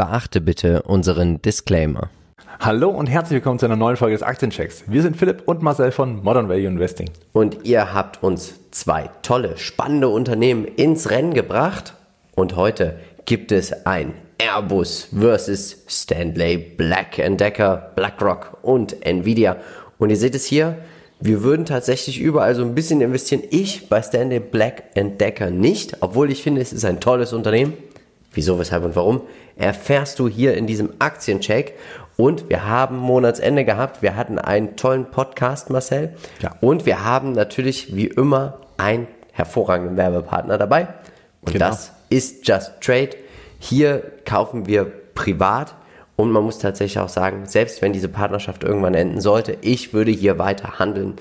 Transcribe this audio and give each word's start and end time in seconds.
Beachte 0.00 0.40
bitte 0.40 0.80
unseren 0.84 1.42
Disclaimer. 1.42 2.08
Hallo 2.58 2.88
und 2.88 3.08
herzlich 3.08 3.34
willkommen 3.34 3.58
zu 3.58 3.66
einer 3.66 3.76
neuen 3.76 3.98
Folge 3.98 4.14
des 4.14 4.22
Aktienchecks. 4.22 4.84
Wir 4.86 5.02
sind 5.02 5.14
Philipp 5.14 5.42
und 5.44 5.60
Marcel 5.60 5.92
von 5.92 6.22
Modern 6.24 6.48
Value 6.48 6.68
Investing. 6.68 7.10
Und 7.34 7.66
ihr 7.66 7.92
habt 7.92 8.22
uns 8.22 8.54
zwei 8.70 9.10
tolle, 9.20 9.58
spannende 9.58 10.08
Unternehmen 10.08 10.64
ins 10.64 11.10
Rennen 11.10 11.34
gebracht. 11.34 11.92
Und 12.34 12.56
heute 12.56 12.98
gibt 13.26 13.52
es 13.52 13.84
ein 13.84 14.14
Airbus 14.38 15.08
versus 15.14 15.84
Stanley 15.86 16.56
Black 16.56 17.16
Decker, 17.36 17.92
BlackRock 17.94 18.56
und 18.62 19.04
Nvidia. 19.04 19.58
Und 19.98 20.08
ihr 20.08 20.16
seht 20.16 20.34
es 20.34 20.46
hier, 20.46 20.78
wir 21.20 21.42
würden 21.42 21.66
tatsächlich 21.66 22.18
überall 22.18 22.54
so 22.54 22.62
ein 22.62 22.74
bisschen 22.74 23.02
investieren. 23.02 23.42
Ich 23.50 23.90
bei 23.90 24.00
Stanley 24.00 24.40
Black 24.40 24.94
Decker 24.94 25.50
nicht, 25.50 25.98
obwohl 26.00 26.30
ich 26.30 26.42
finde, 26.42 26.62
es 26.62 26.72
ist 26.72 26.86
ein 26.86 27.00
tolles 27.00 27.34
Unternehmen. 27.34 27.74
Wieso, 28.32 28.58
weshalb 28.58 28.84
und 28.84 28.94
warum, 28.94 29.22
erfährst 29.60 30.18
du 30.18 30.28
hier 30.28 30.54
in 30.56 30.66
diesem 30.66 30.90
Aktiencheck. 30.98 31.78
Und 32.16 32.48
wir 32.50 32.66
haben 32.66 32.96
Monatsende 32.98 33.64
gehabt. 33.64 34.02
Wir 34.02 34.16
hatten 34.16 34.38
einen 34.38 34.76
tollen 34.76 35.10
Podcast, 35.10 35.70
Marcel. 35.70 36.14
Ja. 36.40 36.54
Und 36.60 36.86
wir 36.86 37.04
haben 37.04 37.32
natürlich 37.32 37.94
wie 37.94 38.06
immer 38.06 38.58
einen 38.76 39.06
hervorragenden 39.32 39.96
Werbepartner 39.96 40.58
dabei. 40.58 40.88
Und 41.42 41.52
Genau. 41.52 41.66
das 41.68 41.92
ist 42.10 42.46
Just 42.46 42.72
Trade. 42.80 43.10
Hier 43.58 44.02
kaufen 44.24 44.66
wir 44.66 44.84
privat. 45.14 45.74
Und 46.16 46.30
man 46.32 46.44
muss 46.44 46.58
tatsächlich 46.58 46.98
auch 46.98 47.08
sagen, 47.08 47.46
selbst 47.46 47.80
wenn 47.80 47.94
diese 47.94 48.08
Partnerschaft 48.08 48.64
irgendwann 48.64 48.94
enden 48.94 49.20
sollte, 49.22 49.56
ich 49.62 49.94
würde 49.94 50.10
hier 50.10 50.38
weiter 50.38 50.78
handeln, 50.78 51.14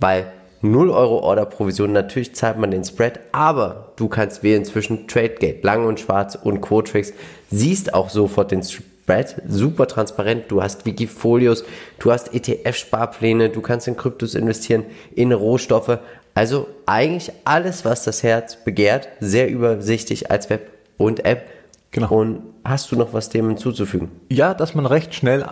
weil 0.00 0.32
0 0.62 0.88
Euro 0.90 1.18
Order-Provision, 1.20 1.92
natürlich 1.92 2.34
zahlt 2.34 2.58
man 2.58 2.70
den 2.70 2.82
Spread, 2.82 3.20
aber 3.32 3.92
du 3.96 4.08
kannst 4.08 4.42
wählen 4.42 4.64
zwischen 4.64 5.06
TradeGate, 5.06 5.62
Lang 5.62 5.84
und 5.84 6.00
Schwarz 6.00 6.34
und 6.34 6.62
Quotrix, 6.62 7.12
siehst 7.50 7.94
auch 7.94 8.10
sofort 8.10 8.50
den 8.50 8.62
Spread, 8.62 9.42
super 9.48 9.86
transparent, 9.86 10.44
du 10.48 10.62
hast 10.62 10.84
Wikifolios, 10.84 11.64
du 11.98 12.12
hast 12.12 12.34
ETF-Sparpläne, 12.34 13.50
du 13.50 13.60
kannst 13.60 13.88
in 13.88 13.96
Kryptos 13.96 14.34
investieren, 14.34 14.84
in 15.14 15.32
Rohstoffe, 15.32 15.98
also 16.34 16.68
eigentlich 16.84 17.32
alles, 17.44 17.84
was 17.84 18.04
das 18.04 18.22
Herz 18.22 18.62
begehrt, 18.62 19.08
sehr 19.20 19.48
übersichtlich 19.48 20.30
als 20.30 20.50
Web 20.50 20.70
und 20.98 21.24
App. 21.24 21.48
Genau. 21.92 22.12
Und 22.12 22.42
hast 22.62 22.92
du 22.92 22.96
noch 22.96 23.14
was 23.14 23.30
dem 23.30 23.48
hinzuzufügen? 23.48 24.10
Ja, 24.28 24.52
dass 24.52 24.74
man 24.74 24.84
recht 24.84 25.14
schnell 25.14 25.46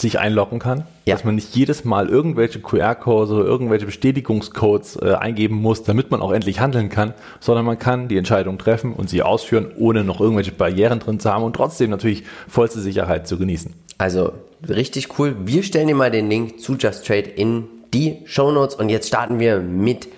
sich 0.00 0.18
einloggen 0.18 0.58
kann, 0.58 0.84
Ja. 1.04 1.14
dass 1.14 1.24
man 1.24 1.34
nicht 1.34 1.54
jedes 1.54 1.84
Mal 1.84 2.08
irgendwelche 2.08 2.60
QR-Codes 2.60 3.30
oder 3.32 3.44
irgendwelche 3.44 3.86
Bestätigungscodes 3.86 4.96
äh, 4.96 5.14
eingeben 5.14 5.56
muss, 5.56 5.82
damit 5.82 6.10
man 6.10 6.20
auch 6.20 6.32
endlich 6.32 6.60
handeln 6.60 6.88
kann, 6.88 7.14
sondern 7.40 7.64
man 7.64 7.78
kann 7.78 8.08
die 8.08 8.16
Entscheidung 8.16 8.58
treffen 8.58 8.92
und 8.92 9.08
sie 9.10 9.22
ausführen, 9.22 9.70
ohne 9.76 10.04
noch 10.04 10.20
irgendwelche 10.20 10.52
Barrieren 10.52 10.98
drin 11.00 11.20
zu 11.20 11.30
haben 11.32 11.44
und 11.44 11.54
trotzdem 11.54 11.90
natürlich 11.90 12.24
vollste 12.48 12.80
Sicherheit 12.80 13.26
zu 13.28 13.38
genießen. 13.38 13.72
Also 13.98 14.32
richtig 14.68 15.18
cool. 15.18 15.36
Wir 15.44 15.62
stellen 15.62 15.88
dir 15.88 15.94
mal 15.94 16.10
den 16.10 16.28
Link 16.28 16.60
zu 16.60 16.76
Just 16.76 17.06
Trade 17.06 17.28
in 17.28 17.64
die 17.94 18.18
Show 18.24 18.50
Notes 18.52 18.74
und 18.74 18.88
jetzt 18.88 19.08
starten 19.08 19.38
wir 19.38 19.60
mit 19.60 20.08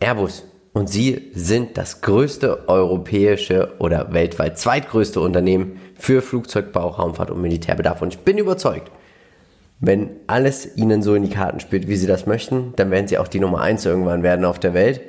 Airbus. 0.00 0.44
Und 0.78 0.88
sie 0.88 1.32
sind 1.34 1.76
das 1.76 2.02
größte 2.02 2.68
europäische 2.68 3.72
oder 3.80 4.12
weltweit 4.12 4.60
zweitgrößte 4.60 5.20
Unternehmen 5.20 5.80
für 5.96 6.22
Flugzeugbau, 6.22 6.90
Raumfahrt 6.90 7.32
und 7.32 7.42
Militärbedarf. 7.42 8.00
Und 8.00 8.14
ich 8.14 8.20
bin 8.20 8.38
überzeugt, 8.38 8.92
wenn 9.80 10.10
alles 10.28 10.76
ihnen 10.76 11.02
so 11.02 11.16
in 11.16 11.24
die 11.24 11.30
Karten 11.30 11.58
spielt, 11.58 11.88
wie 11.88 11.96
sie 11.96 12.06
das 12.06 12.26
möchten, 12.26 12.74
dann 12.76 12.92
werden 12.92 13.08
sie 13.08 13.18
auch 13.18 13.26
die 13.26 13.40
Nummer 13.40 13.60
eins 13.60 13.84
irgendwann 13.86 14.22
werden 14.22 14.44
auf 14.44 14.60
der 14.60 14.72
Welt. 14.72 15.00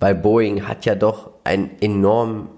Weil 0.00 0.16
Boeing 0.16 0.66
hat 0.66 0.86
ja 0.86 0.96
doch 0.96 1.30
einen 1.44 1.70
enormen 1.80 2.48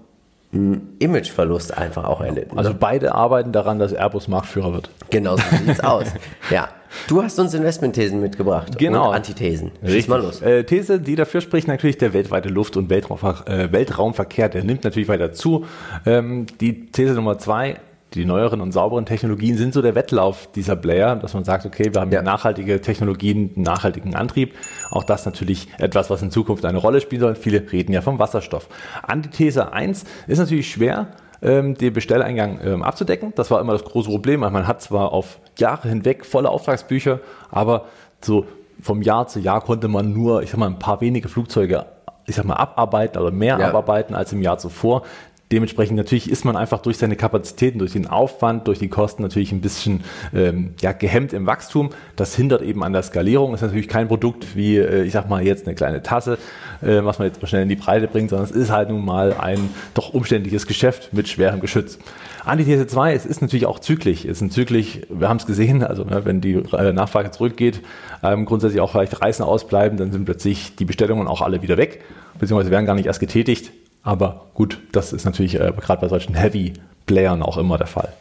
mm, 0.49 0.73
Imageverlust 0.97 1.77
einfach 1.77 2.05
auch 2.05 2.21
erlitten. 2.21 2.57
Also 2.57 2.73
beide 2.73 3.13
arbeiten 3.13 3.51
daran, 3.51 3.77
dass 3.77 3.93
Airbus 3.93 4.27
Marktführer 4.27 4.73
wird. 4.73 4.89
Genau 5.11 5.37
so 5.37 5.43
sieht's 5.63 5.79
aus. 5.83 6.07
Ja. 6.49 6.69
Du 7.07 7.21
hast 7.21 7.39
uns 7.39 7.53
Investmentthesen 7.53 8.21
mitgebracht. 8.21 8.77
Genau. 8.77 9.09
Und 9.09 9.15
Antithesen. 9.15 9.71
Schieß 9.85 10.07
mal 10.07 10.21
los. 10.21 10.41
Äh, 10.41 10.63
These, 10.63 10.99
die 10.99 11.15
dafür 11.15 11.41
spricht, 11.41 11.67
natürlich 11.67 11.97
der 11.97 12.13
weltweite 12.13 12.49
Luft- 12.49 12.77
und 12.77 12.89
Weltraumver 12.89 13.43
äh, 13.47 13.71
Weltraumverkehr, 13.71 14.49
der 14.49 14.63
nimmt 14.63 14.83
natürlich 14.83 15.07
weiter 15.07 15.31
zu. 15.33 15.65
Ähm, 16.05 16.45
die 16.61 16.87
These 16.87 17.13
Nummer 17.13 17.37
zwei, 17.37 17.77
die 18.13 18.23
neueren 18.25 18.61
und 18.61 18.71
sauberen 18.71 19.05
Technologien 19.05 19.57
sind 19.57 19.73
so 19.73 19.81
der 19.81 19.93
Wettlauf 19.93 20.49
dieser 20.53 20.75
Player, 20.77 21.15
dass 21.17 21.33
man 21.33 21.43
sagt, 21.43 21.65
okay, 21.65 21.93
wir 21.93 21.99
haben 21.99 22.11
Ja. 22.11 22.21
nachhaltige 22.21 22.79
Technologien, 22.79 23.51
einen 23.55 23.63
nachhaltigen 23.63 24.15
Antrieb. 24.15 24.53
Auch 24.89 25.03
das 25.03 25.25
natürlich 25.25 25.67
etwas, 25.79 26.09
was 26.09 26.21
in 26.21 26.31
Zukunft 26.31 26.63
eine 26.63 26.77
Rolle 26.77 27.01
spielen 27.01 27.19
soll. 27.21 27.35
Viele 27.35 27.69
reden 27.71 27.91
ja 27.91 28.01
vom 28.01 28.17
Wasserstoff. 28.17 28.69
Antithese 29.03 29.73
eins 29.73 30.05
ist 30.27 30.37
natürlich 30.39 30.71
schwer, 30.71 31.07
ähm, 31.41 31.75
den 31.75 31.93
Bestelleingang 31.93 32.59
ähm, 32.63 32.83
abzudecken. 32.83 33.33
Das 33.35 33.51
war 33.51 33.59
immer 33.61 33.73
das 33.73 33.83
große 33.83 34.09
Problem. 34.09 34.41
Man 34.41 34.67
hat 34.67 34.81
zwar 34.81 35.11
auf 35.11 35.39
Jahre 35.57 35.87
hinweg 35.89 36.25
volle 36.25 36.49
Auftragsbücher, 36.49 37.19
aber 37.51 37.85
so 38.21 38.45
vom 38.81 39.01
Jahr 39.01 39.27
zu 39.27 39.39
Jahr 39.39 39.61
konnte 39.61 39.87
man 39.87 40.13
nur, 40.13 40.43
ich 40.43 40.51
sag 40.51 40.57
mal, 40.59 40.67
ein 40.67 40.79
paar 40.79 41.01
wenige 41.01 41.29
Flugzeuge, 41.29 41.85
ich 42.25 42.35
sag 42.35 42.45
mal, 42.45 42.55
abarbeiten 42.55 43.21
oder 43.21 43.31
mehr 43.31 43.57
Ja. 43.59 43.69
abarbeiten 43.69 44.15
als 44.15 44.33
im 44.33 44.41
Jahr 44.41 44.57
zuvor. 44.57 45.03
Dementsprechend 45.51 45.95
natürlich 45.95 46.31
ist 46.31 46.43
man 46.43 46.55
einfach 46.55 46.81
durch 46.81 46.97
seine 46.97 47.15
Kapazitäten, 47.15 47.77
durch 47.77 47.91
den 47.91 48.07
Aufwand, 48.07 48.67
durch 48.67 48.79
die 48.79 48.87
Kosten 48.87 49.21
natürlich 49.21 49.51
ein 49.51 49.61
bisschen 49.61 50.03
ähm, 50.33 50.73
ja, 50.81 50.91
gehemmt 50.91 51.33
im 51.33 51.45
Wachstum. 51.45 51.91
Das 52.15 52.35
hindert 52.35 52.63
eben 52.63 52.83
an 52.83 52.93
der 52.93 53.03
Skalierung. 53.03 53.53
Ist 53.53 53.61
natürlich 53.61 53.87
kein 53.87 54.07
Produkt 54.07 54.55
wie, 54.55 54.77
äh, 54.77 55.03
ich 55.03 55.13
sag 55.13 55.29
mal, 55.29 55.45
jetzt 55.45 55.67
eine 55.67 55.75
kleine 55.75 56.01
Tasse, 56.01 56.39
äh, 56.81 57.03
was 57.03 57.19
man 57.19 57.27
jetzt 57.27 57.43
mal 57.43 57.47
schnell 57.47 57.61
in 57.61 57.69
die 57.69 57.75
Breite 57.75 58.07
bringt, 58.07 58.31
sondern 58.31 58.49
es 58.49 58.55
ist 58.55 58.71
halt 58.71 58.89
nun 58.89 59.05
mal 59.05 59.33
ein 59.33 59.69
doch 59.93 60.15
umständliches 60.15 60.65
Geschäft 60.65 61.13
mit 61.13 61.27
schwerem 61.27 61.59
Geschütz. 61.59 61.99
Antithese 62.43 62.87
2, 62.87 63.13
es 63.13 63.27
ist 63.27 63.43
natürlich 63.43 63.67
auch 63.67 63.77
zyklisch. 63.77 64.25
Es 64.25 64.37
ist 64.37 64.41
ein 64.41 64.49
zyklisch, 64.49 65.01
wir 65.09 65.29
haben 65.29 65.37
es 65.37 65.45
gesehen, 65.45 65.83
also 65.83 66.03
ne, 66.05 66.25
wenn 66.25 66.41
die 66.41 66.53
äh, 66.53 66.91
Nachfrage 66.91 67.29
zurückgeht, 67.29 67.81
ähm, 68.23 68.45
grundsätzlich 68.45 68.81
auch 68.81 68.91
vielleicht 68.91 69.21
Reisen 69.21 69.43
ausbleiben, 69.43 69.99
dann 69.99 70.11
sind 70.11 70.25
plötzlich 70.25 70.75
die 70.75 70.85
Bestellungen 70.85 71.27
auch 71.27 71.41
alle 71.41 71.61
wieder 71.61 71.77
weg, 71.77 72.03
beziehungsweise 72.39 72.71
werden 72.71 72.87
gar 72.87 72.95
nicht 72.95 73.05
erst 73.05 73.19
getätigt. 73.19 73.71
Aber 74.05 74.45
gut, 74.53 74.79
das 74.93 75.11
ist 75.11 75.25
natürlich 75.25 75.55
äh, 75.59 75.73
gerade 75.81 75.99
bei 75.99 76.07
solchen 76.07 76.35
Heavy-Playern 76.35 77.41
auch 77.43 77.57
immer 77.57 77.77
der 77.77 77.87
Fall. 77.87 78.13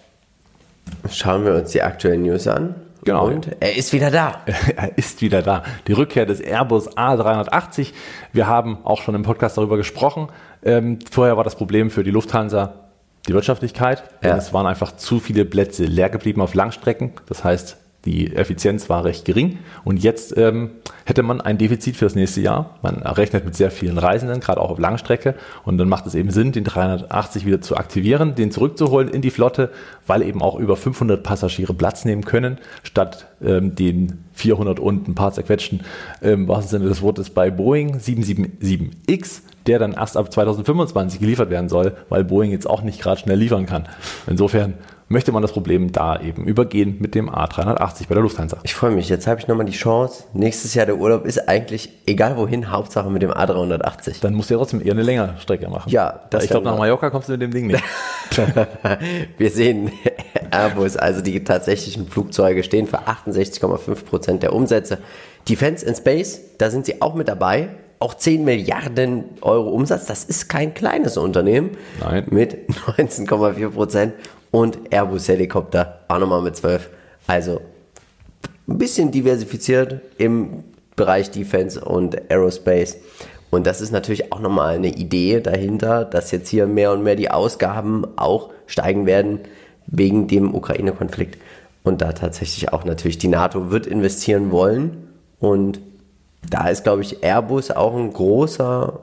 Schauen 1.11 1.45
wir 1.45 1.55
uns 1.55 1.71
die 1.73 1.83
aktuellen 1.83 2.23
News 2.23 2.49
an. 2.49 2.75
Genau. 3.05 3.27
Und 3.27 3.51
er 3.61 3.77
ist 3.77 3.93
wieder 3.93 4.11
da. 4.11 4.41
er 4.77 4.97
ist 4.97 5.21
wieder 5.21 5.43
da. 5.43 5.63
Die 5.87 5.93
Rückkehr 5.93 6.25
des 6.25 6.41
Airbus 6.41 6.97
A380. 6.97 7.93
Wir 8.33 8.47
haben 8.47 8.79
auch 8.85 9.03
schon 9.03 9.15
im 9.15 9.23
Podcast 9.23 9.59
darüber 9.59 9.77
gesprochen. 9.77 10.29
Ähm, 10.65 10.99
vorher 11.11 11.37
war 11.37 11.45
das 11.45 11.55
Problem 11.55 11.91
für 11.91 12.03
die 12.03 12.11
Lufthansa 12.11 12.73
die 13.29 13.35
Wirtschaftlichkeit. 13.35 14.05
Denn 14.23 14.31
Ja. 14.31 14.37
es 14.39 14.55
waren 14.55 14.67
einfach 14.67 14.97
zu 14.97 15.21
viele 15.21 15.45
Plätze 15.45 15.85
leer 15.85 16.09
geblieben 16.09 16.41
auf 16.41 16.55
Langstrecken. 16.55 17.13
Das 17.27 17.45
heißt, 17.45 17.77
die 18.05 18.35
Effizienz 18.35 18.89
war 18.89 19.05
recht 19.05 19.25
gering. 19.25 19.59
Und 19.85 20.03
jetzt 20.03 20.37
ähm, 20.37 20.73
hätte 21.05 21.23
man 21.23 21.41
ein 21.41 21.59
Defizit 21.59 21.97
für 21.97 22.05
das 22.05 22.15
nächste 22.15 22.41
Jahr. 22.41 22.79
Man 22.83 22.97
rechnet 22.97 23.45
mit 23.45 23.55
sehr 23.55 23.71
vielen 23.71 23.99
Reisenden, 23.99 24.41
gerade 24.41 24.61
auch 24.61 24.71
auf 24.71 24.79
Langstrecke. 24.79 25.35
Und 25.65 25.79
dann 25.79 25.89
macht 25.89 26.07
es 26.07 26.15
eben 26.15 26.31
Sinn, 26.31 26.53
den 26.53 26.65
380 26.65 27.47
wieder 27.47 27.61
zu 27.61 27.77
aktivieren, 27.77 28.35
den 28.35 28.51
zurückzuholen 28.51 29.09
in 29.09 29.23
die 29.23 29.31
Flotte, 29.31 29.71
weil 30.07 30.23
eben 30.23 30.43
auch 30.43 30.59
über 30.59 30.77
500 30.77 31.23
Passagiere 31.23 31.75
Platz 31.75 32.05
nehmen 32.05 32.25
können, 32.25 32.59
statt 32.83 33.27
ähm, 33.43 33.75
den 33.75 34.25
400 34.35 34.81
und 34.81 35.09
ein 35.09 35.15
paar 35.15 35.33
zerquetschten, 35.33 35.83
ähm, 36.23 36.49
was 36.49 36.71
Sinne 36.71 36.89
des 36.89 37.03
Wortes 37.03 37.31
bei 37.31 37.51
Boeing 37.51 37.97
777X, 37.97 39.43
der 39.67 39.79
dann 39.79 39.93
erst 39.93 40.17
ab 40.17 40.33
2025 40.33 41.21
geliefert 41.21 41.51
werden 41.51 41.69
soll, 41.69 41.97
weil 42.09 42.25
Boeing 42.25 42.51
jetzt 42.51 42.69
auch 42.69 42.83
nicht 42.83 43.01
gerade 43.01 43.21
schnell 43.21 43.39
liefern 43.39 43.67
kann. 43.67 43.89
Insofern 44.27 44.75
möchte 45.09 45.33
man 45.33 45.43
das 45.43 45.53
Problem 45.53 45.93
da 45.93 46.21
eben 46.21 46.45
übergehen 46.45 46.97
mit 46.99 47.15
dem 47.15 47.31
A380 47.31 48.09
bei 48.09 48.15
der 48.15 48.23
Lufthansa. 48.23 48.59
Ich 48.63 48.75
freue 48.75 48.91
mich. 48.91 49.09
Jetzt 49.09 49.27
habe 49.27 49.41
ich 49.41 49.49
nochmal 49.49 49.67
die 49.67 49.73
Chance. 49.73 50.25
Nächstes 50.33 50.75
Jahr 50.75 50.87
der 50.87 50.97
Urlaub 50.97 51.27
ist 51.27 51.49
eigentlich 51.49 51.91
egal 52.07 52.37
wohin, 52.37 52.71
Hauptsache 52.71 53.11
mit 53.11 53.23
dem 53.23 53.31
A380. 53.31 54.17
Dann 54.21 54.35
musst 54.35 54.51
du 54.51 54.55
ja 54.55 54.59
trotzdem 54.59 54.81
eher 54.81 54.93
eine 54.93 55.03
längere 55.03 55.35
Strecke 55.39 55.69
machen. 55.69 55.91
Ja, 55.91 56.21
das 56.31 56.45
ich 56.45 56.51
glaube, 56.51 56.65
nach 56.65 56.79
Mallorca 56.79 57.11
kommst 57.11 57.29
du 57.29 57.33
mit 57.33 57.43
dem 57.43 57.51
Ding 57.53 57.67
nicht. 57.67 57.83
Wir 59.39 59.51
sehen 59.51 59.93
Airbus, 60.51 60.97
also 60.97 61.21
die 61.21 61.45
tatsächlichen 61.45 62.09
Flugzeuge 62.09 62.65
stehen 62.65 62.87
für 62.87 63.01
68,5% 63.01 64.39
der 64.39 64.53
Umsätze. 64.53 64.99
Defense 65.49 65.85
in 65.85 65.95
Space, 65.95 66.41
da 66.59 66.71
sind 66.71 66.87
sie 66.87 67.03
auch 67.03 67.15
mit 67.15 67.29
dabei. 67.29 67.69
Auch 68.05 68.13
10 68.13 68.45
Milliarden 68.45 69.25
Euro 69.41 69.71
Umsatz, 69.71 70.05
das 70.05 70.25
ist 70.25 70.51
kein 70.51 70.75
kleines 70.75 71.17
Unternehmen. 71.17 71.71
Nein. 72.01 72.27
Mit 72.29 72.69
19,4%. 72.99 74.13
Und 74.51 74.79
Airbus 74.93 75.27
Helikopter 75.27 76.01
auch 76.09 76.19
nochmal 76.19 76.43
mit 76.43 76.55
12. 76.55 76.91
Also 77.27 77.63
ein 78.69 78.77
bisschen 78.77 79.11
diversifiziert 79.11 80.03
im 80.19 80.65
Bereich 80.97 81.31
Defense 81.31 81.83
und 81.83 82.31
Aerospace. 82.31 82.99
Und 83.49 83.67
das 83.67 83.81
ist 83.81 83.91
natürlich 83.91 84.35
auch 84.35 84.41
nochmal 84.41 84.75
eine 84.75 84.89
Idee 84.89 85.41
dahinter, 85.41 86.05
dass 86.05 86.31
jetzt 86.31 86.51
hier 86.51 86.67
mehr 86.67 86.93
und 86.93 87.05
mehr 87.05 87.17
die 87.17 87.31
Ausgaben 87.31 88.05
auch 88.17 88.51
steigen 88.67 89.07
werden 89.07 89.41
wegen 89.87 90.29
dem 90.29 90.55
Ukraine-Konflikt. 90.55 91.39
Und 91.85 92.03
da 92.03 92.13
tatsächlich 92.13 92.71
auch 92.71 92.85
natürlich 92.85 93.17
die 93.17 93.29
NATO 93.29 93.71
wird 93.71 93.87
investieren 93.87 94.51
wollen. 94.51 95.09
Und 95.41 95.81
da 96.51 96.69
ist, 96.69 96.85
glaube 96.85 97.03
ich, 97.03 97.23
Airbus 97.23 97.71
auch 97.71 97.95
ein 97.97 98.13
großer 98.13 99.01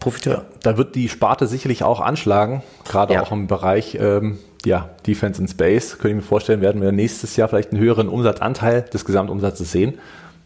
Profiteur. 0.00 0.44
Da 0.62 0.76
wird 0.76 0.94
die 0.94 1.08
Sparte 1.08 1.46
sicherlich 1.46 1.84
auch 1.84 2.00
anschlagen, 2.00 2.62
gerade 2.88 3.14
Ja. 3.14 3.22
auch 3.22 3.32
im 3.32 3.46
Bereich 3.46 3.96
ähm, 4.00 4.38
ja, 4.64 4.90
Defense 5.06 5.40
in 5.40 5.48
Space, 5.48 5.92
könnte 5.98 6.08
ich 6.10 6.14
mir 6.16 6.22
vorstellen, 6.22 6.60
werden 6.60 6.80
wir 6.80 6.92
nächstes 6.92 7.36
Jahr 7.36 7.48
vielleicht 7.48 7.72
einen 7.72 7.80
höheren 7.80 8.08
Umsatzanteil 8.08 8.82
des 8.82 9.04
Gesamtumsatzes 9.04 9.70
sehen. 9.72 9.94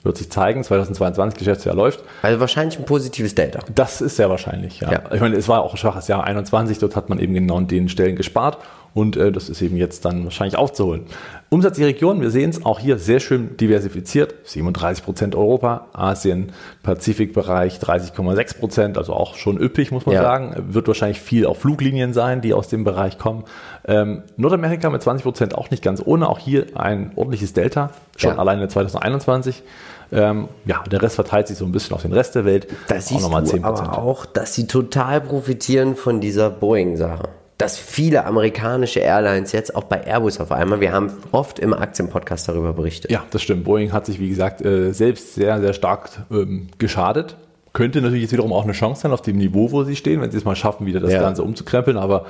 Wird 0.02 0.18
sich 0.18 0.30
zeigen, 0.30 0.62
2022 0.62 1.36
Geschäftsjahr 1.38 1.74
läuft. 1.74 2.00
Also 2.22 2.38
wahrscheinlich 2.38 2.78
ein 2.78 2.84
positives 2.84 3.34
Delta. 3.34 3.60
Das 3.74 4.00
ist 4.00 4.16
sehr 4.16 4.30
wahrscheinlich, 4.30 4.80
ja. 4.80 4.92
ja. 4.92 5.02
Ich 5.12 5.20
meine, 5.20 5.36
es 5.36 5.48
war 5.48 5.62
auch 5.62 5.72
ein 5.72 5.76
schwaches 5.78 6.06
Jahr 6.06 6.22
21, 6.22 6.78
dort 6.78 6.94
hat 6.94 7.08
man 7.08 7.18
eben 7.18 7.34
genau 7.34 7.56
an 7.56 7.66
den 7.66 7.88
Stellen 7.88 8.14
gespart 8.14 8.58
und 8.96 9.19
äh, 9.19 9.31
das 9.31 9.50
ist 9.50 9.60
eben 9.60 9.76
jetzt 9.76 10.06
dann 10.06 10.25
wahrscheinlich 10.25 10.56
aufzuholen. 10.56 11.02
Umsatz 11.50 11.76
der 11.76 11.87
Region, 11.87 12.22
wir 12.22 12.31
sehen 12.31 12.48
es 12.48 12.64
auch 12.64 12.78
hier 12.78 12.96
sehr 12.96 13.20
schön 13.20 13.54
diversifiziert. 13.58 14.34
37 14.44 15.04
Prozent 15.04 15.34
Europa, 15.34 15.88
Asien, 15.93 16.52
Pazifikbereich 16.82 17.76
30,6 17.76 18.58
Prozent, 18.58 18.96
also 18.96 19.12
auch 19.12 19.34
schon 19.34 19.60
üppig, 19.60 19.93
muss 19.93 20.06
man 20.06 20.14
ja. 20.14 20.22
sagen. 20.22 20.54
Wird 20.70 20.88
wahrscheinlich 20.88 21.20
viel 21.20 21.44
auf 21.44 21.58
Fluglinien 21.58 22.14
sein, 22.14 22.40
die 22.40 22.54
aus 22.54 22.69
dem 22.69 22.84
Bereich 22.84 23.19
kommen. 23.19 23.44
Ähm, 23.87 24.22
Nordamerika 24.38 24.88
mit 24.88 25.02
20 25.02 25.25
Prozent 25.25 25.54
auch 25.54 25.70
nicht 25.70 25.82
ganz 25.82 26.00
ohne, 26.02 26.31
auch 26.31 26.38
hier 26.38 26.64
ein 26.75 27.12
ordentliches 27.16 27.52
Delta, 27.52 27.90
schon 28.16 28.32
ja. 28.32 28.38
alleine 28.38 28.66
2021. 28.66 29.62
Ähm, 30.10 30.49
ja, 30.64 30.82
der 30.90 31.02
Rest 31.02 31.16
verteilt 31.16 31.49
sich 31.49 31.58
so 31.58 31.66
ein 31.66 31.72
bisschen 31.72 31.94
auf 31.94 32.00
den 32.00 32.14
Rest 32.14 32.34
der 32.34 32.46
Welt. 32.46 32.69
Das 32.88 33.08
siehst 33.08 33.26
auch 33.26 33.42
du 33.42 33.62
aber 33.62 33.99
auch, 33.99 34.25
dass 34.25 34.54
sie 34.54 34.66
total 34.66 35.20
profitieren 35.20 35.96
von 35.96 36.22
dieser 36.22 36.49
Boeing-Sache. 36.49 37.28
Dass 37.58 37.78
viele 37.78 38.26
amerikanische 38.26 39.00
Airlines 39.00 39.52
jetzt 39.52 39.74
auch 39.74 39.84
bei 39.84 40.06
Airbus 40.06 40.40
auf 40.40 40.52
einmal, 40.52 40.80
wir 40.80 40.92
haben 40.92 41.10
oft 41.32 41.58
im 41.58 41.72
Aktienpodcast 41.72 42.48
darüber 42.48 42.74
berichtet. 42.74 43.10
Ja, 43.10 43.24
das 43.30 43.42
stimmt. 43.42 43.64
Boeing 43.64 43.92
hat 43.92 44.04
sich, 44.04 44.20
wie 44.20 44.28
gesagt, 44.28 44.62
äh, 44.62 44.92
selbst 44.92 45.34
sehr, 45.34 45.60
sehr 45.60 45.72
stark 45.72 46.10
ähm, 46.30 46.68
geschadet. 46.76 47.36
Könnte 47.72 48.00
natürlich 48.00 48.22
jetzt 48.22 48.32
wiederum 48.32 48.52
auch 48.52 48.64
eine 48.64 48.72
Chance 48.72 49.02
sein 49.02 49.12
auf 49.12 49.22
dem 49.22 49.38
Niveau, 49.38 49.70
wo 49.70 49.84
sie 49.84 49.96
stehen, 49.96 50.20
wenn 50.20 50.30
sie 50.30 50.36
es 50.36 50.44
mal 50.44 50.56
schaffen, 50.56 50.86
wieder 50.86 51.00
das 51.00 51.12
ja. 51.12 51.20
Ganze 51.20 51.42
umzukrempeln. 51.42 51.96
Aber 51.96 52.26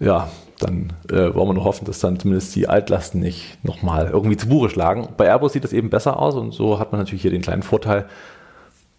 ja, 0.00 0.28
dann 0.60 0.92
äh, 1.10 1.34
wollen 1.34 1.48
wir 1.48 1.54
nur 1.54 1.64
hoffen, 1.64 1.84
dass 1.84 2.00
dann 2.00 2.18
zumindest 2.18 2.54
die 2.54 2.68
Altlasten 2.68 3.20
nicht 3.20 3.64
nochmal 3.64 4.10
irgendwie 4.12 4.36
zu 4.36 4.48
Buche 4.48 4.70
schlagen. 4.70 5.08
Bei 5.16 5.26
Airbus 5.26 5.52
sieht 5.52 5.64
das 5.64 5.72
eben 5.72 5.90
besser 5.90 6.20
aus 6.20 6.34
und 6.34 6.52
so 6.52 6.78
hat 6.78 6.92
man 6.92 7.00
natürlich 7.00 7.22
hier 7.22 7.30
den 7.30 7.42
kleinen 7.42 7.62
Vorteil, 7.62 8.06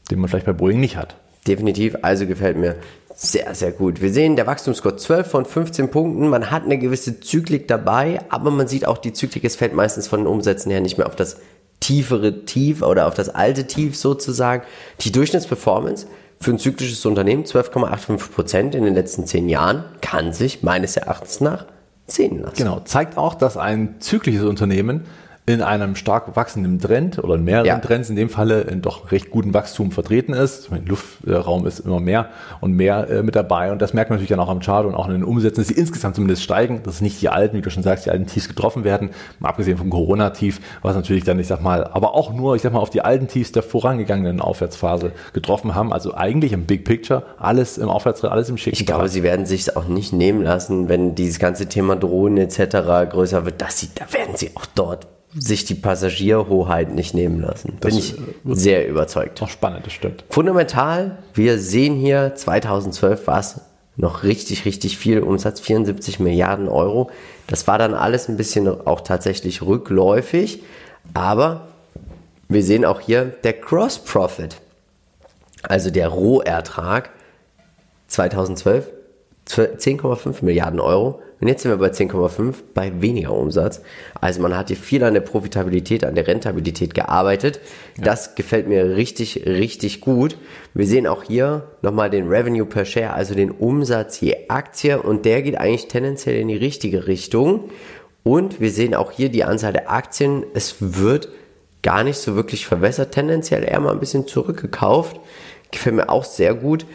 den 0.10 0.20
man 0.20 0.30
vielleicht 0.30 0.46
bei 0.46 0.54
Boeing 0.54 0.80
nicht 0.80 0.98
hat. 0.98 1.16
Definitiv, 1.48 1.98
also 2.02 2.26
gefällt 2.26 2.58
mir 2.58 2.76
sehr, 3.22 3.54
sehr 3.54 3.74
gut. 3.74 4.02
Wir 4.02 4.14
sehen 4.14 4.38
der 4.38 4.48
Wachstumscode 4.48 4.98
12 4.98 5.30
von 5.30 5.46
15 5.46 5.92
Punkten. 5.92 6.30
Man 6.30 6.52
hat 6.52 6.64
eine 6.64 6.78
gewisse 6.78 7.20
Zyklik 7.20 7.68
dabei, 7.68 8.22
aber 8.30 8.50
man 8.50 8.70
sieht 8.70 8.88
auch, 8.88 8.98
die 8.98 9.12
Zyklik, 9.12 9.44
es 9.44 9.58
fällt 9.58 9.74
meistens 9.74 10.08
von 10.08 10.22
den 10.22 10.28
Umsätzen 10.28 10.72
her 10.72 10.80
nicht 10.80 10.98
mehr 10.98 11.06
auf 11.06 11.18
das 11.18 11.36
tiefere 11.82 12.46
Tief 12.46 12.82
oder 12.82 13.08
auf 13.08 13.16
das 13.16 13.28
alte 13.28 13.68
Tief 13.68 13.98
sozusagen. 13.98 14.64
Die 15.02 15.12
Durchschnittsperformance 15.12 16.08
für 16.40 16.52
ein 16.52 16.60
zyklisches 16.60 17.06
Unternehmen 17.06 17.44
12,85 17.44 18.32
Prozent 18.32 18.76
in 18.76 18.86
den 18.86 18.96
letzten 18.96 19.28
zehn 19.28 19.50
Jahren 19.50 19.84
kann 20.00 20.32
sich 20.32 20.64
meines 20.64 20.96
Erachtens 20.96 21.42
nach 21.42 21.66
sehen 22.08 22.42
lassen. 22.42 22.56
Genau, 22.56 22.80
zeigt 22.86 23.18
auch, 23.18 23.36
dass 23.36 23.58
ein 23.58 23.96
zyklisches 24.00 24.44
Unternehmen 24.44 25.04
in 25.50 25.62
einem 25.64 25.96
stark 25.96 26.36
wachsenden 26.36 26.80
Trend 26.80 27.18
oder 27.24 27.36
in 27.36 27.44
mehreren 27.44 27.66
ja. 27.66 27.80
Trends 27.80 28.10
in 28.10 28.16
dem 28.16 28.30
Falle 28.30 28.62
in 28.62 28.82
doch 28.82 29.12
recht 29.12 29.32
guten 29.32 29.54
Wachstum 29.54 29.92
vertreten 29.92 30.34
ist. 30.34 30.70
Mein 30.70 30.86
Luftraum 30.86 31.66
ist 31.66 31.80
immer 31.80 32.00
mehr 32.00 32.30
und 32.62 32.74
mehr 32.74 33.10
äh, 33.10 33.24
mit 33.24 33.36
dabei 33.36 33.72
und 33.72 33.82
das 33.82 33.94
merkt 33.94 34.12
man 34.12 34.18
natürlich 34.18 34.30
dann 34.30 34.40
auch 34.40 34.50
am 34.50 34.60
Chart 34.60 34.86
und 34.86 34.94
auch 34.94 35.08
in 35.08 35.14
den 35.14 35.24
Umsätzen, 35.24 35.62
dass 35.62 35.68
sie 35.68 35.74
insgesamt 35.74 36.16
zumindest 36.16 36.44
steigen, 36.44 36.84
dass 36.84 37.02
nicht 37.02 37.22
die 37.22 37.30
alten, 37.30 37.58
wie 37.58 37.62
du 37.62 37.72
schon 37.72 37.82
sagst, 37.82 38.06
die 38.06 38.12
alten 38.12 38.28
Tiefs 38.28 38.48
getroffen 38.48 38.84
werden, 38.84 39.10
mal 39.40 39.50
abgesehen 39.50 39.78
vom 39.78 39.90
Corona-Tief, 39.90 40.60
was 40.82 40.96
natürlich 40.96 41.24
dann, 41.24 41.40
ich 41.40 41.48
sag 41.48 41.62
mal, 41.64 41.84
aber 41.84 42.14
auch 42.14 42.32
nur, 42.32 42.56
ich 42.56 42.62
sag 42.62 42.74
mal, 42.74 42.80
auf 42.80 42.92
die 42.92 43.02
alten 43.02 43.28
Tiefs 43.28 43.52
der 43.52 43.64
vorangegangenen 43.64 44.42
Aufwärtsphase 44.42 45.14
getroffen 45.34 45.74
haben. 45.74 45.92
Also 45.92 46.14
eigentlich 46.14 46.54
im 46.54 46.66
Big 46.66 46.86
Picture 46.86 47.24
alles 47.40 47.78
im 47.78 47.90
Aufwärtstrend, 47.90 48.32
alles 48.32 48.50
im 48.50 48.58
Schick. 48.58 48.74
Ich 48.74 48.86
glaube, 48.86 49.10
sie 49.10 49.24
werden 49.24 49.48
sich 49.48 49.76
auch 49.76 49.88
nicht 49.88 50.14
nehmen 50.14 50.44
lassen, 50.44 50.90
wenn 50.90 51.16
dieses 51.16 51.40
ganze 51.40 51.68
Thema 51.68 51.96
Drohnen 51.96 52.38
etc. 52.38 53.10
größer 53.10 53.46
wird, 53.46 53.62
dass 53.62 53.80
sie, 53.80 53.90
da 53.96 54.12
werden 54.14 54.36
sie 54.36 54.52
auch 54.56 54.66
dort 54.76 55.08
sich 55.34 55.66
die 55.66 55.76
Passagierhoheit 55.76 56.94
nicht 56.94 57.14
nehmen 57.14 57.42
lassen. 57.42 57.78
Bin 57.80 57.96
das 57.96 57.98
ich 57.98 58.16
sehr 58.46 58.88
überzeugt. 58.88 59.42
Auch 59.42 59.50
spannend, 59.50 59.86
das 59.86 59.94
stimmt. 59.94 60.24
Fundamental, 60.30 61.20
wir 61.34 61.60
sehen 61.60 61.96
hier 61.96 62.34
2012 62.36 63.28
war 63.28 63.40
es 63.40 63.62
noch 63.96 64.24
richtig, 64.24 64.66
richtig 64.66 64.98
viel 64.98 65.20
Umsatz, 65.20 65.60
74 65.60 66.20
Milliarden 66.20 66.68
Euro. 66.68 67.12
Das 67.48 67.68
war 67.68 67.78
dann 67.78 67.94
alles 67.94 68.30
ein 68.30 68.38
bisschen 68.38 68.68
auch 68.68 69.02
tatsächlich 69.02 69.62
rückläufig, 69.62 70.64
aber 71.14 71.68
wir 72.48 72.64
sehen 72.64 72.86
auch 72.86 73.02
hier 73.02 73.26
der 73.26 73.54
Cross 73.54 74.00
Profit, 74.00 74.56
also 75.62 75.92
der 75.92 76.08
Rohertrag 76.08 77.12
2012 78.08 78.88
10,5 79.50 80.44
Milliarden 80.46 80.80
Euro 80.80 81.22
und 81.42 81.48
jetzt 81.48 81.64
sind 81.64 81.72
wir 81.72 81.78
bei 81.78 81.88
10,5 81.88 82.56
bei 82.74 83.02
weniger 83.02 83.34
Umsatz. 83.34 83.82
Also 84.20 84.42
man 84.42 84.58
hat 84.58 84.68
hier 84.68 84.78
viel 84.78 85.04
an 85.04 85.14
der 85.14 85.22
Profitabilität, 85.22 86.04
an 86.04 86.16
der 86.16 86.28
Rentabilität 86.28 86.94
gearbeitet. 86.94 87.62
Ja. 87.98 88.04
Das 88.04 88.36
gefällt 88.36 88.68
mir 88.68 88.98
richtig, 88.98 89.46
richtig 89.46 90.02
gut. 90.02 90.38
Wir 90.74 90.86
sehen 90.86 91.08
auch 91.08 91.24
hier 91.24 91.64
nochmal 91.82 92.10
den 92.10 92.28
Revenue 92.28 92.66
per 92.66 92.84
Share, 92.84 93.14
also 93.14 93.36
den 93.36 93.52
Umsatz 93.52 94.20
je 94.20 94.36
Aktie 94.50 95.02
und 95.02 95.26
der 95.26 95.42
geht 95.42 95.58
eigentlich 95.58 95.88
tendenziell 95.88 96.36
in 96.36 96.50
die 96.50 96.58
richtige 96.58 97.08
Richtung. 97.08 97.70
Und 98.24 98.60
wir 98.60 98.72
sehen 98.72 98.94
auch 98.94 99.12
hier 99.12 99.30
die 99.30 99.46
Anzahl 99.46 99.72
der 99.72 99.90
Aktien. 99.90 100.44
Es 100.54 100.76
wird 100.80 101.30
gar 101.82 102.04
nicht 102.04 102.18
so 102.18 102.36
wirklich 102.36 102.66
verbessert, 102.66 103.14
tendenziell 103.14 103.64
eher 103.64 103.80
mal 103.80 103.94
ein 103.94 104.02
bisschen 104.02 104.28
zurückgekauft. 104.28 105.18
Gefällt 105.72 105.96
mir 105.96 106.10
auch 106.10 106.26
sehr 106.26 106.54
gut. 106.54 106.86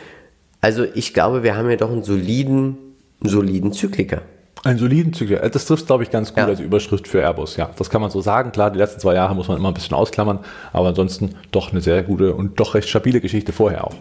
Also 0.64 0.86
ich 0.94 1.12
glaube, 1.12 1.42
wir 1.42 1.58
haben 1.58 1.68
hier 1.68 1.76
doch 1.76 1.90
einen 1.90 2.04
soliden, 2.04 2.78
soliden 3.20 3.74
Zykliker. 3.74 4.22
Einen 4.62 4.78
soliden 4.78 5.12
Zyklus. 5.12 5.40
Äh, 5.40 5.50
das 5.50 5.66
trifft, 5.66 5.86
glaube 5.88 6.04
ich, 6.04 6.10
ganz 6.10 6.30
gut 6.30 6.38
ja. 6.38 6.46
als 6.46 6.58
Überschrift 6.58 7.06
für 7.06 7.20
Airbus. 7.20 7.58
Ja, 7.58 7.68
das 7.76 7.90
kann 7.90 8.00
man 8.00 8.10
so 8.10 8.22
sagen. 8.22 8.50
Klar, 8.50 8.70
die 8.70 8.78
letzten 8.78 8.98
zwei 8.98 9.14
Jahre 9.14 9.34
muss 9.34 9.46
man 9.46 9.58
immer 9.58 9.68
ein 9.68 9.74
bisschen 9.74 9.94
ausklammern, 9.94 10.38
aber 10.72 10.88
ansonsten 10.88 11.34
doch 11.50 11.70
eine 11.70 11.82
sehr 11.82 12.02
gute 12.02 12.34
und 12.34 12.58
doch 12.58 12.74
recht 12.74 12.88
stabile 12.88 13.20
Geschichte 13.20 13.52
vorher 13.52 13.84
auch. 13.84 13.94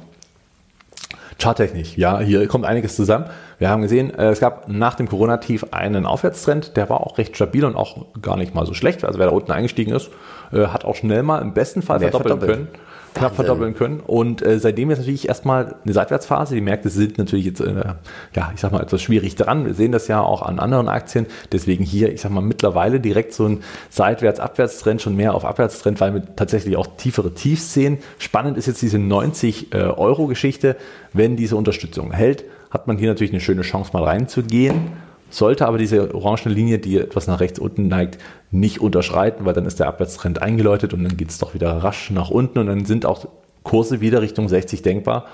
Charttechnisch, 1.38 1.98
ja, 1.98 2.22
hier 2.22 2.48
kommt 2.48 2.64
einiges 2.64 2.96
zusammen. 2.96 3.26
Wir 3.60 3.68
haben 3.70 3.82
gesehen, 3.82 4.18
äh, 4.18 4.30
es 4.30 4.40
gab 4.40 4.70
nach 4.70 4.96
dem 4.96 5.10
Corona-Tief 5.10 5.66
einen 5.72 6.06
Aufwärtstrend, 6.06 6.78
der 6.78 6.90
war 6.90 7.02
auch 7.02 7.18
recht 7.18 7.36
stabil 7.36 7.66
und 7.66 7.76
auch 7.76 8.06
gar 8.22 8.38
nicht 8.38 8.56
mal 8.56 8.66
so 8.66 8.74
schlecht. 8.74 9.04
Also 9.04 9.20
wer 9.20 9.26
da 9.26 9.34
unten 9.34 9.52
eingestiegen 9.52 9.94
ist, 9.94 10.12
äh, 10.54 10.68
hat 10.68 10.86
auch 10.86 10.96
schnell 10.96 11.24
mal 11.24 11.42
im 11.42 11.54
besten 11.54 11.82
Fall 11.82 12.00
verdoppeln 12.00 12.40
können 12.40 12.68
knapp 13.14 13.36
verdoppeln 13.36 13.76
können. 13.76 14.00
Und 14.00 14.46
äh, 14.46 14.60
seitdem 14.60 14.90
ist 14.92 15.00
natürlich 15.00 15.28
erstmal 15.28 15.76
eine 15.84 15.94
Seitwärtsphase. 15.94 16.56
Die 16.56 16.62
Märkte 16.62 16.90
sind 16.90 17.18
natürlich 17.18 17.46
jetzt, 17.46 17.62
äh, 17.62 17.94
ja, 18.36 18.52
ich 18.54 18.60
sag 18.60 18.72
mal, 18.72 18.82
etwas 18.82 19.02
schwierig 19.02 19.36
dran. 19.36 19.66
Wir 19.66 19.74
sehen 19.74 19.92
das 19.92 20.08
ja 20.08 20.22
auch 20.22 20.42
an 20.42 20.60
anderen 20.60 20.90
Aktien. 20.90 21.28
Deswegen 21.52 21.84
hier, 21.84 22.12
ich 22.12 22.22
sag 22.22 22.32
mal, 22.32 22.42
mittlerweile 22.42 23.00
direkt 23.00 23.34
so 23.34 23.46
ein 23.46 23.64
Seitwärts-Abwärtstrend, 23.90 25.02
schon 25.02 25.16
mehr 25.16 25.36
auf 25.36 25.46
Abwärtstrend, 25.46 26.02
weil 26.02 26.14
wir 26.14 26.36
tatsächlich 26.36 26.78
auch 26.78 26.88
tiefere 26.98 27.34
Tiefs 27.34 27.74
sehen. 27.74 28.00
Spannend 28.18 28.58
ist 28.58 28.68
jetzt 28.68 28.82
diese 28.82 29.00
90 29.00 29.74
äh. 29.74 30.76
Wenn 31.14 31.36
diese 31.36 31.56
Unterstützung 31.56 32.12
hält, 32.12 32.44
hat 32.72 32.88
man 32.88 32.98
hier 32.98 33.10
natürlich 33.10 33.32
eine 33.32 33.42
schöne 33.42 33.62
Chance, 33.62 33.92
mal 33.94 34.04
reinzugehen 34.04 34.94
sollte 35.34 35.68
aber 35.68 35.78
diese 35.78 36.14
orange 36.14 36.50
Linie, 36.50 36.80
die 36.80 36.98
etwas 36.98 37.28
nach 37.28 37.40
rechts 37.40 37.58
unten 37.60 37.88
neigt, 37.88 38.20
nicht 38.52 38.82
unterschreiten, 38.82 39.46
weil 39.46 39.54
dann 39.54 39.66
ist 39.66 39.80
der 39.80 39.88
Abwärtstrend 39.88 40.42
eingeläutet 40.42 40.94
und 40.94 41.04
dann 41.04 41.18
geht 41.18 41.32
es 41.32 41.40
doch 41.40 41.54
wieder 41.54 41.72
rasch 41.72 42.12
nach 42.12 42.30
unten 42.30 42.60
und 42.60 42.68
dann 42.68 42.86
sind 42.86 43.06
auch 43.06 43.26
Kurse 43.64 44.00
wieder 44.00 44.22
Richtung 44.22 44.48
60 44.48 44.82
denkbar. 44.84 45.26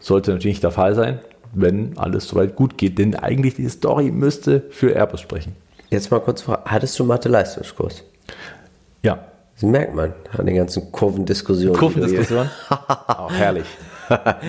Sollte 0.00 0.32
natürlich 0.32 0.56
nicht 0.56 0.64
der 0.64 0.70
Fall 0.70 0.94
sein, 0.94 1.20
wenn 1.54 1.96
alles 1.96 2.28
soweit 2.28 2.56
gut 2.56 2.76
geht, 2.76 2.98
denn 2.98 3.14
eigentlich 3.14 3.54
die 3.54 3.68
Story 3.68 4.10
müsste 4.10 4.64
für 4.70 4.94
Airbus 4.94 5.20
sprechen. 5.20 5.56
Jetzt 5.88 6.10
mal 6.10 6.20
kurz 6.20 6.42
vor, 6.42 6.62
hattest 6.66 6.98
du 6.98 7.04
Mathe-Leistungskurs? 7.04 8.04
Ja. 9.02 9.18
Das 9.54 9.68
merkt 9.68 9.94
man 9.94 10.12
an 10.36 10.46
den 10.46 10.54
ganzen 10.54 10.92
Kurvendiskussionen. 10.92 11.76
Kurvendiskussionen? 11.76 12.48
Auch 12.68 13.32
herrlich. 13.32 13.66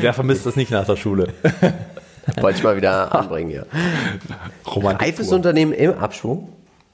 Wer 0.02 0.14
vermisst 0.14 0.46
das 0.46 0.56
nicht 0.56 0.70
nach 0.70 0.86
der 0.86 0.98
Schule? 0.98 1.30
Wollte 2.42 2.58
ich 2.58 2.64
mal 2.64 2.78
wieder 2.78 3.14
anbringen 3.14 3.50
hier. 3.50 3.66
Reifes 4.66 5.32
Unternehmen 5.32 5.74
im 5.74 5.94
Abschwung. 5.94 6.50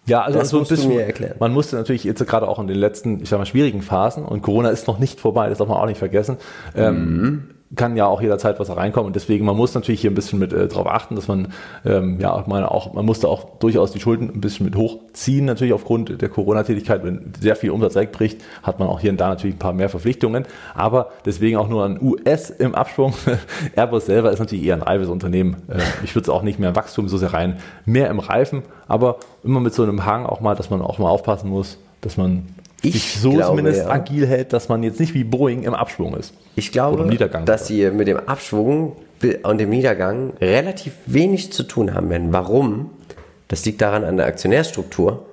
Ja, 0.07 0.21
also 0.21 0.37
das 0.37 0.53
musst 0.53 0.71
du 0.71 0.87
mir 0.87 1.03
erklären. 1.03 1.35
Man 1.39 1.51
musste 1.51 1.75
natürlich 1.75 2.03
jetzt 2.03 2.25
gerade 2.27 2.47
auch 2.47 2.59
in 2.59 2.67
den 2.67 2.77
letzten, 2.77 3.23
ich 3.23 3.29
sag 3.29 3.39
mal, 3.39 3.45
schwierigen 3.45 3.81
Phasen 3.81 4.23
und 4.23 4.43
Corona 4.43 4.69
ist 4.69 4.87
noch 4.87 4.99
nicht 4.99 5.19
vorbei, 5.19 5.49
das 5.49 5.57
darf 5.57 5.67
man 5.67 5.77
auch 5.77 5.87
nicht 5.87 5.97
vergessen. 5.97 6.37
Ähm, 6.75 7.21
mhm 7.21 7.54
kann 7.75 7.98
ja 7.98 8.05
auch 8.05 8.22
jederzeit 8.22 8.60
was 8.60 8.75
reinkommen 8.75 9.07
und 9.07 9.15
deswegen 9.15 9.45
man 9.45 9.57
muss 9.57 9.74
natürlich 9.74 10.01
hier 10.01 10.12
ein 10.12 10.15
bisschen 10.15 10.38
mit 10.38 10.53
äh, 10.53 10.67
darauf 10.67 10.88
achten, 10.88 11.15
dass 11.15 11.27
man 11.27 11.48
ähm, 11.84 12.19
ja 12.19 12.31
auch 12.31 12.45
mal 12.45 12.63
auch 12.63 12.93
man 12.93 13.05
musste 13.05 13.27
auch 13.27 13.57
durchaus 13.57 13.91
die 13.91 14.00
Schulden 14.00 14.29
ein 14.29 14.39
bisschen 14.39 14.65
mit 14.65 14.75
hochziehen 14.75 15.45
natürlich 15.45 15.74
aufgrund 15.74 16.22
der 16.22 16.29
Corona-Tätigkeit, 16.29 17.03
wenn 17.03 17.34
sehr 17.39 17.55
viel 17.55 17.72
Umsatz 17.72 17.95
wegbricht, 17.95 18.41
hat 18.62 18.79
man 18.79 18.88
auch 18.88 19.00
hier 19.00 19.10
und 19.12 19.19
da 19.19 19.29
natürlich 19.29 19.55
ein 19.55 19.60
paar 19.60 19.74
mehr 19.74 19.89
Verpflichtungen, 19.89 20.45
aber 20.75 21.10
deswegen 21.25 21.57
auch 21.57 21.67
nur 21.67 21.86
ein 21.86 22.00
US 22.01 22.51
im 22.51 22.75
Absprung. 22.75 23.13
Airbus 23.75 24.05
selber 24.05 24.31
ist 24.31 24.39
natürlich 24.39 24.65
eher 24.65 24.75
ein 24.75 24.84
reifes 24.84 25.10
Unternehmen. 25.10 25.57
Äh, 25.67 25.79
ich 26.03 26.15
würde 26.15 26.24
es 26.24 26.29
auch 26.29 26.43
nicht 26.43 26.60
mehr 26.60 26.75
Wachstum 26.75 27.07
so 27.07 27.17
sehr 27.17 27.34
rein, 27.34 27.57
mehr 27.86 28.10
im 28.10 28.19
Reifen, 28.19 28.62
aber 28.88 29.17
immer 29.43 29.60
mit 29.60 29.74
so 29.74 29.84
einem 29.84 30.05
Hang 30.05 30.25
auch 30.25 30.39
mal, 30.39 30.55
dass 30.55 30.69
man 30.69 30.81
auch 30.81 31.00
mal 31.00 31.10
aufpassen 31.10 31.50
muss, 31.50 31.79
dass 32.01 32.17
man 32.17 32.43
ich 32.93 33.19
so 33.19 33.31
glaube, 33.31 33.45
zumindest 33.47 33.81
ja. 33.81 33.89
agil 33.89 34.27
hält, 34.27 34.53
dass 34.53 34.69
man 34.69 34.83
jetzt 34.83 34.99
nicht 34.99 35.13
wie 35.13 35.23
Boeing 35.23 35.63
im 35.63 35.73
Abschwung 35.73 36.15
ist. 36.15 36.33
Ich 36.55 36.71
glaube, 36.71 37.09
dass 37.45 37.67
sie 37.67 37.89
mit 37.91 38.07
dem 38.07 38.17
Abschwung 38.17 38.95
und 39.43 39.57
dem 39.57 39.69
Niedergang 39.69 40.33
relativ 40.41 40.93
wenig 41.05 41.51
zu 41.51 41.63
tun 41.63 41.93
haben 41.93 42.09
werden. 42.09 42.33
Warum? 42.33 42.91
Das 43.47 43.65
liegt 43.65 43.81
daran 43.81 44.03
an 44.03 44.17
der 44.17 44.25
Aktionärstruktur. 44.25 45.25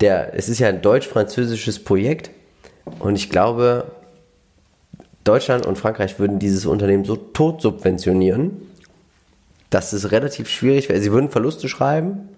Der, 0.00 0.34
es 0.34 0.48
ist 0.48 0.60
ja 0.60 0.68
ein 0.68 0.80
deutsch-französisches 0.80 1.82
Projekt 1.84 2.30
und 3.00 3.16
ich 3.16 3.28
glaube, 3.28 3.92
Deutschland 5.24 5.66
und 5.66 5.76
Frankreich 5.76 6.18
würden 6.18 6.38
dieses 6.38 6.64
Unternehmen 6.64 7.04
so 7.04 7.16
tot 7.16 7.60
subventionieren, 7.60 8.62
dass 9.68 9.92
es 9.92 10.10
relativ 10.10 10.48
schwierig 10.48 10.88
wäre. 10.88 11.00
Sie 11.00 11.12
würden 11.12 11.30
Verluste 11.30 11.68
schreiben, 11.68 12.30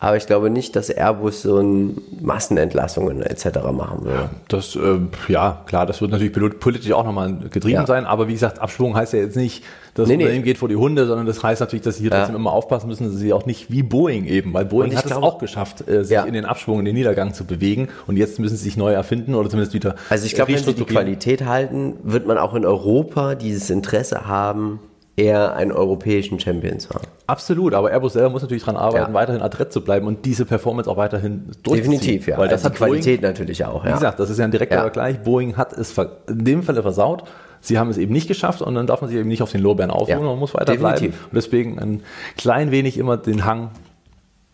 aber 0.00 0.16
ich 0.16 0.26
glaube 0.26 0.48
nicht, 0.50 0.76
dass 0.76 0.90
Airbus 0.90 1.42
so 1.42 1.58
ein 1.58 2.00
Massenentlassungen 2.20 3.22
etc. 3.22 3.46
machen 3.72 4.04
würde. 4.04 4.30
Das, 4.48 4.76
äh, 4.76 4.98
ja, 5.28 5.62
klar, 5.66 5.86
das 5.86 6.00
wird 6.00 6.12
natürlich 6.12 6.32
politisch 6.60 6.92
auch 6.92 7.04
nochmal 7.04 7.34
getrieben 7.50 7.74
Ja. 7.80 7.86
sein, 7.86 8.06
aber 8.06 8.28
wie 8.28 8.32
gesagt, 8.32 8.60
Abschwung 8.60 8.94
heißt 8.94 9.12
ja 9.12 9.18
jetzt 9.20 9.36
nicht, 9.36 9.64
dass 9.94 10.06
Nee, 10.06 10.14
das 10.14 10.18
nee. 10.18 10.24
Unternehmen 10.24 10.44
geht 10.44 10.58
vor 10.58 10.68
die 10.68 10.76
Hunde, 10.76 11.06
sondern 11.06 11.26
das 11.26 11.42
heißt 11.42 11.60
natürlich, 11.60 11.82
dass 11.82 11.96
sie 11.96 12.02
hier 12.02 12.12
Ja. 12.12 12.18
trotzdem 12.18 12.36
immer 12.36 12.52
aufpassen 12.52 12.86
müssen, 12.86 13.10
dass 13.10 13.16
sie 13.16 13.32
auch 13.32 13.46
nicht 13.46 13.72
wie 13.72 13.82
Boeing 13.82 14.26
eben, 14.26 14.52
weil 14.54 14.64
Boeing 14.64 14.94
hat 14.96 15.06
glaube- 15.06 15.26
es 15.26 15.32
auch 15.32 15.38
geschafft, 15.38 15.88
äh, 15.88 16.04
sich 16.04 16.14
Ja. 16.14 16.22
in 16.24 16.34
den 16.34 16.44
Abschwung, 16.44 16.78
in 16.78 16.84
den 16.84 16.94
Niedergang 16.94 17.34
zu 17.34 17.44
bewegen 17.44 17.88
und 18.06 18.16
jetzt 18.16 18.38
müssen 18.38 18.56
sie 18.56 18.62
sich 18.64 18.76
neu 18.76 18.92
erfinden 18.92 19.34
oder 19.34 19.50
zumindest 19.50 19.74
wieder 19.74 19.96
Also 20.10 20.26
ich 20.26 20.34
glaube, 20.34 20.52
wenn 20.52 20.62
sie 20.62 20.74
die. 20.74 20.84
Qualität 20.84 21.44
halten, 21.44 21.94
wird 22.04 22.26
man 22.26 22.38
auch 22.38 22.54
in 22.54 22.64
Europa 22.64 23.34
dieses 23.34 23.68
Interesse 23.70 24.26
haben, 24.28 24.78
eher 25.18 25.54
einen 25.54 25.72
europäischen 25.72 26.38
Champion 26.38 26.78
zu 26.78 26.90
haben. 26.90 27.04
Absolut, 27.26 27.74
aber 27.74 27.90
Airbus 27.90 28.12
selber 28.14 28.30
muss 28.30 28.42
natürlich 28.42 28.64
daran 28.64 28.76
arbeiten, 28.80 29.12
Ja. 29.12 29.14
weiterhin 29.14 29.42
adrett 29.42 29.72
zu 29.72 29.82
bleiben 29.82 30.06
und 30.06 30.24
diese 30.24 30.44
Performance 30.46 30.88
auch 30.90 30.96
weiterhin 30.96 31.46
durchzuziehen. 31.62 31.76
Definitiv, 32.00 32.26
ja. 32.28 32.38
Weil 32.38 32.48
das 32.48 32.64
also 32.64 32.66
hat 32.66 32.74
die 32.74 32.78
Qualität 32.78 33.22
natürlich 33.22 33.64
auch, 33.64 33.84
Wie 33.84 33.88
ja. 33.88 33.94
gesagt, 33.94 34.20
das 34.20 34.30
ist 34.30 34.38
ja 34.38 34.44
ein 34.44 34.50
direkter 34.50 34.76
Ja. 34.76 34.82
Vergleich. 34.82 35.20
Boeing 35.22 35.56
hat 35.56 35.72
es 35.72 35.96
in 36.28 36.44
dem 36.44 36.62
Falle 36.62 36.82
versaut. 36.82 37.24
Sie 37.60 37.78
haben 37.78 37.90
es 37.90 37.98
eben 37.98 38.12
nicht 38.12 38.28
geschafft 38.28 38.62
und 38.62 38.74
dann 38.76 38.86
darf 38.86 39.00
man 39.00 39.10
sich 39.10 39.18
eben 39.18 39.28
nicht 39.28 39.42
auf 39.42 39.50
den 39.50 39.60
Lorbeeren 39.60 39.90
ausruhen, 39.90 40.20
Ja. 40.20 40.24
man 40.26 40.38
muss 40.38 40.54
weiter 40.54 40.76
bleiben. 40.76 40.94
Definitiv. 40.94 41.24
Und 41.26 41.34
deswegen 41.34 41.78
ein 41.80 42.02
klein 42.36 42.70
wenig 42.70 42.96
immer 42.96 43.16
den 43.16 43.44
Hang, 43.44 43.70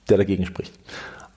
der 0.09 0.16
dagegen 0.16 0.47
spricht. 0.47 0.73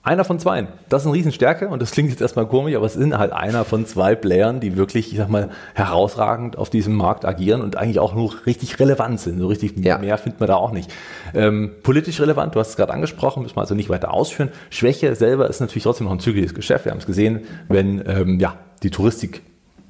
Einer 0.08 0.24
von 0.24 0.38
zwei. 0.38 0.66
Das 0.88 1.02
ist 1.02 1.06
eine 1.06 1.16
Riesenstärke 1.16 1.68
und 1.68 1.82
das 1.82 1.90
klingt 1.90 2.08
jetzt 2.08 2.22
erstmal 2.22 2.46
komisch, 2.46 2.74
aber 2.74 2.86
es 2.86 2.94
sind 2.94 3.18
halt 3.18 3.30
einer 3.34 3.66
von 3.66 3.84
zwei 3.84 4.14
Playern, 4.14 4.58
die 4.58 4.74
wirklich, 4.74 5.12
ich 5.12 5.18
sag 5.18 5.28
mal, 5.28 5.50
herausragend 5.74 6.56
auf 6.56 6.70
diesem 6.70 6.94
Markt 6.94 7.26
agieren 7.26 7.60
und 7.60 7.76
eigentlich 7.76 7.98
auch 7.98 8.14
nur 8.14 8.32
richtig 8.46 8.80
relevant 8.80 9.20
sind. 9.20 9.38
So 9.38 9.48
richtig 9.48 9.76
Ja. 9.84 9.98
mehr 9.98 10.16
findet 10.16 10.40
man 10.40 10.46
da 10.46 10.54
auch 10.56 10.72
nicht. 10.72 10.90
Ähm, 11.34 11.72
politisch 11.82 12.22
relevant, 12.22 12.54
du 12.54 12.58
hast 12.60 12.70
es 12.70 12.76
gerade 12.76 12.94
angesprochen, 12.94 13.42
müssen 13.42 13.54
wir 13.54 13.60
also 13.60 13.74
nicht 13.74 13.90
weiter 13.90 14.14
ausführen. 14.14 14.48
Schwäche 14.70 15.14
selber 15.14 15.46
ist 15.50 15.60
natürlich 15.60 15.82
trotzdem 15.84 16.06
noch 16.06 16.14
ein 16.14 16.20
zügiges 16.20 16.54
Geschäft. 16.54 16.86
Wir 16.86 16.92
haben 16.92 17.00
es 17.00 17.06
gesehen, 17.06 17.40
wenn 17.68 18.02
ähm, 18.06 18.40
ja, 18.40 18.54
die 18.82 18.88
Touristik 18.88 19.42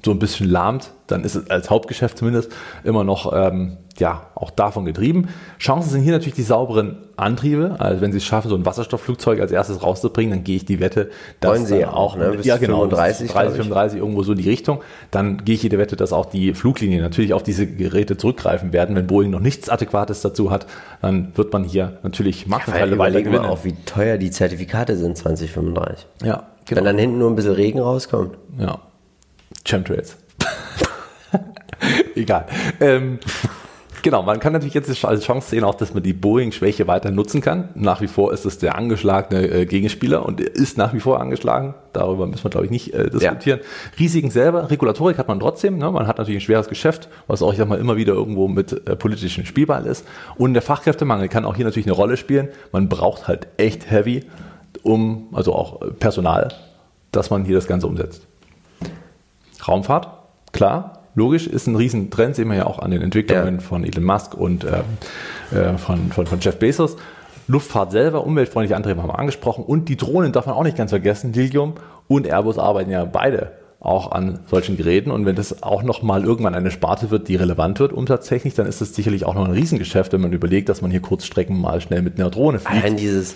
so 0.03 0.11
ein 0.11 0.19
bisschen 0.19 0.49
lahmt, 0.49 0.91
dann 1.07 1.23
ist 1.23 1.35
es 1.35 1.49
als 1.49 1.69
Hauptgeschäft 1.69 2.17
zumindest 2.17 2.51
immer 2.83 3.03
noch 3.03 3.33
ähm, 3.33 3.77
ja, 3.99 4.27
auch 4.35 4.49
davon 4.51 4.85
getrieben. 4.85 5.27
Chancen 5.59 5.89
sind 5.89 6.01
hier 6.03 6.13
natürlich 6.13 6.35
die 6.35 6.43
sauberen 6.43 6.97
Antriebe. 7.17 7.75
Also 7.79 8.01
wenn 8.01 8.11
sie 8.11 8.19
es 8.19 8.23
schaffen, 8.23 8.49
so 8.49 8.55
ein 8.55 8.65
Wasserstoffflugzeug 8.65 9.39
als 9.41 9.51
erstes 9.51 9.83
rauszubringen, 9.83 10.31
dann 10.31 10.43
gehe 10.43 10.55
ich 10.55 10.65
die 10.65 10.79
Wette, 10.79 11.09
dass 11.41 11.51
Wollen 11.51 11.65
sie 11.65 11.79
ja 11.79 11.91
auch, 11.91 12.15
ne? 12.15 12.31
Bis 12.31 12.47
35, 12.47 13.23
bis 13.23 13.31
glaub 13.31 13.43
30, 13.43 13.51
ich. 13.51 13.65
35 13.65 13.99
irgendwo 13.99 14.23
so 14.23 14.33
die 14.33 14.49
Richtung. 14.49 14.81
Dann 15.11 15.43
gehe 15.43 15.55
ich 15.55 15.63
jede 15.63 15.77
Wette, 15.77 15.95
dass 15.95 16.13
auch 16.13 16.27
die 16.27 16.53
Fluglinien 16.53 17.01
natürlich 17.01 17.33
auf 17.33 17.43
diese 17.43 17.67
Geräte 17.67 18.17
zurückgreifen 18.17 18.71
werden. 18.71 18.95
Wenn 18.95 19.07
Boeing 19.07 19.31
noch 19.31 19.41
nichts 19.41 19.69
Adäquates 19.69 20.21
dazu 20.21 20.49
hat, 20.49 20.65
dann 21.01 21.33
wird 21.35 21.51
man 21.51 21.63
hier 21.63 21.97
natürlich 22.03 22.47
Marktanteile 22.47 22.91
weiter 22.91 22.95
überlegen 22.95 23.31
wir 23.31 23.39
gewinnen. 23.39 23.51
auch, 23.51 23.65
wie 23.65 23.73
teuer 23.85 24.17
die 24.17 24.31
Zertifikate 24.31 24.95
sind 24.95 25.17
2035. 25.17 26.07
Ja, 26.23 26.43
Wenn 26.67 26.75
genau. 26.75 26.83
dann 26.83 26.97
hinten 26.97 27.17
nur 27.17 27.29
ein 27.29 27.35
bisschen 27.35 27.53
Regen 27.53 27.79
rauskommt. 27.79 28.37
Ja. 28.57 28.79
Chemtrails. 29.65 30.17
Egal. 32.15 32.45
Ähm, 32.79 33.19
genau, 34.01 34.23
man 34.23 34.39
kann 34.39 34.53
natürlich 34.53 34.73
jetzt 34.73 35.05
als 35.05 35.23
Chance 35.23 35.49
sehen, 35.49 35.63
auch, 35.63 35.75
dass 35.75 35.93
man 35.93 36.03
die 36.03 36.13
Boeing-Schwäche 36.13 36.87
weiter 36.87 37.11
nutzen 37.11 37.41
kann. 37.41 37.69
Nach 37.75 38.01
wie 38.01 38.07
vor 38.07 38.33
ist 38.33 38.45
es 38.45 38.57
der 38.57 38.75
angeschlagene 38.75 39.47
äh, 39.47 39.65
Gegenspieler 39.65 40.25
und 40.25 40.41
ist 40.41 40.77
nach 40.77 40.93
wie 40.93 40.99
vor 40.99 41.19
angeschlagen. 41.19 41.75
Darüber 41.93 42.27
müssen 42.27 42.43
wir, 42.43 42.49
glaube 42.49 42.65
ich, 42.65 42.71
nicht 42.71 42.93
äh, 42.93 43.09
diskutieren. 43.09 43.59
Risiken 43.99 44.31
selber, 44.31 44.69
Regulatorik 44.69 45.17
hat 45.17 45.27
man 45.27 45.39
trotzdem. 45.39 45.77
Ne? 45.77 45.91
Man 45.91 46.07
hat 46.07 46.17
natürlich 46.17 46.39
ein 46.39 46.45
schweres 46.45 46.67
Geschäft, 46.67 47.09
was 47.27 47.41
auch, 47.41 47.51
ich 47.51 47.57
sag 47.57 47.67
mal, 47.67 47.79
immer 47.79 47.97
wieder 47.97 48.13
irgendwo 48.13 48.47
mit 48.47 48.87
äh, 48.87 48.95
politischem 48.95 49.45
Spielball 49.45 49.85
ist. 49.85 50.05
Und 50.37 50.53
der 50.53 50.61
Fachkräftemangel 50.61 51.29
kann 51.29 51.45
auch 51.45 51.55
hier 51.55 51.65
natürlich 51.65 51.87
eine 51.87 51.95
Rolle 51.95 52.17
spielen. 52.17 52.49
Man 52.71 52.89
braucht 52.89 53.27
halt 53.27 53.47
echt 53.57 53.89
heavy, 53.89 54.25
um, 54.83 55.29
also 55.33 55.53
auch 55.53 55.79
Personal, 55.99 56.53
dass 57.11 57.29
man 57.29 57.45
hier 57.45 57.55
das 57.55 57.67
Ganze 57.67 57.87
umsetzt. 57.87 58.28
Raumfahrt, 59.67 60.07
klar, 60.51 61.03
logisch, 61.15 61.47
ist 61.47 61.67
ein 61.67 61.75
Riesentrend, 61.75 62.35
sehen 62.35 62.49
wir 62.49 62.55
ja 62.57 62.65
auch 62.65 62.79
an 62.79 62.91
den 62.91 63.01
Entwicklungen 63.01 63.55
Ja. 63.55 63.61
von 63.61 63.83
Elon 63.83 64.03
Musk 64.03 64.33
und 64.33 64.63
ähm, 64.65 65.57
äh, 65.57 65.77
von, 65.77 66.11
von, 66.11 66.27
von 66.27 66.39
Jeff 66.39 66.57
Bezos. 66.57 66.95
Luftfahrt 67.47 67.91
selber, 67.91 68.25
umweltfreundliche 68.25 68.75
Antriebe 68.75 69.01
haben 69.01 69.09
wir 69.09 69.17
angesprochen 69.17 69.63
und 69.65 69.89
die 69.89 69.97
Drohnen 69.97 70.31
darf 70.31 70.45
man 70.45 70.53
auch 70.55 70.63
nicht 70.63 70.77
ganz 70.77 70.91
vergessen. 70.91 71.33
Lilium 71.33 71.73
und 72.07 72.27
Airbus 72.27 72.59
arbeiten 72.59 72.91
ja 72.91 73.05
beide 73.05 73.53
auch 73.79 74.11
an 74.11 74.39
solchen 74.51 74.77
Geräten 74.77 75.09
und 75.09 75.25
wenn 75.25 75.35
das 75.35 75.63
auch 75.63 75.81
noch 75.83 76.03
mal 76.03 76.23
irgendwann 76.23 76.53
eine 76.53 76.69
Sparte 76.69 77.09
wird, 77.11 77.27
die 77.27 77.37
relevant 77.37 77.79
wird 77.79 77.91
umsatztechnisch, 77.93 78.53
dann 78.53 78.67
ist 78.67 78.81
das 78.81 78.93
sicherlich 78.93 79.25
auch 79.25 79.33
noch 79.35 79.45
ein 79.45 79.51
Riesengeschäft, 79.51 80.13
wenn 80.13 80.21
man 80.21 80.33
überlegt, 80.33 80.69
dass 80.69 80.81
man 80.81 80.91
hier 80.91 80.99
Kurzstrecken 80.99 81.59
mal 81.59 81.79
schnell 81.81 82.01
mit 82.01 82.19
einer 82.19 82.29
Drohne 82.29 82.59
fliegt. 82.59 82.83
Allein 82.83 82.97
dieses, 82.97 83.35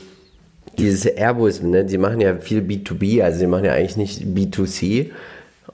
dieses 0.77 1.05
Airbus, 1.05 1.61
ne, 1.63 1.85
die 1.85 1.97
machen 1.97 2.19
ja 2.21 2.35
viel 2.35 2.59
B2B, 2.61 3.23
also 3.23 3.39
die 3.39 3.47
machen 3.47 3.65
ja 3.65 3.71
eigentlich 3.71 3.97
nicht 3.97 4.21
B2C. 4.21 5.11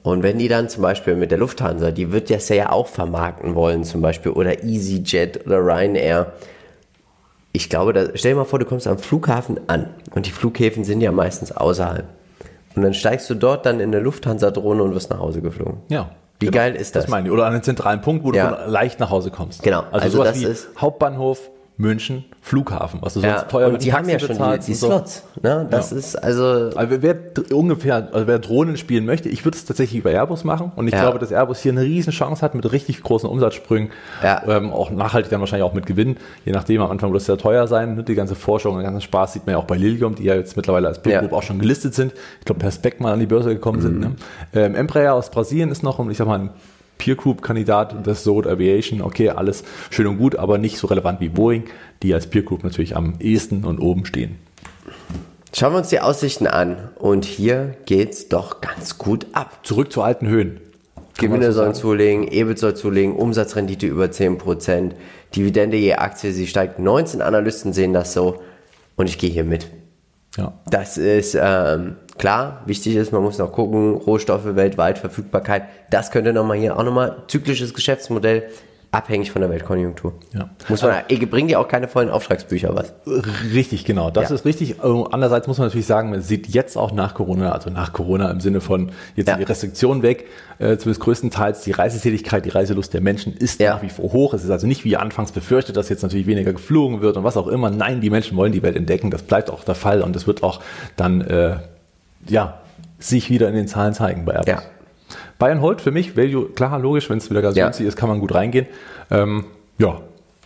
Und 0.03 0.23
wenn 0.23 0.37
die 0.37 0.47
dann 0.47 0.69
zum 0.69 0.83
Beispiel 0.83 1.15
mit 1.15 1.31
der 1.31 1.37
Lufthansa, 1.37 1.91
die 1.91 2.11
wird 2.11 2.29
das 2.29 2.47
ja 2.49 2.71
auch 2.71 2.87
vermarkten 2.87 3.55
wollen, 3.55 3.83
zum 3.83 4.01
Beispiel, 4.01 4.31
oder 4.31 4.63
EasyJet 4.63 5.45
oder 5.45 5.57
Ryanair. 5.59 6.33
Ich 7.51 7.69
glaube, 7.69 7.93
da, 7.93 8.05
stell 8.13 8.33
dir 8.33 8.37
mal 8.37 8.45
vor, 8.45 8.59
du 8.59 8.65
kommst 8.65 8.87
am 8.87 8.97
Flughafen 8.99 9.59
an 9.67 9.87
und 10.13 10.25
die 10.25 10.31
Flughäfen 10.31 10.83
sind 10.83 11.01
ja 11.01 11.11
meistens 11.11 11.51
außerhalb. 11.51 12.05
Und 12.75 12.83
dann 12.83 12.93
steigst 12.93 13.29
du 13.29 13.35
dort 13.35 13.65
dann 13.65 13.79
in 13.79 13.89
eine 13.93 13.99
Lufthansa-Drohne 14.03 14.83
und 14.83 14.93
wirst 14.93 15.09
nach 15.09 15.19
Hause 15.19 15.41
geflogen. 15.41 15.77
Ja. 15.89 16.11
Wie 16.39 16.45
genau. 16.45 16.57
geil 16.57 16.75
ist 16.75 16.95
das? 16.95 17.05
Das 17.05 17.11
meine 17.11 17.27
ich. 17.27 17.33
Oder 17.33 17.45
an 17.47 17.53
einem 17.53 17.63
zentralen 17.63 17.99
Punkt, 18.01 18.23
wo 18.23 18.31
Ja. 18.31 18.51
du 18.51 18.71
leicht 18.71 18.99
nach 18.99 19.09
Hause 19.09 19.31
kommst. 19.31 19.63
Genau. 19.63 19.79
Also, 19.91 20.05
Also 20.05 20.17
sowas 20.17 20.29
das 20.29 20.39
wie 20.39 20.45
ist- 20.45 20.69
Hauptbahnhof, 20.79 21.49
München, 21.81 22.25
Flughafen, 22.41 22.99
was 23.01 23.13
du 23.13 23.21
sonst 23.21 23.31
Ja, 23.33 23.41
teuer 23.43 23.69
und 23.69 23.81
die 23.81 23.93
haben 23.93 24.09
ja 24.09 24.19
schon 24.19 24.35
die, 24.37 24.59
die 24.65 24.73
so. 24.73 24.87
Slots. 24.87 25.23
Ne? 25.41 25.65
Das 25.71 25.93
ist 25.93 26.17
also 26.17 26.71
Also 26.75 27.01
wer 27.01 27.15
ungefähr, 27.53 28.09
also 28.11 28.27
wer 28.27 28.37
Drohnen 28.37 28.75
spielen 28.75 29.05
möchte, 29.05 29.29
ich 29.29 29.45
würde 29.45 29.57
es 29.57 29.63
tatsächlich 29.63 29.97
über 29.97 30.11
Airbus 30.11 30.43
machen 30.43 30.73
und 30.75 30.87
ich 30.89 30.93
Ja. 30.93 30.99
glaube, 31.03 31.19
dass 31.19 31.31
Airbus 31.31 31.61
hier 31.61 31.71
eine 31.71 31.81
riesen 31.83 32.11
Chance 32.11 32.41
hat 32.41 32.53
mit 32.53 32.69
richtig 32.69 33.01
großen 33.01 33.29
Umsatzsprüngen, 33.29 33.91
Ja. 34.21 34.43
ähm, 34.45 34.73
auch 34.73 34.91
nachhaltig 34.91 35.31
dann 35.31 35.39
wahrscheinlich 35.39 35.63
auch 35.63 35.73
mit 35.73 35.85
Gewinn, 35.85 36.17
je 36.43 36.51
nachdem, 36.51 36.81
am 36.81 36.91
Anfang 36.91 37.11
wird 37.13 37.21
es 37.21 37.27
sehr 37.27 37.37
teuer 37.37 37.65
sein, 37.65 37.95
ne? 37.95 38.03
die 38.03 38.15
ganze 38.15 38.35
Forschung 38.35 38.73
und 38.75 38.81
der 38.81 38.91
ganze 38.91 39.05
Spaß 39.05 39.31
sieht 39.31 39.45
man 39.45 39.53
ja 39.53 39.59
auch 39.59 39.63
bei 39.65 39.77
Lilium, 39.77 40.15
die 40.15 40.23
ja 40.23 40.35
jetzt 40.35 40.57
mittlerweile 40.57 40.89
als 40.89 40.99
Ja. 41.05 41.21
Group 41.21 41.31
auch 41.31 41.43
schon 41.43 41.59
gelistet 41.59 41.93
sind, 41.95 42.11
ich 42.39 42.45
glaube 42.45 42.59
per 42.59 42.71
Spec 42.71 42.99
mal 42.99 43.13
an 43.13 43.21
die 43.21 43.25
Börse 43.25 43.53
gekommen 43.53 43.79
sind. 43.79 44.01
Ne? 44.01 44.15
Ähm, 44.53 44.75
Embraer 44.75 45.13
aus 45.13 45.29
Brasilien 45.31 45.71
ist 45.71 45.81
noch, 45.83 45.97
und 45.97 46.11
ich 46.11 46.17
sag 46.17 46.27
mal, 46.27 46.39
ein 46.39 46.49
Peer 46.99 47.15
Group 47.15 47.41
Kandidat, 47.41 48.05
das 48.05 48.23
Sod 48.23 48.45
Aviation, 48.45 49.01
okay, 49.01 49.29
alles 49.29 49.63
schön 49.89 50.05
und 50.05 50.19
gut, 50.19 50.35
aber 50.35 50.59
nicht 50.59 50.77
so 50.77 50.85
relevant 50.85 51.19
wie 51.19 51.29
Boeing, 51.29 51.63
die 52.03 52.13
als 52.13 52.27
Peer 52.27 52.43
Group 52.43 52.63
natürlich 52.63 52.95
am 52.95 53.15
ehesten 53.19 53.65
und 53.65 53.79
oben 53.79 54.05
stehen. 54.05 54.35
Schauen 55.55 55.73
wir 55.73 55.79
uns 55.79 55.89
die 55.89 55.99
Aussichten 55.99 56.45
an. 56.45 56.89
Und 56.99 57.25
hier 57.25 57.75
geht's 57.85 58.27
doch 58.27 58.61
ganz 58.61 58.97
gut 58.99 59.25
ab. 59.33 59.59
Zurück 59.63 59.91
zu 59.91 60.03
alten 60.03 60.27
Höhen. 60.27 60.61
Gewinne 61.17 61.51
so 61.51 61.61
sollen 61.61 61.73
zulegen, 61.73 62.27
EBIT 62.31 62.59
soll 62.59 62.75
zulegen, 62.75 63.15
Umsatzrendite 63.15 63.87
über 63.87 64.05
10%, 64.05 64.91
Dividende 65.35 65.75
je 65.75 65.95
Aktie, 65.95 66.31
sie 66.31 66.47
steigt. 66.47 66.79
19 66.79 67.21
Analysten 67.21 67.73
sehen 67.73 67.93
das 67.93 68.13
so. 68.13 68.41
Und 68.95 69.09
ich 69.09 69.17
gehe 69.17 69.29
hier 69.29 69.43
mit. 69.43 69.67
Ja. 70.37 70.53
Das 70.69 70.97
ist 70.97 71.37
ähm, 71.39 71.95
klar, 72.19 72.61
wichtig 72.67 72.95
ist, 72.95 73.11
man 73.11 73.23
muss 73.23 73.37
noch 73.39 73.51
gucken, 73.51 73.95
Rohstoffe 73.95 74.55
weltweit, 74.55 74.99
Verfügbarkeit. 74.99 75.63
Das 75.89 76.11
könnte 76.11 76.33
nochmal 76.33 76.57
hier 76.57 76.77
auch 76.77 76.83
nochmal 76.83 77.23
zyklisches 77.27 77.73
Geschäftsmodell, 77.73 78.43
abhängig 78.91 79.31
von 79.31 79.41
der 79.41 79.51
Weltkonjunktur. 79.51 80.13
Ja. 80.33 80.49
Muss 80.67 80.81
man, 80.81 80.95
äh, 81.09 81.25
bringt 81.27 81.51
ja 81.51 81.59
auch 81.59 81.67
keine 81.67 81.87
vollen 81.87 82.09
Auftragsbücher 82.09 82.73
was. 82.75 82.91
Richtig, 83.53 83.85
genau. 83.85 84.09
Das 84.09 84.29
Ja. 84.29 84.35
ist 84.35 84.45
richtig. 84.45 84.79
Äh, 84.83 85.03
Andererseits 85.11 85.45
muss 85.47 85.59
man 85.59 85.67
natürlich 85.67 85.85
sagen, 85.85 86.09
man 86.09 86.23
sieht 86.23 86.47
jetzt 86.47 86.75
auch 86.75 86.91
nach 86.91 87.13
Corona, 87.13 87.51
also 87.51 87.69
nach 87.69 87.93
Corona 87.93 88.31
im 88.31 88.39
Sinne 88.39 88.61
von 88.61 88.89
jetzt 89.15 89.27
Ja. 89.27 89.35
sind 89.35 89.41
die 89.41 89.47
Restriktionen 89.51 90.01
weg, 90.01 90.25
äh, 90.57 90.75
zumindest 90.77 91.01
größtenteils 91.01 91.61
die 91.61 91.71
Reisetätigkeit, 91.71 92.45
die 92.45 92.49
Reiselust 92.49 92.91
der 92.95 93.01
Menschen 93.01 93.33
ist 93.37 93.59
Ja. 93.59 93.75
nach 93.75 93.83
wie 93.83 93.89
vor 93.89 94.11
hoch. 94.11 94.33
Es 94.33 94.43
ist 94.43 94.49
also 94.49 94.65
nicht 94.65 94.83
wie 94.85 94.97
anfangs 94.97 95.31
befürchtet, 95.31 95.77
dass 95.77 95.87
jetzt 95.89 96.01
natürlich 96.01 96.25
weniger 96.25 96.51
geflogen 96.53 97.01
wird 97.01 97.15
und 97.15 97.23
was 97.23 97.37
auch 97.37 97.47
immer. 97.47 97.69
Nein, 97.69 98.01
die 98.01 98.09
Menschen 98.09 98.35
wollen 98.37 98.51
die 98.53 98.63
Welt 98.63 98.75
entdecken. 98.75 99.11
Das 99.11 99.21
bleibt 99.21 99.51
auch 99.51 99.63
der 99.63 99.75
Fall 99.75 100.01
und 100.01 100.15
das 100.15 100.25
wird 100.25 100.41
auch 100.41 100.61
dann, 100.95 101.21
äh, 101.21 101.57
ja, 102.27 102.59
sich 102.99 103.29
wieder 103.29 103.47
in 103.49 103.55
den 103.55 103.67
Zahlen 103.67 103.93
zeigen 103.93 104.25
bei 104.25 104.33
Airbus. 104.33 104.47
Ja. 104.47 104.61
Bayern 105.37 105.61
Holt 105.61 105.81
für 105.81 105.91
mich, 105.91 106.17
Value, 106.17 106.49
klar, 106.49 106.77
logisch, 106.79 107.09
wenn 107.09 107.17
es 107.17 107.29
wieder 107.29 107.41
ganz 107.41 107.55
Ja. 107.55 107.65
günstig 107.65 107.87
ist, 107.87 107.95
kann 107.95 108.09
man 108.09 108.19
gut 108.19 108.33
reingehen. 108.33 108.67
Ähm, 109.09 109.45
ja, 109.77 110.01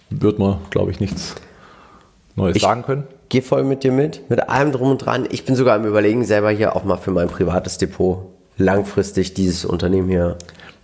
wird 0.09 0.37
man, 0.39 0.57
glaube 0.69 0.91
ich, 0.91 0.99
nichts 0.99 1.35
Neues 2.35 2.55
Ich- 2.55 2.61
sagen 2.61 2.83
können. 2.83 3.03
Geh 3.29 3.41
voll 3.41 3.63
mit 3.63 3.83
dir 3.83 3.91
mit, 3.91 4.29
mit 4.29 4.47
allem 4.49 4.71
drum 4.71 4.91
und 4.91 4.99
dran. 4.99 5.27
Ich 5.31 5.43
bin 5.45 5.55
sogar 5.55 5.75
am 5.75 5.85
überlegen, 5.85 6.23
selber 6.23 6.51
hier 6.51 6.75
auch 6.75 6.83
mal 6.83 6.97
für 6.97 7.09
mein 7.11 7.27
privates 7.29 7.79
Depot 7.79 8.27
langfristig 8.57 9.33
dieses 9.33 9.65
Unternehmen 9.65 10.07
hier 10.09 10.37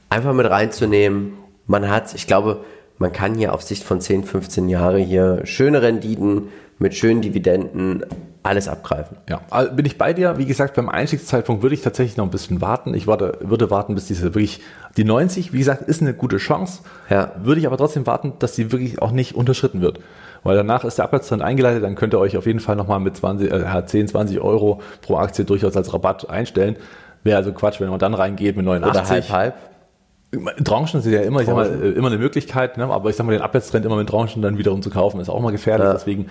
einfach 0.10 0.34
mit 0.34 0.50
reinzunehmen. 0.50 1.34
Man 1.68 1.88
hat, 1.90 2.16
ich 2.16 2.26
glaube, 2.26 2.62
man 2.98 3.14
kann 3.14 3.36
hier 3.36 3.54
auf 3.54 3.62
Sicht 3.62 3.84
von 3.84 4.02
10, 4.02 4.24
15 4.24 4.68
Jahre 4.70 4.98
hier 4.98 5.42
schöne 5.46 5.84
Renditen 5.84 6.48
mit 6.80 6.96
schönen 6.96 7.22
Dividenden 7.22 8.04
alles 8.44 8.68
abgreifen. 8.68 9.18
Ja, 9.30 9.42
also 9.50 9.74
bin 9.74 9.86
ich 9.86 9.98
bei 9.98 10.14
dir. 10.14 10.38
Wie 10.38 10.46
gesagt, 10.46 10.76
beim 10.76 10.90
Einstiegszeitpunkt 10.90 11.62
würde 11.62 11.76
ich 11.76 11.82
tatsächlich 11.82 12.18
noch 12.18 12.26
ein 12.26 12.32
bisschen 12.32 12.62
warten. 12.62 12.94
Ich 12.94 13.06
warte, 13.06 13.38
würde 13.42 13.70
warten, 13.70 13.96
bis 13.96 14.06
diese 14.06 14.24
wirklich, 14.24 14.62
die 14.98 15.04
90, 15.04 15.52
wie 15.52 15.58
gesagt, 15.58 15.84
ist 15.84 16.02
eine 16.02 16.14
gute 16.14 16.38
Chance. 16.38 16.82
Ja. 17.10 17.34
Würde 17.42 17.60
ich 17.60 17.68
aber 17.68 17.78
trotzdem 17.78 18.08
warten, 18.08 18.34
dass 18.40 18.56
sie 18.56 18.72
wirklich 18.72 19.02
auch 19.02 19.12
nicht 19.12 19.36
unterschritten 19.36 19.82
wird. 19.82 20.00
Weil 20.44 20.56
danach 20.56 20.86
ist 20.86 20.98
der 20.98 21.06
Abwärtstrend 21.06 21.42
eingeleitet, 21.42 21.84
dann 21.84 21.96
könnt 21.96 22.14
ihr 22.14 22.20
euch 22.20 22.38
auf 22.38 22.46
jeden 22.46 22.62
Fall 22.62 22.78
nochmal 22.78 23.02
mit 23.02 23.18
20, 23.18 23.52
äh, 23.52 23.86
10, 23.86 24.08
20 24.08 24.40
Euro 24.40 24.82
pro 25.02 25.18
Aktie 25.18 25.44
durchaus 25.44 25.76
als 25.76 25.94
Rabatt 25.94 26.30
einstellen. 26.30 26.78
Wäre 27.24 27.38
also 27.38 27.52
Quatsch, 27.52 27.82
wenn 27.82 27.90
man 27.90 28.00
dann 28.00 28.14
reingeht 28.14 28.56
mit 28.56 28.66
89. 28.66 29.02
Oder 29.02 29.10
halb, 29.10 29.30
halb. 29.30 29.56
Tranchen 30.64 31.02
sind 31.02 31.12
ja 31.12 31.22
immer, 31.22 31.44
mal, 31.44 31.66
äh, 31.66 31.90
immer 31.90 32.08
eine 32.08 32.20
Möglichkeit, 32.20 32.78
ne? 32.78 32.86
aber 32.86 33.10
ich 33.10 33.16
sag 33.16 33.26
mal, 33.26 33.32
den 33.34 33.42
Abwärtstrend 33.42 33.86
immer 33.86 33.96
mit 33.96 34.08
Tranchen 34.08 34.42
dann 34.42 34.58
wiederum 34.58 34.82
zu 34.82 34.92
kaufen, 34.92 35.20
ist 35.20 35.28
auch 35.28 35.42
mal 35.42 35.52
gefährlich. 35.52 35.88
Ja. 35.88 35.94
Deswegen 35.94 36.28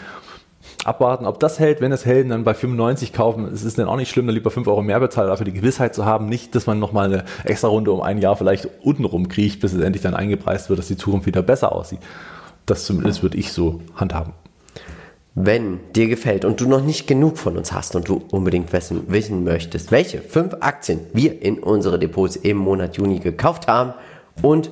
abwarten, 0.84 1.26
ob 1.26 1.40
das 1.40 1.58
hält. 1.58 1.80
Wenn 1.80 1.92
es 1.92 2.04
hält, 2.06 2.30
dann 2.30 2.44
bei 2.44 2.54
95 2.54 3.12
kaufen. 3.12 3.44
Es 3.52 3.64
ist 3.64 3.78
dann 3.78 3.88
auch 3.88 3.96
nicht 3.96 4.10
schlimm, 4.10 4.26
dann 4.26 4.34
lieber 4.34 4.50
5 4.50 4.66
Euro 4.68 4.82
mehr 4.82 5.00
bezahlen, 5.00 5.28
dafür 5.28 5.44
die 5.44 5.52
Gewissheit 5.52 5.94
zu 5.94 6.04
haben. 6.04 6.28
Nicht, 6.28 6.54
dass 6.54 6.66
man 6.66 6.78
nochmal 6.78 7.06
eine 7.06 7.24
extra 7.44 7.68
Runde 7.68 7.92
um 7.92 8.00
ein 8.00 8.18
Jahr 8.18 8.36
vielleicht 8.36 8.68
untenrum 8.82 9.28
kriecht, 9.28 9.60
bis 9.60 9.72
es 9.72 9.82
endlich 9.82 10.02
dann 10.02 10.14
eingepreist 10.14 10.68
wird, 10.68 10.78
dass 10.78 10.88
die 10.88 10.96
Zukunft 10.96 11.26
wieder 11.26 11.42
besser 11.42 11.72
aussieht. 11.72 12.00
Das 12.66 12.84
zumindest 12.84 13.22
würde 13.22 13.38
ich 13.38 13.52
so 13.52 13.80
handhaben. 13.94 14.34
Wenn 15.34 15.78
dir 15.94 16.08
gefällt 16.08 16.44
und 16.44 16.60
du 16.60 16.68
noch 16.68 16.82
nicht 16.82 17.06
genug 17.06 17.38
von 17.38 17.56
uns 17.56 17.72
hast 17.72 17.94
und 17.94 18.08
du 18.08 18.24
unbedingt 18.32 18.72
wissen, 18.72 19.04
wissen 19.06 19.44
möchtest, 19.44 19.92
welche 19.92 20.20
fünf 20.20 20.56
Aktien 20.60 21.00
wir 21.12 21.40
in 21.42 21.60
unsere 21.60 21.98
Depots 21.98 22.34
im 22.36 22.56
Monat 22.56 22.96
Juni 22.96 23.20
gekauft 23.20 23.68
haben 23.68 23.94
und 24.42 24.70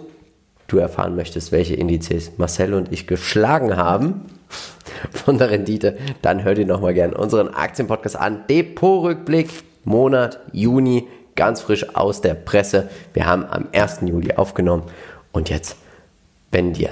du 0.66 0.78
erfahren 0.78 1.14
möchtest, 1.14 1.52
welche 1.52 1.74
Indizes 1.74 2.32
Marcel 2.36 2.74
und 2.74 2.92
ich 2.92 3.06
geschlagen 3.06 3.76
haben 3.76 4.22
von 5.12 5.38
der 5.38 5.50
Rendite, 5.50 5.96
dann 6.22 6.42
hör 6.44 6.54
dir 6.54 6.66
nochmal 6.66 6.94
gerne 6.94 7.16
unseren 7.16 7.48
Aktienpodcast 7.48 8.16
an. 8.16 8.44
Depotrückblick, 8.48 9.50
Monat 9.84 10.40
Juni, 10.52 11.06
ganz 11.34 11.60
frisch 11.60 11.94
aus 11.94 12.20
der 12.20 12.34
Presse. 12.34 12.88
Wir 13.12 13.26
haben 13.26 13.44
am 13.44 13.68
1. 13.72 14.00
Juli 14.02 14.32
aufgenommen 14.34 14.84
und 15.32 15.50
jetzt, 15.50 15.76
wenn 16.50 16.72
dir 16.72 16.90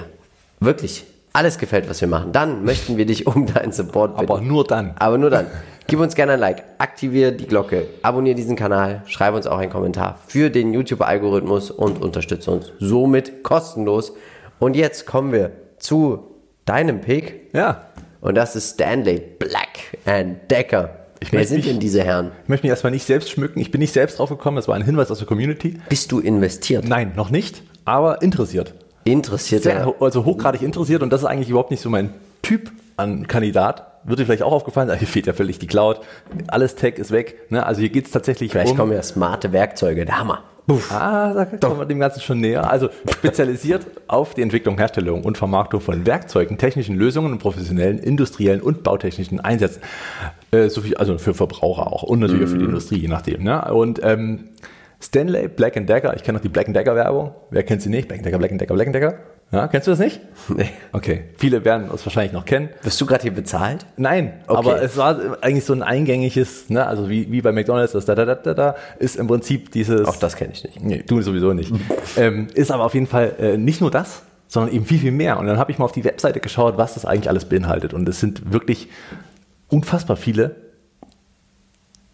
wirklich 0.59 1.05
alles 1.33 1.57
gefällt, 1.57 1.89
was 1.89 1.99
wir 1.99 2.07
machen, 2.07 2.31
dann 2.31 2.63
möchten 2.63 2.95
wir 2.95 3.05
dich 3.05 3.27
um 3.27 3.45
deinen 3.45 3.73
Support 3.73 4.17
bitten. 4.17 4.31
Aber 4.31 4.41
nur 4.41 4.63
dann. 4.63 4.93
Aber 4.97 5.17
nur 5.17 5.29
dann. 5.29 5.47
Gib 5.87 5.99
uns 5.99 6.15
gerne 6.15 6.33
ein 6.33 6.39
Like, 6.39 6.63
aktiviere 6.79 7.31
die 7.31 7.45
Glocke, 7.45 7.85
abonniere 8.01 8.35
diesen 8.35 8.55
Kanal, 8.55 9.03
schreibe 9.05 9.37
uns 9.37 9.45
auch 9.45 9.59
einen 9.59 9.71
Kommentar 9.71 10.17
für 10.25 10.49
den 10.49 10.73
YouTube-Algorithmus 10.73 11.69
und 11.69 12.01
unterstütze 12.01 12.49
uns 12.49 12.71
somit 12.79 13.43
kostenlos. 13.43 14.13
Und 14.57 14.75
jetzt 14.75 15.05
kommen 15.05 15.31
wir 15.31 15.51
zu 15.77 16.34
deinem 16.65 17.01
Pick. 17.01 17.49
Ja. 17.53 17.87
Und 18.21 18.35
das 18.35 18.55
ist 18.55 18.71
Stanley 18.73 19.21
Black 19.39 19.97
and 20.05 20.37
Decker. 20.49 20.89
Wer 21.31 21.39
möchte 21.39 21.47
sind 21.49 21.57
mich- 21.57 21.65
denn 21.67 21.79
diese 21.79 22.03
Herren? 22.03 22.31
Ich 22.43 22.49
möchte 22.49 22.65
mich 22.65 22.69
erstmal 22.71 22.91
nicht 22.91 23.05
selbst 23.05 23.29
schmücken. 23.31 23.59
Ich 23.59 23.71
bin 23.71 23.79
nicht 23.79 23.93
selbst 23.93 24.19
drauf 24.19 24.29
gekommen. 24.29 24.57
Das 24.57 24.67
war 24.67 24.75
ein 24.75 24.83
Hinweis 24.83 25.09
aus 25.11 25.19
der 25.19 25.27
Community. 25.27 25.77
Bist 25.89 26.11
du 26.11 26.19
investiert? 26.19 26.87
Nein, 26.87 27.13
noch 27.15 27.29
nicht, 27.29 27.63
aber 27.85 28.21
interessiert. 28.21 28.73
Interessiert 29.05 29.63
Sehr, 29.63 29.93
also 29.99 30.25
hochgradig 30.25 30.61
interessiert 30.63 31.03
und 31.03 31.11
das 31.11 31.21
ist 31.21 31.27
eigentlich 31.27 31.49
überhaupt 31.49 31.69
nicht 31.71 31.81
so 31.81 31.89
mein 31.89 32.09
Typ 32.41 32.71
an 32.97 33.27
Kandidat. 33.27 33.91
Wird 34.05 34.19
dir 34.19 34.25
vielleicht 34.25 34.43
auch 34.43 34.53
aufgefallen, 34.53 34.91
hier 34.97 35.07
fehlt 35.07 35.27
ja 35.27 35.33
völlig 35.33 35.59
die 35.59 35.67
Cloud. 35.67 36.01
Alles 36.47 36.75
Tech 36.75 36.95
ist 36.95 37.11
weg. 37.11 37.51
Ne? 37.51 37.65
Also 37.65 37.81
hier 37.81 37.89
geht 37.89 38.05
es 38.05 38.11
tatsächlich 38.11 38.51
Vielleicht 38.51 38.71
um... 38.71 38.77
kommen 38.77 38.93
ja 38.93 39.01
smarte 39.01 39.51
Werkzeuge. 39.51 40.05
Der 40.05 40.19
Hammer. 40.19 40.43
Puff. 40.67 40.91
Ah, 40.91 41.31
da 41.33 41.45
kommen 41.45 41.79
wir 41.79 41.85
dem 41.85 41.99
Ganzen 41.99 42.21
schon 42.21 42.39
näher. 42.39 42.69
Also 42.69 42.89
spezialisiert 43.11 43.85
auf 44.07 44.33
die 44.33 44.41
Entwicklung, 44.41 44.77
Herstellung 44.77 45.23
und 45.23 45.37
Vermarktung 45.37 45.79
von 45.79 46.07
Werkzeugen, 46.07 46.57
technischen 46.57 46.95
Lösungen 46.95 47.31
und 47.33 47.39
professionellen, 47.39 47.99
industriellen 47.99 48.61
und 48.61 48.81
bautechnischen 48.81 49.39
Einsätzen. 49.39 49.81
Äh, 50.51 50.69
so 50.69 50.81
viel, 50.81 50.97
also 50.97 51.19
für 51.19 51.35
Verbraucher 51.35 51.93
auch 51.93 52.01
und 52.01 52.19
natürlich 52.19 52.45
auch 52.45 52.49
für 52.49 52.57
die 52.57 52.65
Industrie, 52.65 52.97
je 52.97 53.07
nachdem. 53.07 53.43
Ne? 53.43 53.71
Und 53.71 53.99
ähm, 54.03 54.45
Stanley, 54.99 55.49
Black 55.49 55.73
Decker, 55.85 56.15
ich 56.15 56.23
kenne 56.23 56.37
noch 56.37 56.43
die 56.43 56.49
Black 56.49 56.73
Decker 56.73 56.95
Werbung. 56.95 57.35
Wer 57.51 57.61
kennt 57.61 57.83
sie 57.83 57.89
nicht? 57.89 58.07
Black 58.07 58.23
Decker, 58.23 58.39
Black 58.39 58.57
Decker, 58.57 58.73
Black 58.73 58.91
Decker. 58.91 59.19
Ja, 59.51 59.67
kennst 59.67 59.87
du 59.87 59.91
das 59.91 59.99
nicht? 59.99 60.19
Nee. 60.49 60.69
Okay, 60.91 61.23
viele 61.37 61.65
werden 61.65 61.89
es 61.93 62.05
wahrscheinlich 62.05 62.31
noch 62.33 62.45
kennen. 62.45 62.69
Wirst 62.83 62.99
du 63.01 63.05
gerade 63.07 63.23
hier 63.23 63.33
bezahlt? 63.33 63.85
Nein, 63.97 64.33
Okay. 64.47 64.57
aber 64.59 64.81
es 64.81 64.95
war 64.97 65.37
eigentlich 65.41 65.65
so 65.65 65.73
ein 65.73 65.81
eingängiges, 65.81 66.69
ne, 66.69 66.85
also 66.85 67.09
wie, 67.09 67.31
wie 67.31 67.41
bei 67.41 67.51
McDonalds, 67.51 67.93
das 67.93 68.05
da, 68.05 68.13
da, 68.15 68.25
da, 68.25 68.35
da, 68.35 68.53
da, 68.53 68.75
ist 68.99 69.15
im 69.15 69.25
Prinzip 69.27 69.71
dieses. 69.71 70.07
Auch 70.07 70.17
das 70.17 70.35
kenne 70.35 70.53
ich 70.53 70.63
nicht. 70.63 70.83
Nee, 70.83 71.03
du 71.07 71.21
sowieso 71.21 71.53
nicht. 71.53 71.73
ähm, 72.17 72.47
ist 72.53 72.69
aber 72.71 72.83
auf 72.85 72.93
jeden 72.93 73.07
Fall 73.07 73.33
äh, 73.39 73.57
nicht 73.57 73.81
nur 73.81 73.89
das, 73.89 74.21
sondern 74.47 74.71
eben 74.73 74.85
viel, 74.85 74.99
viel 74.99 75.11
mehr. 75.11 75.39
Und 75.39 75.47
dann 75.47 75.57
habe 75.57 75.71
ich 75.71 75.79
mal 75.79 75.85
auf 75.85 75.91
die 75.93 76.03
Webseite 76.03 76.39
geschaut, 76.41 76.77
was 76.77 76.93
das 76.93 77.05
eigentlich 77.05 77.29
alles 77.29 77.45
beinhaltet. 77.45 77.93
Und 77.93 78.07
es 78.07 78.19
sind 78.19 78.51
wirklich 78.53 78.89
unfassbar 79.69 80.15
viele 80.17 80.55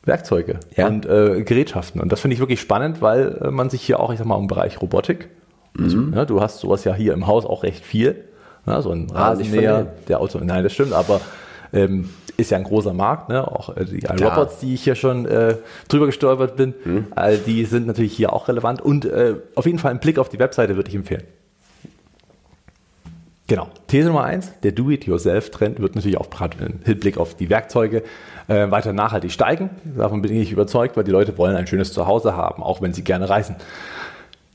Werkzeuge 0.04 0.60
Ja. 0.76 0.88
und 0.88 1.06
äh, 1.06 1.44
Gerätschaften. 1.44 2.02
Und 2.02 2.12
das 2.12 2.22
finde 2.22 2.34
ich 2.36 2.40
wirklich 2.40 2.60
spannend, 2.62 3.02
weil 3.02 3.38
äh, 3.42 3.52
man 3.52 3.70
sich 3.70 3.82
hier 3.82 4.00
auch, 4.00 4.12
ich 4.12 4.18
sag 4.20 4.26
mal, 4.26 4.40
im 4.40 4.48
Bereich 4.48 4.82
Robotik, 4.82 5.28
also, 5.78 5.98
ja, 6.14 6.26
du 6.26 6.42
hast 6.42 6.60
sowas 6.60 6.84
ja 6.84 6.94
hier 6.94 7.14
im 7.14 7.28
Haus 7.28 7.46
auch 7.46 7.64
recht 7.64 7.86
viel. 7.86 8.26
Ja, 8.66 8.82
so 8.82 8.92
ein 8.92 9.08
Ah, 9.14 9.30
Rasenmäher, 9.30 9.94
der 10.08 10.20
Auto, 10.20 10.40
nein, 10.44 10.64
das 10.64 10.74
stimmt, 10.74 10.94
aber 10.94 11.20
ähm, 11.74 12.10
ist 12.38 12.52
ja 12.52 12.58
ein 12.58 12.64
großer 12.64 12.94
Markt, 12.94 13.30
ne? 13.30 13.48
Auch 13.48 13.76
äh, 13.76 13.86
die 13.86 14.00
Klar. 14.00 14.38
Robots, 14.38 14.60
die 14.60 14.74
ich 14.74 14.84
hier 14.84 14.96
schon 14.96 15.26
äh, 15.26 15.56
drüber 15.88 16.06
gestolpert 16.06 16.56
bin, 16.58 16.74
äh, 17.16 17.38
die 17.46 17.66
sind 17.66 17.88
natürlich 17.88 18.14
hier 18.14 18.34
auch 18.34 18.48
relevant 18.48 18.82
und 18.82 19.06
äh, 19.06 19.36
auf 19.56 19.66
jeden 19.66 19.80
Fall 19.80 19.92
ein 19.92 20.00
Blick 20.00 20.20
auf 20.20 20.30
die 20.30 20.40
Webseite 20.40 20.76
würde 20.76 20.90
ich 20.90 20.96
empfehlen. 20.96 21.24
Genau. 23.48 23.68
These 23.88 24.08
Nummer 24.08 24.24
eins: 24.24 24.52
der 24.64 24.72
Do-it-yourself-Trend 24.72 25.82
wird 25.82 25.96
natürlich 25.96 26.18
auch 26.18 26.28
im 26.60 26.80
Hinblick 26.86 27.18
auf 27.18 27.36
die 27.36 27.50
Werkzeuge 27.50 28.04
äh, 28.48 28.72
weiter 28.72 28.94
nachhaltig 28.94 29.32
steigen. 29.32 29.70
Davon 29.98 30.22
bin 30.22 30.34
ich 30.34 30.52
überzeugt, 30.52 30.96
weil 30.96 31.04
die 31.04 31.12
Leute 31.12 31.38
wollen 31.38 31.56
ein 31.56 31.68
schönes 31.68 31.92
Zuhause 31.92 32.36
haben, 32.36 32.64
auch 32.64 32.82
wenn 32.82 32.94
sie 32.94 33.04
gerne 33.04 33.30
reisen. 33.30 33.56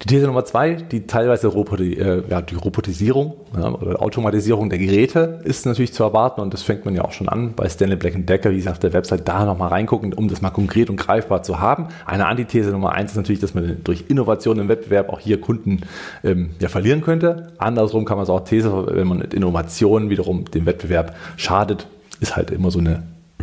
Die 0.03 0.09
These 0.09 0.27
Nummer 0.27 0.45
zwei, 0.45 0.75
die 0.75 1.07
teilweise 1.07 1.47
Roboti 1.49 1.95
äh, 1.95 2.23
ja, 2.29 2.43
die 2.43 2.55
Robotisierung 2.55 3.35
ja, 3.57 3.73
oder 3.73 4.03
Automatisierung 4.03 4.69
der 4.69 4.79
Geräte 4.79 5.41
ist 5.45 5.65
natürlich 5.65 5.95
zu 5.95 6.03
erwarten 6.03 6.43
und 6.43 6.53
das 6.53 6.63
fängt 6.63 6.85
man 6.85 6.95
ja 6.95 7.03
auch 7.03 7.13
schon 7.13 7.31
an 7.31 7.55
bei 7.55 7.67
Stanley 7.67 7.97
Black 7.97 8.15
Decker, 8.27 8.51
wie 8.51 8.57
gesagt, 8.57 8.75
auf 8.75 8.81
der 8.81 8.93
Website 8.93 9.27
da 9.27 9.47
nochmal 9.47 9.71
reingucken, 9.71 10.13
um 10.13 10.29
das 10.29 10.43
mal 10.43 10.51
konkret 10.51 10.91
und 10.91 10.97
greifbar 10.97 11.43
zu 11.43 11.61
haben. 11.61 11.89
Eine 12.05 12.27
Antithese 12.27 12.73
Nummer 12.73 12.93
eins 12.93 13.13
ist 13.13 13.17
natürlich, 13.17 13.41
dass 13.41 13.55
man 13.55 13.79
durch 13.85 14.05
Innovation 14.09 14.59
im 14.59 14.69
Wettbewerb 14.69 15.09
auch 15.09 15.19
hier 15.19 15.41
Kunden 15.41 15.81
ähm, 16.23 16.51
ja, 16.61 16.69
verlieren 16.69 17.01
könnte. 17.01 17.53
Andersrum 17.57 18.05
kann 18.05 18.19
man 18.19 18.25
es 18.25 18.31
auch 18.31 18.45
These, 18.45 18.89
wenn 18.91 19.09
man 19.09 19.19
mit 19.19 19.33
Innovationen 19.33 20.11
wiederum 20.11 20.45
dem 20.45 20.67
Wettbewerb 20.67 21.17
schadet, 21.39 21.87
ist 22.21 22.37
halt 22.37 22.51
immer 22.51 22.71
so 22.71 22.81
eine 22.81 23.03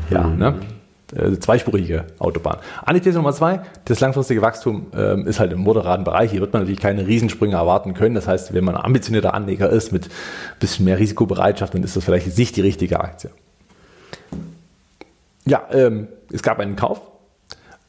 ja, 0.10 0.28
ne? 0.28 0.56
Äh, 1.16 1.40
zweispurige 1.40 2.06
Autobahn. 2.20 2.58
Antithese 2.86 3.18
Nummer 3.18 3.34
zwei, 3.34 3.62
das 3.86 4.00
langfristige 4.00 4.42
Wachstum 4.42 4.88
ähm, 4.96 5.28
ist 5.28 5.40
halt 5.40 5.54
im 5.54 5.60
moderaten 5.60 6.04
Bereich. 6.04 6.32
Hier 6.32 6.42
wird 6.42 6.54
man 6.54 6.64
natürlich 6.64 6.82
keine 6.82 7.08
Riesensprünge 7.08 7.56
erwarten 7.56 7.94
können. 7.94 8.16
Das 8.16 8.28
heißt, 8.28 8.54
wenn 8.54 8.64
man 8.64 8.76
ein 8.76 8.84
ambitionierter 8.84 9.34
Anleger 9.34 9.70
ist 9.70 9.92
mit 9.92 10.06
ein 10.06 10.60
bisschen 10.60 10.86
mehr 10.86 11.00
Risikobereitschaft, 11.00 11.74
dann 11.74 11.84
ist 11.84 11.96
das 11.96 12.04
vielleicht 12.04 12.38
nicht 12.38 12.56
die 12.56 12.62
richtige 12.62 13.00
Aktie. 13.00 13.30
Ja, 15.46 15.64
ähm, 15.72 16.08
es 16.32 16.42
gab 16.42 16.60
einen 16.60 16.76
Kauf, 16.76 17.02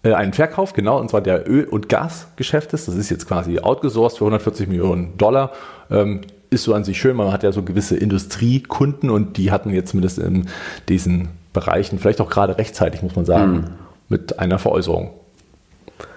äh, 0.03 0.13
einen 0.13 0.33
Verkauf, 0.33 0.73
genau, 0.73 0.99
und 1.01 1.11
zwar 1.11 1.21
der 1.21 1.49
Öl- 1.49 1.65
und 1.65 1.89
Gasgeschäftes. 1.89 2.87
Das 2.87 2.95
ist 2.95 3.11
jetzt 3.11 3.27
quasi 3.27 3.61
outgesourced 3.61 4.19
für 4.19 4.25
140 4.25 4.69
Millionen 4.69 5.17
Dollar. 5.17 5.53
Ähm, 5.91 6.23
ist 6.51 6.65
so 6.65 6.75
an 6.75 6.85
sich 6.85 6.99
schön, 6.99 7.17
man 7.17 7.33
hat 7.33 7.43
ja 7.43 7.53
so 7.53 7.63
gewisse 7.63 7.97
Industriekunden 7.97 9.11
und 9.11 9.37
die 9.37 9.51
hatten 9.51 9.71
jetzt 9.71 9.91
zumindest 9.91 10.19
in 10.19 10.49
diesen 10.89 11.29
Bereichen, 11.55 11.99
vielleicht 11.99 12.21
auch 12.21 12.29
gerade 12.29 12.59
rechtzeitig, 12.59 13.01
muss 13.03 13.17
man 13.17 13.25
sagen, 13.25 13.71
mit 14.11 14.39
einer 14.39 14.59
Veräußerung 14.59 15.13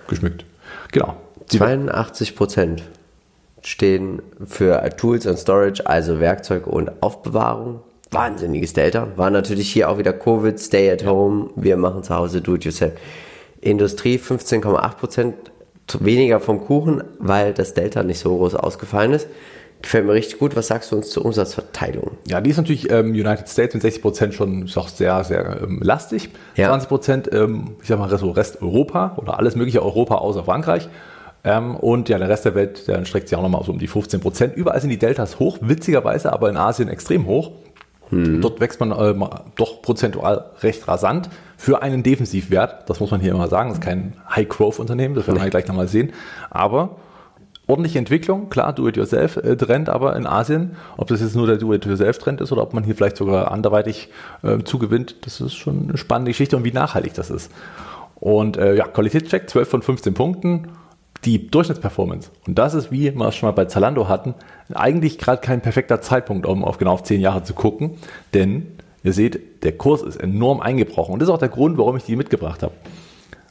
geschmückt. 0.09 0.43
Genau. 0.91 1.15
Die- 1.51 1.57
82 1.59 2.35
Prozent 2.35 2.83
stehen 3.61 4.21
für 4.45 4.81
Tools 4.97 5.25
und 5.25 5.37
Storage, 5.37 5.87
also 5.87 6.19
Werkzeug 6.19 6.67
und 6.67 7.01
Aufbewahrung. 7.01 7.79
Wahnsinniges 8.11 8.73
Delta. 8.73 9.07
War 9.17 9.29
natürlich 9.29 9.69
hier 9.71 9.89
auch 9.89 9.97
wieder 9.97 10.13
Covid, 10.13 10.59
Stay 10.59 10.89
at 10.91 11.05
Home, 11.05 11.49
wir 11.55 11.75
machen 11.77 12.03
zu 12.03 12.15
Hause 12.15 12.41
Do-it-yourself. 12.41 12.93
Industrie 13.59 14.17
15,8 14.17 14.95
Prozent 14.97 15.35
weniger 15.99 16.39
vom 16.39 16.65
Kuchen, 16.65 17.03
weil 17.19 17.53
das 17.53 17.73
Delta 17.73 18.03
nicht 18.03 18.19
so 18.19 18.35
groß 18.37 18.55
ausgefallen 18.55 19.13
ist. 19.13 19.27
Gefällt 19.81 20.05
mir 20.05 20.13
richtig 20.13 20.39
gut. 20.39 20.55
Was 20.55 20.67
sagst 20.67 20.91
du 20.91 20.95
uns 20.95 21.09
zur 21.09 21.25
Umsatzverteilung? 21.25 22.17
Ja, 22.27 22.41
die 22.41 22.49
ist 22.49 22.57
natürlich 22.57 22.89
ähm, 22.89 23.11
United 23.11 23.47
States 23.47 23.73
mit 23.73 23.83
60 23.83 24.01
Prozent 24.01 24.33
schon 24.33 24.65
ist 24.65 24.77
auch 24.77 24.87
sehr, 24.87 25.23
sehr 25.23 25.61
ähm, 25.61 25.79
lastig. 25.81 26.29
Ja. 26.55 26.69
20 26.69 26.89
Prozent, 26.89 27.33
ähm, 27.33 27.75
ich 27.81 27.87
sag 27.87 27.99
mal, 27.99 28.09
Rest 28.09 28.61
Europa 28.61 29.13
oder 29.17 29.37
alles 29.37 29.55
mögliche 29.55 29.83
Europa 29.83 30.15
außer 30.15 30.43
Frankreich. 30.43 30.89
Ähm, 31.43 31.75
und 31.75 32.09
ja, 32.09 32.17
der 32.17 32.27
Rest 32.27 32.45
der 32.45 32.55
Welt, 32.55 32.87
der 32.87 33.05
streckt 33.05 33.29
sich 33.29 33.37
auch 33.37 33.43
nochmal 33.43 33.63
so 33.63 33.71
um 33.71 33.79
die 33.79 33.87
15 33.87 34.19
Prozent. 34.19 34.55
Überall 34.55 34.81
sind 34.81 34.89
die 34.89 34.97
Deltas 34.97 35.39
hoch, 35.39 35.59
witzigerweise, 35.61 36.33
aber 36.33 36.49
in 36.49 36.57
Asien 36.57 36.89
extrem 36.89 37.27
hoch. 37.27 37.51
Dort 38.09 38.61
wächst 38.61 38.79
man 38.79 38.91
ähm, 38.97 39.27
doch 39.55 39.81
prozentual 39.81 40.51
recht 40.61 40.87
rasant 40.87 41.29
für 41.57 41.81
einen 41.81 42.03
Defensivwert. 42.03 42.89
Das 42.89 43.01
muss 43.01 43.11
man 43.11 43.19
hier 43.19 43.31
immer 43.31 43.49
sagen. 43.49 43.69
Das 43.69 43.79
ist 43.79 43.83
kein 43.83 44.13
High-Growth-Unternehmen, 44.33 45.13
das 45.13 45.27
werden 45.27 45.41
wir 45.41 45.49
gleich 45.49 45.67
nochmal 45.67 45.89
sehen. 45.89 46.13
Aber 46.49 46.95
ordentliche 47.67 47.99
Entwicklung, 47.99 48.49
klar, 48.49 48.73
Do-it-yourself-Trend, 48.73 49.89
aber 49.89 50.15
in 50.15 50.25
Asien, 50.25 50.77
ob 50.95 51.07
das 51.07 51.21
jetzt 51.21 51.35
nur 51.35 51.47
der 51.47 51.57
Do-it-yourself-Trend 51.57 52.41
ist 52.41 52.51
oder 52.51 52.63
ob 52.63 52.73
man 52.73 52.83
hier 52.83 52.95
vielleicht 52.95 53.17
sogar 53.17 53.51
anderweitig 53.51 54.09
äh, 54.41 54.59
zugewinnt, 54.63 55.17
das 55.21 55.41
ist 55.41 55.55
schon 55.55 55.89
eine 55.89 55.97
spannende 55.97 56.31
Geschichte 56.31 56.55
und 56.55 56.63
wie 56.63 56.71
nachhaltig 56.71 57.13
das 57.13 57.29
ist. 57.29 57.51
Und 58.15 58.57
äh, 58.57 58.75
ja, 58.75 58.87
Qualitätscheck, 58.87 59.49
12 59.49 59.69
von 59.69 59.81
15 59.81 60.13
Punkten, 60.13 60.69
die 61.25 61.47
Durchschnittsperformance. 61.49 62.31
Und 62.47 62.57
das 62.57 62.73
ist, 62.73 62.91
wie 62.91 63.13
wir 63.13 63.27
es 63.27 63.35
schon 63.35 63.47
mal 63.47 63.53
bei 63.53 63.65
Zalando 63.65 64.07
hatten, 64.07 64.33
eigentlich 64.73 65.17
gerade 65.17 65.41
kein 65.41 65.61
perfekter 65.61 66.01
Zeitpunkt, 66.01 66.45
um 66.45 66.63
auf 66.63 66.77
genau 66.77 66.93
auf 66.93 67.03
10 67.03 67.21
Jahre 67.21 67.43
zu 67.43 67.53
gucken, 67.53 67.97
denn 68.33 68.67
ihr 69.03 69.13
seht, 69.13 69.63
der 69.63 69.73
Kurs 69.73 70.01
ist 70.01 70.17
enorm 70.17 70.61
eingebrochen 70.61 71.13
und 71.13 71.19
das 71.19 71.29
ist 71.29 71.33
auch 71.33 71.39
der 71.39 71.49
Grund, 71.49 71.77
warum 71.77 71.97
ich 71.97 72.03
die 72.03 72.15
mitgebracht 72.15 72.63
habe. 72.63 72.73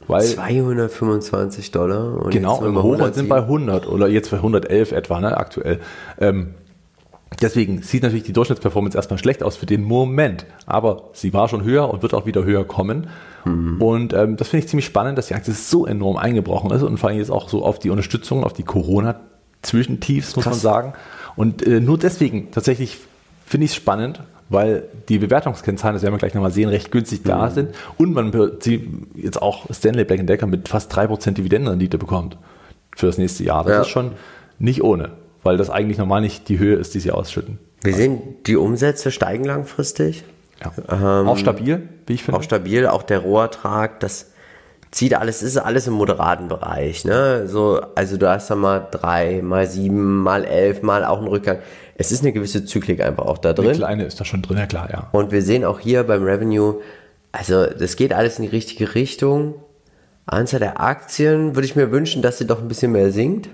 Weil 0.07 0.23
225 0.23 1.71
Dollar. 1.71 2.23
Und 2.23 2.31
genau, 2.31 2.63
im 2.63 2.81
Hochwert 2.81 3.15
sind 3.15 3.29
bei 3.29 3.37
100 3.37 3.87
oder 3.87 4.07
jetzt 4.07 4.31
bei 4.31 4.37
111 4.37 4.91
etwa, 4.91 5.19
ne, 5.19 5.35
aktuell. 5.35 5.79
Ähm, 6.19 6.55
deswegen 7.41 7.81
sieht 7.81 8.03
natürlich 8.03 8.23
die 8.23 8.33
Durchschnittsperformance 8.33 8.97
erstmal 8.97 9.19
schlecht 9.19 9.43
aus 9.43 9.57
für 9.57 9.65
den 9.65 9.83
Moment, 9.83 10.45
aber 10.65 11.09
sie 11.13 11.33
war 11.33 11.49
schon 11.49 11.63
höher 11.63 11.89
und 11.89 12.01
wird 12.01 12.13
auch 12.13 12.25
wieder 12.25 12.43
höher 12.43 12.65
kommen. 12.65 13.07
Mhm. 13.45 13.81
Und 13.81 14.13
ähm, 14.13 14.37
das 14.37 14.49
finde 14.49 14.63
ich 14.63 14.69
ziemlich 14.69 14.85
spannend, 14.85 15.17
dass 15.17 15.27
die 15.27 15.35
Aktie 15.35 15.53
so 15.53 15.85
enorm 15.85 16.17
eingebrochen 16.17 16.71
ist 16.71 16.83
und 16.83 16.97
vor 16.97 17.09
allem 17.09 17.19
jetzt 17.19 17.31
auch 17.31 17.49
so 17.49 17.63
auf 17.63 17.79
die 17.79 17.89
Unterstützung, 17.89 18.43
auf 18.43 18.53
die 18.53 18.63
Corona-Zwischentiefs, 18.63 20.35
muss 20.35 20.45
Krass. 20.45 20.53
man 20.53 20.61
sagen. 20.61 20.93
Und 21.35 21.65
äh, 21.65 21.79
nur 21.79 21.97
deswegen 21.97 22.51
tatsächlich 22.51 22.97
finde 23.45 23.65
ich 23.65 23.71
es 23.71 23.75
spannend, 23.75 24.21
weil 24.49 24.85
die 25.09 25.19
Bewertungskennzahlen, 25.19 25.95
das 25.95 26.03
werden 26.03 26.13
wir 26.13 26.19
gleich 26.19 26.33
nochmal 26.33 26.51
sehen, 26.51 26.69
recht 26.69 26.91
günstig 26.91 27.23
mhm. 27.23 27.29
da 27.29 27.49
sind 27.49 27.75
und 27.97 28.13
man 28.13 28.31
jetzt 29.15 29.41
auch 29.41 29.65
Stanley 29.71 30.05
Black 30.05 30.25
Decker 30.25 30.47
mit 30.47 30.67
fast 30.69 30.93
3% 30.93 31.31
Dividendenrendite 31.31 31.97
bekommt 31.97 32.37
für 32.95 33.07
das 33.07 33.17
nächste 33.17 33.43
Jahr. 33.43 33.63
Das 33.63 33.73
ja. 33.73 33.81
ist 33.81 33.89
schon 33.89 34.11
nicht 34.59 34.83
ohne, 34.83 35.11
weil 35.43 35.57
das 35.57 35.69
eigentlich 35.69 35.97
normal 35.97 36.21
nicht 36.21 36.49
die 36.49 36.59
Höhe 36.59 36.75
ist, 36.75 36.93
die 36.93 36.99
sie 36.99 37.11
ausschütten. 37.11 37.59
Wir 37.83 37.93
sehen, 37.93 38.21
die 38.45 38.55
Umsätze 38.55 39.11
steigen 39.11 39.43
langfristig. 39.43 40.23
Ja. 40.63 41.21
Ähm, 41.21 41.27
auch 41.27 41.37
stabil, 41.37 41.87
wie 42.07 42.13
ich 42.13 42.23
finde. 42.23 42.39
Auch 42.39 42.43
stabil, 42.43 42.87
auch 42.87 43.03
der 43.03 43.19
Rohertrag, 43.19 43.99
das 43.99 44.31
zieht 44.89 45.13
alles, 45.13 45.43
ist 45.43 45.57
alles 45.57 45.85
im 45.85 45.93
moderaten 45.93 46.47
Bereich. 46.47 47.05
Ne? 47.05 47.47
So, 47.47 47.81
also 47.95 48.17
du 48.17 48.29
hast 48.29 48.49
da 48.49 48.55
mal 48.55 48.87
drei, 48.89 49.41
mal 49.43 49.67
sieben, 49.67 50.23
mal 50.23 50.43
elf, 50.43 50.81
mal 50.81 51.05
auch 51.05 51.19
einen 51.19 51.27
Rückgang 51.27 51.59
es 51.97 52.11
ist 52.11 52.21
eine 52.21 52.31
gewisse 52.31 52.63
Zyklik 52.63 53.01
einfach 53.01 53.25
auch 53.25 53.39
da 53.39 53.53
drin. 53.53 53.69
Eine 53.69 53.77
kleine 53.77 54.05
ist 54.05 54.19
da 54.19 54.25
schon 54.25 54.43
drin, 54.43 54.57
ja 54.57 54.67
klar, 54.67 54.89
ja. 54.91 55.09
Und 55.11 55.31
wir 55.31 55.41
sehen 55.41 55.65
auch 55.65 55.79
hier 55.79 56.03
beim 56.03 56.23
Revenue, 56.23 56.75
also 57.31 57.65
das 57.65 57.95
geht 57.95 58.13
alles 58.13 58.37
in 58.37 58.43
die 58.43 58.49
richtige 58.49 58.95
Richtung. 58.95 59.55
Anzahl 60.27 60.59
der 60.59 60.79
Aktien 60.79 61.55
würde 61.55 61.65
ich 61.65 61.75
mir 61.75 61.91
wünschen, 61.91 62.21
dass 62.21 62.37
sie 62.37 62.45
doch 62.45 62.61
ein 62.61 62.67
bisschen 62.67 62.91
mehr 62.91 63.11
sinkt. 63.11 63.49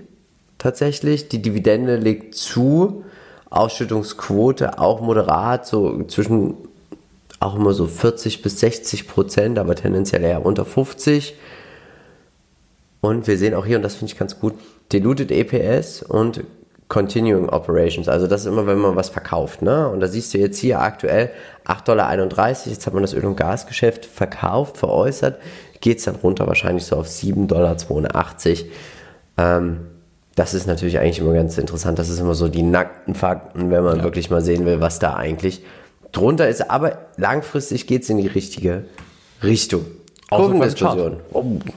Tatsächlich. 0.58 1.28
Die 1.28 1.40
Dividende 1.40 1.96
legt 1.96 2.34
zu. 2.34 3.04
Ausschüttungsquote 3.50 4.78
auch 4.78 5.00
moderat, 5.00 5.66
so 5.66 6.02
zwischen 6.04 6.54
auch 7.38 7.54
immer 7.54 7.72
so 7.72 7.86
40 7.86 8.42
bis 8.42 8.58
60 8.60 9.06
Prozent, 9.06 9.58
aber 9.58 9.76
tendenziell 9.76 10.24
eher 10.24 10.44
unter 10.44 10.64
50. 10.64 11.34
Und 13.00 13.26
wir 13.26 13.38
sehen 13.38 13.54
auch 13.54 13.64
hier, 13.64 13.76
und 13.76 13.82
das 13.82 13.94
finde 13.94 14.12
ich 14.12 14.18
ganz 14.18 14.40
gut, 14.40 14.54
Diluted 14.92 15.30
EPS 15.30 16.02
und 16.02 16.42
Continuing 16.88 17.48
Operations. 17.48 18.08
Also 18.08 18.26
das 18.26 18.42
ist 18.42 18.46
immer, 18.46 18.66
wenn 18.66 18.78
man 18.78 18.94
was 18.94 19.08
verkauft. 19.08 19.62
Ne? 19.62 19.88
Und 19.88 20.00
da 20.00 20.06
siehst 20.06 20.34
du 20.34 20.38
jetzt 20.38 20.58
hier 20.58 20.80
aktuell 20.80 21.30
8,31 21.66 21.84
Dollar. 21.84 22.50
Jetzt 22.66 22.86
hat 22.86 22.94
man 22.94 23.02
das 23.02 23.14
Öl- 23.14 23.24
und 23.24 23.36
Gasgeschäft 23.36 24.04
verkauft, 24.04 24.76
veräußert. 24.76 25.40
Geht 25.80 25.98
es 25.98 26.04
dann 26.04 26.16
runter 26.16 26.46
wahrscheinlich 26.46 26.84
so 26.84 26.96
auf 26.96 27.06
7,82 27.06 27.46
Dollar. 27.46 27.76
Ähm, 29.36 29.80
das 30.34 30.52
ist 30.52 30.66
natürlich 30.66 30.98
eigentlich 30.98 31.20
immer 31.20 31.34
ganz 31.34 31.58
interessant. 31.58 31.98
Das 31.98 32.08
ist 32.08 32.18
immer 32.18 32.34
so 32.34 32.48
die 32.48 32.62
nackten 32.62 33.14
Fakten, 33.14 33.70
wenn 33.70 33.84
man 33.84 33.98
ja. 33.98 34.04
wirklich 34.04 34.30
mal 34.30 34.40
sehen 34.40 34.66
will, 34.66 34.80
was 34.80 34.98
da 34.98 35.14
eigentlich 35.14 35.64
drunter 36.12 36.48
ist. 36.48 36.70
Aber 36.70 36.98
langfristig 37.16 37.86
geht 37.86 38.02
es 38.02 38.10
in 38.10 38.18
die 38.18 38.26
richtige 38.26 38.84
Richtung. 39.42 39.84
Kurvendiskussion. 40.30 41.18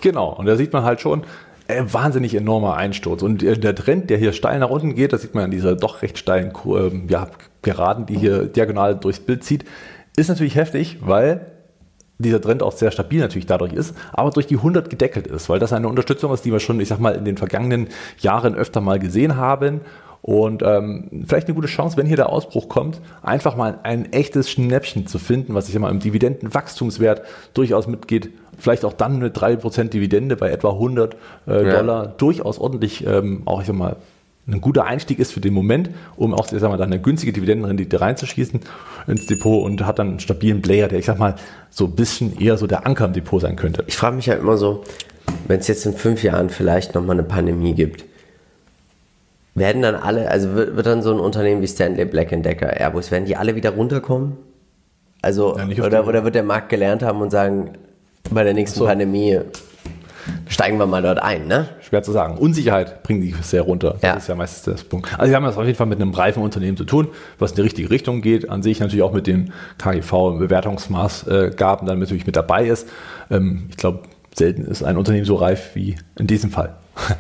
Genau, 0.02 0.34
und 0.34 0.46
da 0.46 0.56
sieht 0.56 0.74
man 0.74 0.84
halt 0.84 1.02
schon, 1.02 1.24
äh, 1.68 1.84
wahnsinnig 1.92 2.36
enormer 2.36 2.76
Einsturz. 2.78 3.22
Und 3.22 3.44
äh, 3.44 3.58
der 3.58 3.76
Trend, 3.76 4.10
der 4.10 4.18
hier 4.18 4.34
steil 4.34 4.60
nach 4.60 4.70
unten 4.70 4.96
geht, 4.96 5.14
das 5.14 5.22
sieht 5.22 5.36
man 5.36 5.46
an 5.46 5.52
dieser 5.52 5.76
doch 5.76 6.02
recht 6.02 6.18
steilen 6.18 6.52
ähm, 6.66 7.08
ja, 7.10 7.28
Geraden, 7.62 8.06
die 8.06 8.18
hier 8.18 8.46
diagonal 8.46 8.96
durchs 8.96 9.20
Bild 9.20 9.44
zieht, 9.44 9.66
ist 10.16 10.30
natürlich 10.30 10.56
heftig, 10.56 10.98
weil 11.02 11.46
dieser 12.20 12.42
Trend 12.42 12.64
auch 12.64 12.72
sehr 12.72 12.92
stabil 12.92 13.20
natürlich 13.20 13.46
dadurch 13.46 13.74
ist, 13.74 13.96
aber 14.12 14.32
durch 14.32 14.48
die 14.48 14.56
100 14.56 14.90
gedeckelt 14.90 15.28
ist, 15.28 15.50
weil 15.50 15.60
das 15.60 15.74
eine 15.74 15.88
Unterstützung 15.88 16.34
ist, 16.34 16.46
die 16.46 16.52
wir 16.52 16.60
schon, 16.60 16.80
ich 16.80 16.88
sag 16.88 17.00
mal, 17.00 17.16
in 17.16 17.26
den 17.26 17.38
vergangenen 17.38 17.90
Jahren 18.20 18.56
öfter 18.56 18.82
mal 18.82 18.98
gesehen 18.98 19.36
haben. 19.36 19.82
Und 20.28 20.62
ähm, 20.62 21.24
vielleicht 21.26 21.48
eine 21.48 21.56
gute 21.56 21.70
Chance, 21.70 21.96
wenn 21.96 22.06
hier 22.06 22.18
der 22.18 22.30
Ausbruch 22.30 22.68
kommt, 22.68 23.00
einfach 23.24 23.56
mal 23.56 23.80
ein 23.84 24.12
echtes 24.12 24.52
Schnäppchen 24.52 25.08
zu 25.08 25.20
finden, 25.20 25.54
was 25.54 25.68
ich 25.68 25.74
sag 25.74 25.82
mal 25.82 25.90
im 25.90 26.02
Dividendenwachstumswert 26.02 27.22
durchaus 27.54 27.88
mitgeht 27.88 28.30
vielleicht 28.58 28.86
auch 28.86 28.94
dann 28.94 29.20
mit 29.20 29.38
3% 29.38 29.90
Dividende 29.90 30.36
bei 30.36 30.50
etwa 30.50 30.72
100 30.72 31.16
äh, 31.48 31.66
ja. 31.66 31.78
Dollar 31.78 32.08
durchaus 32.08 32.60
ordentlich, 32.60 33.06
ähm, 33.06 33.44
auch 33.46 33.62
ich 33.62 33.68
sag 33.68 33.76
mal, 33.76 33.98
ein 34.48 34.62
guter 34.62 34.86
Einstieg 34.86 35.20
ist 35.20 35.34
für 35.34 35.42
den 35.42 35.54
Moment, 35.54 35.90
um 36.16 36.34
auch 36.34 36.52
ich 36.52 36.60
sag 36.60 36.70
mal, 36.70 36.78
dann 36.78 36.92
eine 36.92 37.02
günstige 37.02 37.34
Dividendenrendite 37.34 38.00
reinzuschießen 38.00 38.62
ins 39.08 39.26
Depot 39.26 39.64
und 39.64 39.86
hat 39.86 40.00
dann 40.00 40.10
einen 40.10 40.20
stabilen 40.20 40.62
Player, 40.62 40.88
der 40.88 41.00
ich 41.00 41.06
sag 41.06 41.20
mal 41.20 41.36
so 41.70 41.86
ein 41.86 41.96
bisschen 41.96 42.40
eher 42.40 42.58
so 42.58 42.66
der 42.66 42.86
Anker 42.86 43.06
im 43.06 43.14
Depot 43.14 43.42
sein 43.42 43.58
könnte. 43.58 43.84
Ich 43.88 43.98
frage 43.98 44.16
mich 44.16 44.28
ja 44.28 44.34
halt 44.34 44.44
immer 44.44 44.58
so, 44.58 44.84
wenn 45.48 45.60
es 45.60 45.68
jetzt 45.68 45.86
in 45.86 45.94
fünf 45.94 46.24
Jahren 46.24 46.50
vielleicht 46.50 46.96
nochmal 46.96 47.18
eine 47.18 47.24
Pandemie 47.24 47.74
gibt, 47.74 48.06
werden 49.58 49.82
dann 49.82 49.96
alle, 49.96 50.30
also 50.30 50.54
wird, 50.54 50.76
wird, 50.76 50.86
dann 50.86 51.02
so 51.02 51.12
ein 51.12 51.20
Unternehmen 51.20 51.62
wie 51.62 51.68
Stanley 51.68 52.06
Black 52.06 52.30
Decker, 52.30 52.80
Airbus, 52.80 53.10
werden 53.12 53.26
die 53.26 53.36
alle 53.36 53.56
wieder 53.56 53.72
runterkommen? 53.72 54.38
Also, 55.22 55.58
ja, 55.58 55.66
oder, 55.84 56.08
oder 56.08 56.24
wird 56.24 56.36
der 56.36 56.44
Markt 56.44 56.70
gelernt 56.70 57.02
haben 57.02 57.20
und 57.22 57.32
sagen, 57.32 57.72
bei 58.30 58.44
der 58.44 58.54
nächsten 58.54 58.78
so. 58.80 58.86
Pandemie 58.86 59.40
steigen 60.48 60.78
wir 60.78 60.86
mal 60.86 61.02
dort 61.02 61.18
ein, 61.20 61.48
ne? 61.48 61.70
Schwer 61.82 62.04
zu 62.04 62.12
sagen. 62.12 62.38
Unsicherheit 62.38 63.02
bringen 63.04 63.22
die 63.22 63.34
sehr 63.42 63.64
runter. 63.64 63.94
Das 63.94 64.04
ja. 64.04 64.14
ist 64.14 64.28
ja 64.28 64.36
meistens 64.36 64.62
das 64.64 64.84
Punkt. 64.84 65.18
Also 65.18 65.32
wir 65.32 65.38
haben 65.38 65.46
das 65.46 65.58
auf 65.58 65.66
jeden 65.66 65.78
Fall 65.78 65.88
mit 65.88 66.00
einem 66.00 66.14
reifen 66.14 66.44
Unternehmen 66.44 66.78
zu 66.78 66.84
tun, 66.84 67.08
was 67.40 67.50
in 67.52 67.56
die 67.58 67.64
richtige 67.64 67.90
Richtung 67.90 68.22
geht. 68.22 68.48
An 68.50 68.62
sich 68.62 68.80
natürlich 68.80 69.02
auch 69.04 69.14
mit 69.14 69.26
den 69.26 69.54
KGV-Bewertungsmaßgaben 69.78 71.88
dann 71.88 72.00
natürlich 72.00 72.28
mit 72.28 72.36
dabei 72.36 72.68
ist. 72.68 72.88
Ähm, 73.32 73.68
ich 73.70 73.78
glaube, 73.78 74.02
selten 74.36 74.66
ist 74.66 74.84
ein 74.84 74.98
Unternehmen 74.98 75.26
so 75.26 75.34
reif 75.36 75.72
wie 75.74 75.96
in 76.18 76.28
diesem 76.28 76.52
Fall. 76.52 76.76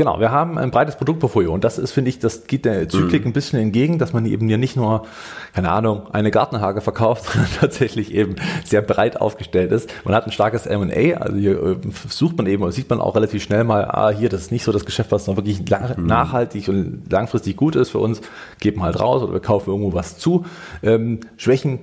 Genau, 0.00 0.18
wir 0.18 0.30
haben 0.30 0.56
ein 0.56 0.70
breites 0.70 0.96
Produktportfolio 0.96 1.52
und 1.52 1.62
das 1.62 1.76
ist, 1.76 1.92
finde 1.92 2.08
ich, 2.08 2.18
das 2.18 2.46
geht 2.46 2.64
der 2.64 2.88
Zyklik 2.88 3.20
mhm. 3.20 3.28
ein 3.28 3.32
bisschen 3.34 3.60
entgegen, 3.60 3.98
dass 3.98 4.14
man 4.14 4.24
eben 4.24 4.48
ja 4.48 4.56
nicht 4.56 4.74
nur, 4.74 5.04
keine 5.52 5.70
Ahnung, 5.70 6.04
eine 6.14 6.30
Gartenhage 6.30 6.80
verkauft, 6.80 7.24
sondern 7.30 7.50
tatsächlich 7.60 8.14
eben 8.14 8.36
sehr 8.64 8.80
breit 8.80 9.20
aufgestellt 9.20 9.72
ist. 9.72 9.92
Man 10.06 10.14
hat 10.14 10.24
ein 10.24 10.32
starkes 10.32 10.64
M&A, 10.64 11.18
also 11.18 11.36
hier 11.36 11.62
äh, 11.62 11.76
sucht 12.08 12.38
man 12.38 12.46
eben, 12.46 12.62
oder 12.62 12.72
sieht 12.72 12.88
man 12.88 12.98
auch 12.98 13.14
relativ 13.14 13.42
schnell 13.42 13.62
mal, 13.64 13.84
ah, 13.84 14.08
hier, 14.08 14.30
das 14.30 14.40
ist 14.40 14.52
nicht 14.52 14.64
so 14.64 14.72
das 14.72 14.86
Geschäft, 14.86 15.12
was 15.12 15.26
noch 15.26 15.36
wirklich 15.36 15.68
lang, 15.68 15.94
mhm. 15.94 16.06
nachhaltig 16.06 16.70
und 16.70 17.02
langfristig 17.12 17.58
gut 17.58 17.76
ist 17.76 17.90
für 17.90 17.98
uns, 17.98 18.22
geben 18.58 18.82
halt 18.82 18.98
raus 18.98 19.22
oder 19.22 19.34
wir 19.34 19.40
kaufen 19.40 19.68
irgendwo 19.68 19.92
was 19.92 20.16
zu. 20.16 20.46
Ähm, 20.82 21.20
Schwächen 21.36 21.78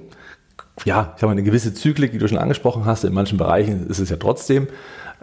ja, 0.86 1.14
ich 1.18 1.24
habe 1.24 1.32
eine 1.32 1.44
gewisse 1.44 1.74
Zyklik, 1.74 2.12
die 2.12 2.20
du 2.20 2.28
schon 2.28 2.38
angesprochen 2.38 2.86
hast. 2.86 3.04
In 3.04 3.14
manchen 3.14 3.38
Bereichen 3.38 3.88
ist 3.88 4.00
es 4.00 4.10
ja 4.10 4.18
trotzdem. 4.18 4.68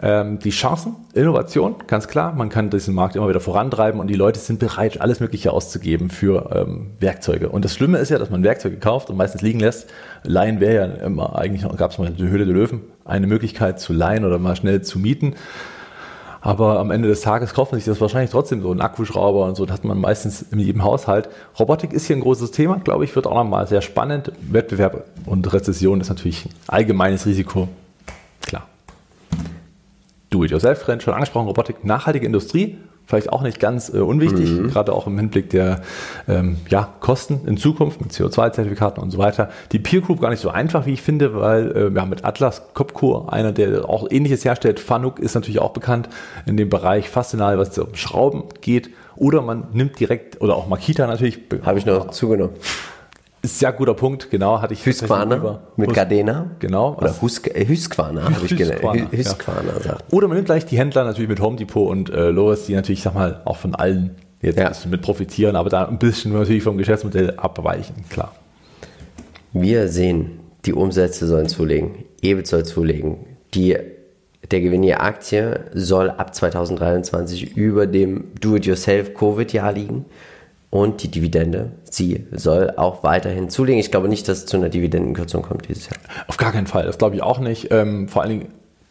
Ähm, 0.01 0.39
die 0.39 0.49
Chancen, 0.49 0.95
Innovation, 1.13 1.75
ganz 1.87 2.07
klar. 2.07 2.33
Man 2.33 2.49
kann 2.49 2.69
diesen 2.69 2.93
Markt 2.93 3.15
immer 3.15 3.29
wieder 3.29 3.39
vorantreiben 3.39 4.01
und 4.01 4.07
die 4.07 4.15
Leute 4.15 4.39
sind 4.39 4.59
bereit, 4.59 4.99
alles 4.99 5.21
Mögliche 5.21 5.53
auszugeben 5.53 6.09
für 6.09 6.49
ähm, 6.53 6.91
Werkzeuge. 6.99 7.49
Und 7.49 7.63
das 7.63 7.73
Schlimme 7.73 7.97
ist 7.99 8.09
ja, 8.09 8.17
dass 8.17 8.29
man 8.29 8.43
Werkzeuge 8.43 8.77
kauft 8.77 9.09
und 9.09 9.15
meistens 9.15 9.41
liegen 9.41 9.59
lässt. 9.59 9.89
Leihen 10.23 10.59
wäre 10.59 10.75
ja 10.75 11.05
immer, 11.05 11.37
eigentlich 11.37 11.65
gab 11.77 11.91
es 11.91 11.97
mal 11.97 12.09
die 12.09 12.27
Höhle 12.27 12.45
der 12.45 12.53
Löwen, 12.53 12.81
eine 13.05 13.25
Möglichkeit 13.25 13.79
zu 13.79 13.93
leihen 13.93 14.25
oder 14.25 14.37
mal 14.37 14.55
schnell 14.55 14.81
zu 14.81 14.99
mieten. 14.99 15.35
Aber 16.41 16.77
am 16.77 16.91
Ende 16.91 17.07
des 17.07 17.21
Tages 17.21 17.55
kauft 17.55 17.71
man 17.71 17.79
sich 17.79 17.87
das 17.87 17.99
wahrscheinlich 17.99 18.29
trotzdem 18.29 18.61
so. 18.61 18.71
Ein 18.71 18.79
Akkuschrauber 18.81 19.45
und 19.45 19.55
so, 19.55 19.65
das 19.65 19.77
hat 19.77 19.83
man 19.83 19.97
meistens 19.97 20.43
in 20.43 20.59
jedem 20.59 20.83
Haushalt. 20.83 21.27
Robotik 21.57 21.91
ist 21.91 22.05
hier 22.05 22.17
ein 22.17 22.21
großes 22.21 22.51
Thema, 22.51 22.79
glaube 22.83 23.03
ich, 23.03 23.15
wird 23.15 23.25
auch 23.25 23.33
nochmal 23.33 23.65
sehr 23.65 23.81
spannend. 23.81 24.31
Wettbewerb 24.51 25.05
und 25.25 25.51
Rezession 25.51 26.01
ist 26.01 26.09
natürlich 26.09 26.45
ein 26.45 26.51
allgemeines 26.67 27.25
Risiko. 27.25 27.67
Klar. 28.41 28.67
Do-it-yourself-Trend, 30.35 31.03
schon 31.03 31.13
angesprochen, 31.13 31.47
Robotik, 31.47 31.83
nachhaltige 31.85 32.25
Industrie, 32.25 32.77
vielleicht 33.07 33.31
auch 33.31 33.41
nicht 33.41 33.59
ganz 33.59 33.93
äh, 33.93 33.99
unwichtig, 33.99 34.49
mhm. 34.49 34.69
gerade 34.69 34.93
auch 34.93 35.07
im 35.07 35.17
Hinblick 35.17 35.49
der 35.49 35.81
ähm, 36.27 36.57
ja, 36.69 36.89
Kosten 36.99 37.41
in 37.45 37.57
Zukunft 37.57 38.01
mit 38.01 38.11
CO2-Zertifikaten 38.11 39.01
und 39.01 39.11
so 39.11 39.17
weiter. 39.17 39.49
Die 39.71 39.79
Peer 39.79 40.01
Group 40.01 40.21
gar 40.21 40.29
nicht 40.29 40.41
so 40.41 40.49
einfach, 40.49 40.85
wie 40.85 40.93
ich 40.93 41.01
finde, 41.01 41.35
weil 41.35 41.71
äh, 41.71 41.93
wir 41.93 42.01
haben 42.01 42.09
mit 42.09 42.25
Atlas 42.25 42.73
Copco, 42.73 43.27
einer, 43.27 43.51
der 43.51 43.87
auch 43.87 44.07
ähnliches 44.09 44.43
herstellt, 44.43 44.79
Fanuc 44.79 45.19
ist 45.19 45.35
natürlich 45.35 45.59
auch 45.59 45.71
bekannt 45.71 46.09
in 46.45 46.57
dem 46.57 46.69
Bereich 46.69 47.09
Faszinal, 47.09 47.57
was 47.57 47.77
um 47.77 47.95
Schrauben 47.95 48.43
geht. 48.61 48.89
Oder 49.15 49.41
man 49.41 49.67
nimmt 49.71 49.97
direkt, 49.97 50.41
oder 50.41 50.57
auch 50.57 50.67
Makita 50.67 51.07
natürlich. 51.07 51.39
Habe 51.63 51.79
ich 51.79 51.85
noch 51.85 52.11
zugenommen 52.11 52.55
Sehr 53.47 53.71
guter 53.73 53.93
Punkt, 53.93 54.29
genau, 54.31 54.61
hatte 54.61 54.73
ich 54.73 54.85
Husqvarna 54.85 55.59
mit 55.75 55.89
Hus- 55.89 55.95
Gardena. 55.95 56.51
Genau. 56.59 56.95
Oder 56.97 57.13
Husk 57.21 57.47
äh, 57.47 57.65
Husqvarna, 57.67 58.23
habe 58.23 58.45
ich 58.45 58.55
gelernt. 58.55 58.81
Husqvarna, 58.83 59.11
Husqvarna 59.11 59.79
sagt. 59.81 60.13
Oder 60.13 60.27
man 60.27 60.35
nimmt 60.37 60.47
gleich 60.47 60.65
die 60.65 60.77
Händler 60.77 61.03
natürlich 61.03 61.29
mit 61.29 61.39
Home 61.39 61.55
Depot 61.57 61.89
und 61.89 62.09
äh, 62.09 62.29
Lois, 62.29 62.65
die 62.67 62.73
natürlich, 62.75 63.01
sag 63.01 63.13
mal, 63.15 63.41
auch 63.45 63.57
von 63.57 63.75
allen 63.75 64.15
jetzt 64.41 64.57
Ja. 64.59 64.65
ein 64.65 64.69
bisschen 64.71 64.91
mit 64.91 65.01
profitieren, 65.01 65.55
aber 65.55 65.69
da 65.69 65.85
ein 65.85 65.97
bisschen 65.99 66.33
natürlich 66.33 66.63
vom 66.63 66.77
Geschäftsmodell 66.77 67.33
abweichen, 67.37 68.05
klar. 68.09 68.33
Wir 69.53 69.87
sehen, 69.87 70.39
die 70.65 70.73
Umsätze 70.73 71.27
sollen 71.27 71.47
zulegen, 71.47 72.05
EBIT 72.21 72.47
soll 72.47 72.65
zulegen, 72.65 73.17
die, 73.53 73.77
der 74.51 74.61
Gewinn 74.61 74.83
je 74.83 74.95
Aktie 74.95 75.61
soll 75.73 76.09
ab 76.09 76.35
2023 76.35 77.55
über 77.55 77.87
dem 77.87 78.25
Do-it-yourself-Covid-Jahr 78.39 79.71
liegen 79.71 80.05
und 80.75 81.03
die 81.03 81.07
Dividende, 81.09 81.71
sie 81.85 82.25
soll 82.33 82.73
auch 82.75 83.01
weiterhin 83.01 83.49
zulegen. 83.49 83.79
Ich 83.79 83.91
glaube 83.91 84.09
nicht, 84.09 84.27
dass 84.27 84.39
es 84.39 84.45
zu 84.45 84.57
einer 84.57 84.67
Dividendenkürzung 84.67 85.41
kommt 85.41 85.69
dieses 85.69 85.85
Jahr. 85.85 85.95
Auf 86.27 86.35
gar 86.35 86.51
keinen 86.51 86.67
Fall, 86.67 86.83
das 86.85 86.97
glaube 86.97 87.15
ich 87.15 87.23
auch 87.23 87.39
nicht. 87.39 87.69
Ähm, 87.71 88.09
vor 88.09 88.21
allen 88.23 88.31
Dingen, 88.31 88.47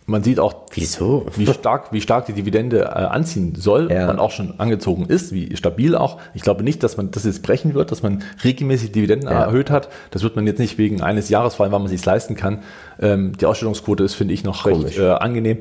man 0.07 0.23
sieht 0.23 0.40
auch, 0.40 0.55
Wieso? 0.73 1.27
wie 1.37 1.47
stark, 1.47 1.92
wie 1.92 2.01
stark 2.01 2.25
die 2.25 2.33
Dividende 2.33 2.85
äh, 2.85 2.87
anziehen 2.88 3.55
soll 3.55 3.92
Ja. 3.92 4.09
und 4.09 4.18
auch 4.18 4.31
schon 4.31 4.59
angezogen 4.59 5.05
ist, 5.07 5.33
wie 5.33 5.55
stabil 5.59 5.94
auch. 5.94 6.18
Ich 6.33 6.40
glaube 6.40 6.62
nicht, 6.64 6.83
dass 6.83 6.97
man 6.97 7.11
das 7.11 7.25
jetzt 7.25 7.42
brechen 7.42 7.75
wird, 7.75 7.90
dass 7.90 8.03
man 8.03 8.23
regelmäßig 8.42 8.92
Dividenden 8.92 9.29
Ja. 9.29 9.44
erhöht 9.44 9.70
hat. 9.70 9.90
Das 10.11 10.23
wird 10.23 10.37
man 10.37 10.47
jetzt 10.47 10.61
nicht 10.61 10.79
wegen 10.79 11.03
eines 11.03 11.29
Jahres, 11.29 11.55
vor 11.57 11.64
allem, 11.64 11.73
weil 11.73 11.81
man 11.81 11.87
es 11.87 11.92
sich 11.92 12.05
leisten 12.07 12.35
kann. 12.35 12.61
Ähm, 12.99 13.33
die 13.38 13.44
Ausstellungsquote 13.44 14.05
ist, 14.05 14.14
finde 14.14 14.33
ich, 14.33 14.42
noch 14.42 14.62
Komisch. 14.62 14.87
recht 14.87 14.99
äh, 15.01 15.11
angenehm. 15.11 15.59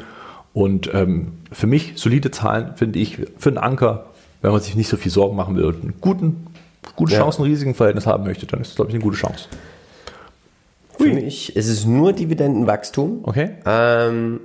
Und 0.54 0.90
ähm, 0.94 1.34
für 1.52 1.68
mich 1.68 1.94
solide 1.98 2.32
Zahlen, 2.32 2.76
finde 2.76 3.00
ich, 3.00 3.18
für 3.38 3.50
einen 3.50 3.58
Anker, 3.58 4.06
wenn 4.44 4.52
man 4.52 4.62
sich 4.62 4.76
nicht 4.76 4.90
so 4.90 4.98
viel 4.98 5.12
Sorgen 5.12 5.36
machen 5.36 5.56
will 5.56 5.64
und 5.66 5.82
einen 5.82 5.94
guten, 6.00 6.48
gute 6.96 7.14
Ja. 7.14 7.20
Chancen-Risiken-Verhältnis 7.22 8.06
haben 8.06 8.26
möchte, 8.26 8.46
dann 8.46 8.62
ist 8.62 8.70
das, 8.72 8.76
glaube 8.76 8.92
ich, 8.92 8.96
eine 8.96 9.04
gute 9.04 9.18
Chance. 9.18 9.48
Für 10.98 11.06
mich 11.12 11.56
ist 11.56 11.68
es 11.68 11.86
nur 11.86 12.14
Dividendenwachstum. 12.14 13.22
Okay? 13.24 13.52
Ähm, 13.66 14.40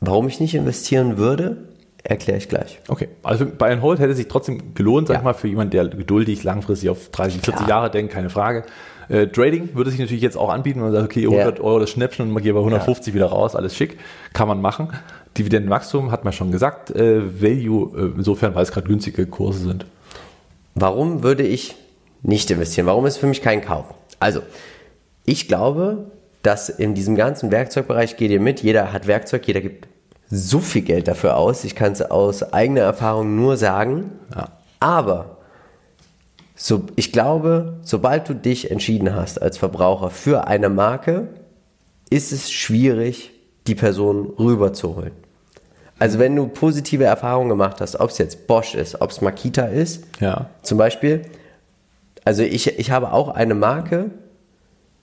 warum 0.00 0.26
ich 0.26 0.40
nicht 0.40 0.54
investieren 0.54 1.16
würde, 1.18 1.68
erkläre 2.02 2.38
ich 2.38 2.48
gleich. 2.48 2.80
Okay, 2.88 3.08
also 3.22 3.46
bei 3.46 3.70
and 3.72 3.82
Hold 3.82 3.98
hätte 3.98 4.10
es 4.12 4.16
sich 4.16 4.28
trotzdem 4.28 4.74
gelohnt, 4.74 5.08
sag 5.08 5.14
Ja. 5.14 5.20
ich 5.20 5.24
mal, 5.24 5.34
für 5.34 5.48
jemanden, 5.48 5.70
der 5.72 5.88
geduldig 5.88 6.42
langfristig 6.44 6.88
auf 6.90 7.10
30, 7.10 7.40
40 7.42 7.54
Klar. 7.56 7.68
Jahre 7.68 7.90
denkt, 7.90 8.12
keine 8.12 8.30
Frage. 8.30 8.64
Äh, 9.08 9.28
Trading 9.28 9.70
würde 9.74 9.90
sich 9.90 10.00
natürlich 10.00 10.22
jetzt 10.22 10.36
auch 10.36 10.48
anbieten, 10.48 10.80
wenn 10.80 10.86
man 10.90 10.92
sagt, 10.92 11.04
okay, 11.04 11.24
100 11.26 11.60
Euro 11.60 11.78
das 11.78 11.90
Schnäppchen 11.90 12.26
und 12.26 12.32
man 12.32 12.42
geht 12.42 12.52
bei 12.54 12.58
150 12.60 13.14
wieder 13.14 13.26
raus, 13.26 13.54
alles 13.54 13.76
schick, 13.76 13.98
kann 14.32 14.48
man 14.48 14.60
machen. 14.60 14.88
Dividendenwachstum 15.38 16.10
hat 16.10 16.24
man 16.24 16.32
schon 16.32 16.50
gesagt, 16.50 16.90
äh, 16.90 17.42
Value 17.42 17.90
äh, 17.96 18.16
insofern, 18.16 18.54
weil 18.54 18.62
es 18.62 18.72
gerade 18.72 18.86
günstige 18.86 19.26
Kurse 19.26 19.60
sind. 19.60 19.86
Warum 20.74 21.22
würde 21.22 21.42
ich 21.42 21.74
nicht 22.22 22.50
investieren? 22.50 22.86
Warum 22.86 23.06
ist 23.06 23.14
es 23.14 23.18
für 23.18 23.26
mich 23.26 23.42
kein 23.42 23.62
Kauf? 23.62 23.86
Also, 24.18 24.42
ich 25.24 25.48
glaube, 25.48 26.10
dass 26.42 26.68
in 26.68 26.94
diesem 26.94 27.16
ganzen 27.16 27.50
Werkzeugbereich 27.50 28.16
geht 28.16 28.30
ihr 28.30 28.40
mit, 28.40 28.62
jeder 28.62 28.92
hat 28.92 29.06
Werkzeug, 29.06 29.46
jeder 29.46 29.60
gibt 29.60 29.88
so 30.28 30.60
viel 30.60 30.82
Geld 30.82 31.08
dafür 31.08 31.36
aus. 31.36 31.64
Ich 31.64 31.74
kann 31.74 31.92
es 31.92 32.02
aus 32.02 32.52
eigener 32.52 32.82
Erfahrung 32.82 33.36
nur 33.36 33.56
sagen. 33.56 34.12
Ja. 34.34 34.48
Aber 34.80 35.38
so, 36.54 36.84
ich 36.96 37.12
glaube, 37.12 37.78
sobald 37.82 38.28
du 38.28 38.34
dich 38.34 38.70
entschieden 38.70 39.14
hast 39.14 39.40
als 39.40 39.58
Verbraucher 39.58 40.10
für 40.10 40.46
eine 40.46 40.68
Marke, 40.68 41.28
ist 42.10 42.32
es 42.32 42.50
schwierig, 42.50 43.32
die 43.66 43.74
Person 43.74 44.32
rüberzuholen. 44.38 45.12
Also 45.98 46.18
wenn 46.18 46.36
du 46.36 46.46
positive 46.46 47.04
Erfahrungen 47.04 47.48
gemacht 47.48 47.80
hast, 47.80 47.98
ob 47.98 48.10
es 48.10 48.18
jetzt 48.18 48.46
Bosch 48.46 48.74
ist, 48.74 49.00
ob 49.00 49.10
es 49.10 49.20
Makita 49.20 49.66
ist, 49.66 50.04
Ja. 50.20 50.50
zum 50.62 50.76
Beispiel, 50.78 51.22
also 52.24 52.42
ich, 52.42 52.78
ich 52.78 52.90
habe 52.90 53.12
auch 53.12 53.28
eine 53.28 53.54
Marke 53.54 54.10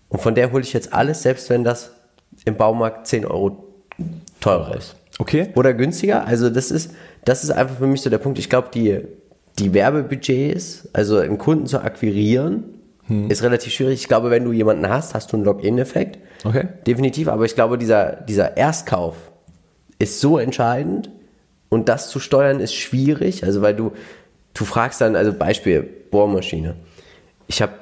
und 0.10 0.22
von 0.22 0.36
der 0.36 0.52
hole 0.52 0.62
ich 0.62 0.74
jetzt 0.74 0.94
alles, 0.94 1.24
selbst 1.24 1.50
wenn 1.50 1.64
das 1.64 1.92
im 2.46 2.56
Baumarkt 2.58 3.08
10 3.08 3.26
Euro 3.26 3.64
teurer 4.40 4.76
ist. 4.78 4.96
Okay. 5.20 5.50
Oder 5.56 5.74
günstiger. 5.74 6.26
Also 6.28 6.50
das 6.50 6.70
ist, 6.72 6.92
das 7.26 7.44
ist 7.44 7.52
einfach 7.52 7.78
für 7.78 7.88
mich 7.88 8.02
so 8.02 8.10
der 8.10 8.18
Punkt. 8.18 8.38
Ich 8.40 8.50
glaube, 8.50 8.70
die, 8.74 9.00
die 9.60 9.74
Werbebudgets, 9.74 10.90
also 10.94 11.18
einen 11.18 11.38
Kunden 11.38 11.66
zu 11.68 11.80
akquirieren, 11.82 12.66
ist 13.30 13.44
relativ 13.44 13.74
schwierig. 13.74 13.96
Ich 14.02 14.08
glaube, 14.08 14.32
wenn 14.32 14.46
du 14.46 14.52
jemanden 14.54 14.88
hast, 14.88 15.14
hast 15.14 15.32
du 15.32 15.38
einen 15.38 15.46
Login-Effekt. 15.46 16.18
Okay. 16.46 16.68
Definitiv. 16.88 17.28
Aber 17.28 17.46
ich 17.46 17.54
glaube, 17.54 17.78
dieser, 17.78 18.14
dieser 18.28 18.56
Erstkauf 18.58 19.16
ist 20.00 20.20
so 20.20 20.38
entscheidend 20.38 21.10
und 21.70 21.90
das 21.90 22.10
zu 22.10 22.20
steuern 22.20 22.60
ist 22.60 22.74
schwierig. 22.74 23.44
Also 23.44 23.62
weil 23.62 23.76
du, 23.76 23.92
du 24.54 24.66
fragst 24.66 25.02
dann, 25.02 25.16
also 25.16 25.34
Beispiel 25.34 25.84
Bohrmaschine. 26.12 26.76
Ich 27.48 27.62
habe 27.62 27.74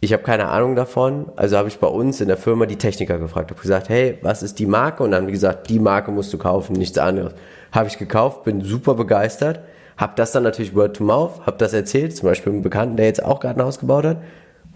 ich 0.00 0.12
habe 0.12 0.22
keine 0.22 0.48
Ahnung 0.48 0.76
davon, 0.76 1.32
also 1.36 1.56
habe 1.56 1.68
ich 1.68 1.78
bei 1.78 1.86
uns 1.86 2.20
in 2.20 2.28
der 2.28 2.36
Firma 2.36 2.66
die 2.66 2.76
Techniker 2.76 3.18
gefragt, 3.18 3.50
habe 3.50 3.60
gesagt, 3.60 3.88
hey, 3.88 4.18
was 4.22 4.42
ist 4.42 4.58
die 4.58 4.66
Marke? 4.66 5.02
Und 5.02 5.10
dann 5.10 5.22
haben 5.22 5.26
die 5.26 5.32
gesagt, 5.32 5.70
die 5.70 5.78
Marke 5.78 6.10
musst 6.10 6.32
du 6.32 6.38
kaufen, 6.38 6.74
nichts 6.74 6.98
anderes. 6.98 7.32
Habe 7.72 7.88
ich 7.88 7.96
gekauft, 7.98 8.44
bin 8.44 8.60
super 8.60 8.94
begeistert, 8.94 9.60
habe 9.96 10.12
das 10.16 10.32
dann 10.32 10.42
natürlich 10.42 10.74
Word 10.76 10.96
to 10.96 11.04
Mouth, 11.04 11.46
habe 11.46 11.56
das 11.56 11.72
erzählt, 11.72 12.14
zum 12.14 12.28
Beispiel 12.28 12.52
einem 12.52 12.62
Bekannten, 12.62 12.96
der 12.96 13.06
jetzt 13.06 13.24
auch 13.24 13.40
gerade 13.40 13.58
ein 13.58 13.64
Haus 13.64 13.78
gebaut 13.78 14.04
hat. 14.04 14.18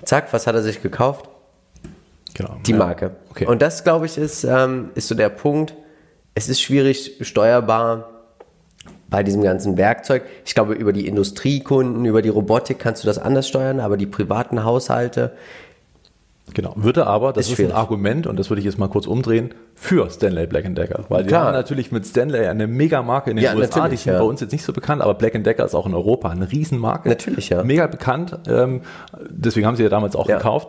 Zack, 0.05 0.33
was 0.33 0.47
hat 0.47 0.55
er 0.55 0.63
sich 0.63 0.83
gekauft? 0.83 1.29
Genau. 2.35 2.57
Die 2.67 2.73
Ja. 2.73 2.79
Marke. 2.79 3.11
Okay. 3.31 3.47
Und 3.47 3.61
das, 3.61 3.85
glaube 3.85 4.07
ich, 4.07 4.17
ist, 4.17 4.45
ähm, 4.45 4.91
ist 4.95 5.09
so 5.09 5.15
der 5.15 5.29
Punkt. 5.29 5.75
Es 6.35 6.49
ist 6.49 6.61
schwierig 6.61 7.17
steuerbar 7.21 8.09
bei 9.09 9.23
diesem 9.23 9.43
ganzen 9.43 9.77
Werkzeug. 9.77 10.23
Ich 10.45 10.55
glaube, 10.55 10.75
über 10.75 10.93
die 10.93 11.07
Industriekunden, 11.07 12.05
über 12.05 12.23
die 12.23 12.29
Robotik 12.29 12.79
kannst 12.79 13.03
du 13.03 13.07
das 13.07 13.19
anders 13.19 13.49
steuern, 13.49 13.81
aber 13.81 13.97
die 13.97 14.07
privaten 14.07 14.65
Haushalte, 14.65 15.33
Genau. 16.55 16.73
Würde 16.77 17.07
aber, 17.07 17.33
das 17.33 17.47
Ist 17.47 17.59
ist, 17.59 17.67
ein 17.67 17.73
Argument, 17.73 18.27
und 18.27 18.39
das 18.39 18.51
würde 18.51 18.61
ich 18.61 18.67
jetzt 18.67 18.79
mal 18.79 18.89
kurz 18.89 19.07
umdrehen, 19.07 19.55
für 19.75 20.11
Stanley 20.11 20.47
Black 20.47 20.75
Decker. 20.75 21.05
Weil 21.09 21.25
wir 21.25 21.29
Klar. 21.29 21.47
haben 21.47 21.53
natürlich 21.53 21.93
mit 21.93 22.07
Stanley 22.07 22.47
eine 22.47 22.67
Megamarke 22.67 23.31
in 23.31 23.37
den 23.37 23.45
Ja, 23.45 23.55
USA, 23.55 23.89
die 23.89 23.97
sind 23.97 24.13
ja. 24.13 24.19
bei 24.19 24.25
uns 24.25 24.41
jetzt 24.41 24.53
nicht 24.53 24.65
so 24.65 24.73
bekannt, 24.73 25.03
aber 25.03 25.15
Black 25.15 25.43
Decker 25.45 25.65
ist 25.65 25.75
auch 25.75 25.87
in 25.87 25.95
Europa 25.95 26.29
eine 26.29 26.51
Riesenmarke. 26.51 27.09
Natürlich, 27.09 27.51
ja. 27.51 27.63
Mega 27.63 27.87
bekannt. 27.87 28.39
Ähm, 28.49 28.83
deswegen 29.29 29.67
haben 29.67 29.77
sie 29.77 29.83
ja 29.83 29.89
damals 29.89 30.17
auch 30.17 30.29
Ja. 30.29 30.37
gekauft. 30.39 30.69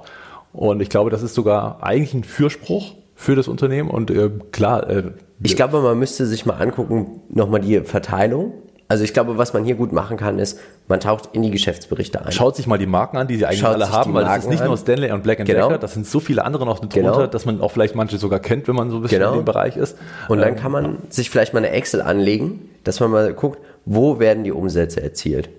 Und 0.53 0.81
ich 0.81 0.89
glaube, 0.89 1.09
das 1.09 1.23
ist 1.23 1.33
sogar 1.33 1.81
eigentlich 1.81 2.13
ein 2.13 2.23
Fürspruch 2.23 2.93
für 3.21 3.35
das 3.35 3.47
Unternehmen. 3.47 3.89
Und 3.89 4.09
äh, 4.09 4.29
klar, 4.51 4.89
äh, 4.89 5.03
Ich 5.43 5.55
glaube, 5.55 5.79
man 5.81 5.97
müsste 5.99 6.25
sich 6.25 6.45
mal 6.45 6.55
angucken, 6.55 7.21
nochmal 7.29 7.61
die 7.61 7.79
Verteilung. 7.81 8.53
Also 8.87 9.03
ich 9.05 9.13
glaube, 9.13 9.37
was 9.37 9.53
man 9.53 9.63
hier 9.63 9.75
gut 9.75 9.93
machen 9.93 10.17
kann, 10.17 10.37
ist, 10.39 10.59
man 10.89 10.99
taucht 10.99 11.29
in 11.33 11.43
die 11.43 11.51
Geschäftsberichte 11.51 12.25
ein. 12.25 12.31
Schaut 12.33 12.55
sich 12.57 12.67
mal 12.67 12.77
die 12.77 12.87
Marken 12.87 13.15
an, 13.17 13.27
die 13.27 13.37
sie 13.37 13.45
eigentlich 13.45 13.59
Schaut 13.61 13.75
alle 13.75 13.89
haben, 13.91 14.13
weil 14.13 14.25
das 14.25 14.39
ist 14.39 14.49
nicht 14.49 14.61
an. 14.61 14.67
nur 14.67 14.75
Stanley 14.77 15.11
und 15.11 15.23
Black 15.23 15.37
Genau. 15.45 15.67
Decker, 15.69 15.77
das 15.77 15.93
sind 15.93 16.05
so 16.07 16.19
viele 16.19 16.43
andere 16.43 16.65
noch 16.65 16.79
drunter, 16.79 16.99
Genau. 16.99 17.27
dass 17.27 17.45
man 17.45 17.61
auch 17.61 17.71
vielleicht 17.71 17.95
manche 17.95 18.17
sogar 18.17 18.39
kennt, 18.39 18.67
wenn 18.67 18.75
man 18.75 18.89
so 18.89 18.97
ein 18.97 19.01
bisschen 19.03 19.19
Genau. 19.19 19.31
in 19.33 19.39
dem 19.41 19.45
Bereich 19.45 19.77
ist. 19.77 19.95
Und 20.27 20.39
dann 20.39 20.49
Ähm, 20.49 20.55
kann 20.57 20.71
man 20.73 20.97
sich 21.09 21.29
vielleicht 21.29 21.53
mal 21.53 21.59
eine 21.59 21.69
Excel 21.69 22.01
anlegen, 22.01 22.69
dass 22.83 22.99
man 22.99 23.11
mal 23.11 23.33
guckt, 23.33 23.59
wo 23.85 24.19
werden 24.19 24.43
die 24.43 24.51
Umsätze 24.51 25.01
erzielt. 25.01 25.49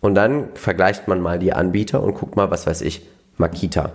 Und 0.00 0.14
dann 0.16 0.48
vergleicht 0.54 1.08
man 1.08 1.20
mal 1.20 1.38
die 1.38 1.52
Anbieter 1.54 2.02
und 2.02 2.14
guckt 2.14 2.36
mal, 2.36 2.50
was 2.50 2.66
weiß 2.66 2.82
ich, 2.82 3.06
Makita. 3.38 3.92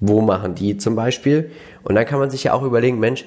Wo 0.00 0.20
machen 0.20 0.54
die 0.54 0.76
zum 0.76 0.94
Beispiel? 0.94 1.50
Und 1.82 1.94
dann 1.94 2.06
kann 2.06 2.18
man 2.18 2.30
sich 2.30 2.44
ja 2.44 2.52
auch 2.52 2.62
überlegen, 2.62 2.98
Mensch, 2.98 3.24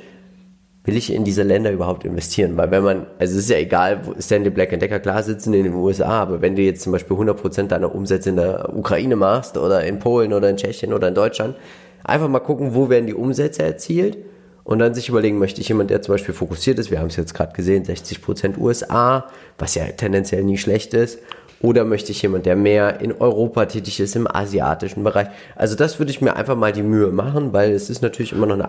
will 0.83 0.97
ich 0.97 1.13
in 1.13 1.23
diese 1.23 1.43
Länder 1.43 1.71
überhaupt 1.71 2.05
investieren? 2.05 2.57
Weil 2.57 2.71
wenn 2.71 2.83
man, 2.83 3.07
also 3.19 3.37
es 3.37 3.43
ist 3.43 3.49
ja 3.49 3.57
egal, 3.57 4.01
wo 4.05 4.13
Stanley 4.19 4.49
Black 4.49 4.77
Decker 4.79 4.99
klar 4.99 5.21
sitzen 5.21 5.53
in 5.53 5.65
den 5.65 5.73
USA, 5.73 6.21
aber 6.21 6.41
wenn 6.41 6.55
du 6.55 6.61
jetzt 6.61 6.81
zum 6.81 6.91
Beispiel 6.91 7.15
100% 7.17 7.67
deiner 7.67 7.93
Umsätze 7.93 8.29
in 8.29 8.37
der 8.37 8.75
Ukraine 8.75 9.15
machst 9.15 9.57
oder 9.57 9.83
in 9.83 9.99
Polen 9.99 10.33
oder 10.33 10.49
in 10.49 10.57
Tschechien 10.57 10.93
oder 10.93 11.09
in 11.09 11.15
Deutschland, 11.15 11.55
einfach 12.03 12.27
mal 12.27 12.39
gucken, 12.39 12.73
wo 12.73 12.89
werden 12.89 13.05
die 13.05 13.13
Umsätze 13.13 13.63
erzielt 13.63 14.17
und 14.63 14.79
dann 14.79 14.93
sich 14.93 15.09
überlegen, 15.09 15.37
möchte 15.37 15.61
ich 15.61 15.69
jemand, 15.69 15.89
der 15.89 16.01
zum 16.01 16.13
Beispiel 16.13 16.33
fokussiert 16.33 16.79
ist, 16.79 16.89
wir 16.89 16.99
haben 16.99 17.07
es 17.07 17.15
jetzt 17.15 17.33
gerade 17.33 17.53
gesehen, 17.53 17.83
60% 17.83 18.57
USA, 18.57 19.25
was 19.57 19.75
ja 19.75 19.85
tendenziell 19.85 20.43
nie 20.43 20.57
schlecht 20.57 20.93
ist, 20.93 21.19
oder 21.61 21.83
möchte 21.85 22.11
ich 22.11 22.21
jemand, 22.21 22.45
der 22.45 22.55
mehr 22.55 23.01
in 23.01 23.13
Europa 23.13 23.65
tätig 23.65 23.99
ist, 23.99 24.15
im 24.15 24.27
asiatischen 24.27 25.03
Bereich. 25.03 25.27
Also 25.55 25.75
das 25.75 25.99
würde 25.99 26.11
ich 26.11 26.21
mir 26.21 26.35
einfach 26.35 26.55
mal 26.55 26.71
die 26.71 26.83
Mühe 26.83 27.07
machen, 27.07 27.53
weil 27.53 27.71
es 27.71 27.89
ist 27.89 28.01
natürlich 28.01 28.31
immer 28.33 28.45
noch 28.47 28.55
eine, 28.55 28.67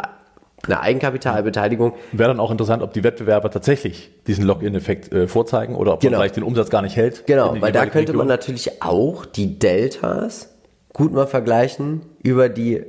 eine 0.65 0.81
Eigenkapitalbeteiligung. 0.81 1.95
Wäre 2.13 2.29
dann 2.31 2.41
auch 2.41 2.51
interessant, 2.51 2.83
ob 2.83 2.93
die 2.93 3.03
Wettbewerber 3.05 3.51
tatsächlich 3.51 4.11
diesen 4.27 4.45
Login-Effekt 4.45 5.13
äh, 5.13 5.27
vorzeigen 5.29 5.75
oder 5.75 5.95
ob 5.95 6.01
Genau. 6.01 6.13
man 6.13 6.21
vielleicht 6.21 6.37
den 6.37 6.45
Umsatz 6.45 6.71
gar 6.71 6.83
nicht 6.83 6.97
hält. 6.97 7.27
Genau, 7.27 7.57
weil 7.61 7.73
da 7.73 7.87
könnte 7.87 8.13
man 8.13 8.23
Region. 8.23 8.29
natürlich 8.29 8.83
auch 8.83 9.25
die 9.27 9.59
Deltas 9.59 10.51
gut 10.93 11.13
mal 11.13 11.27
vergleichen 11.27 12.03
über 12.23 12.49
die 12.49 12.83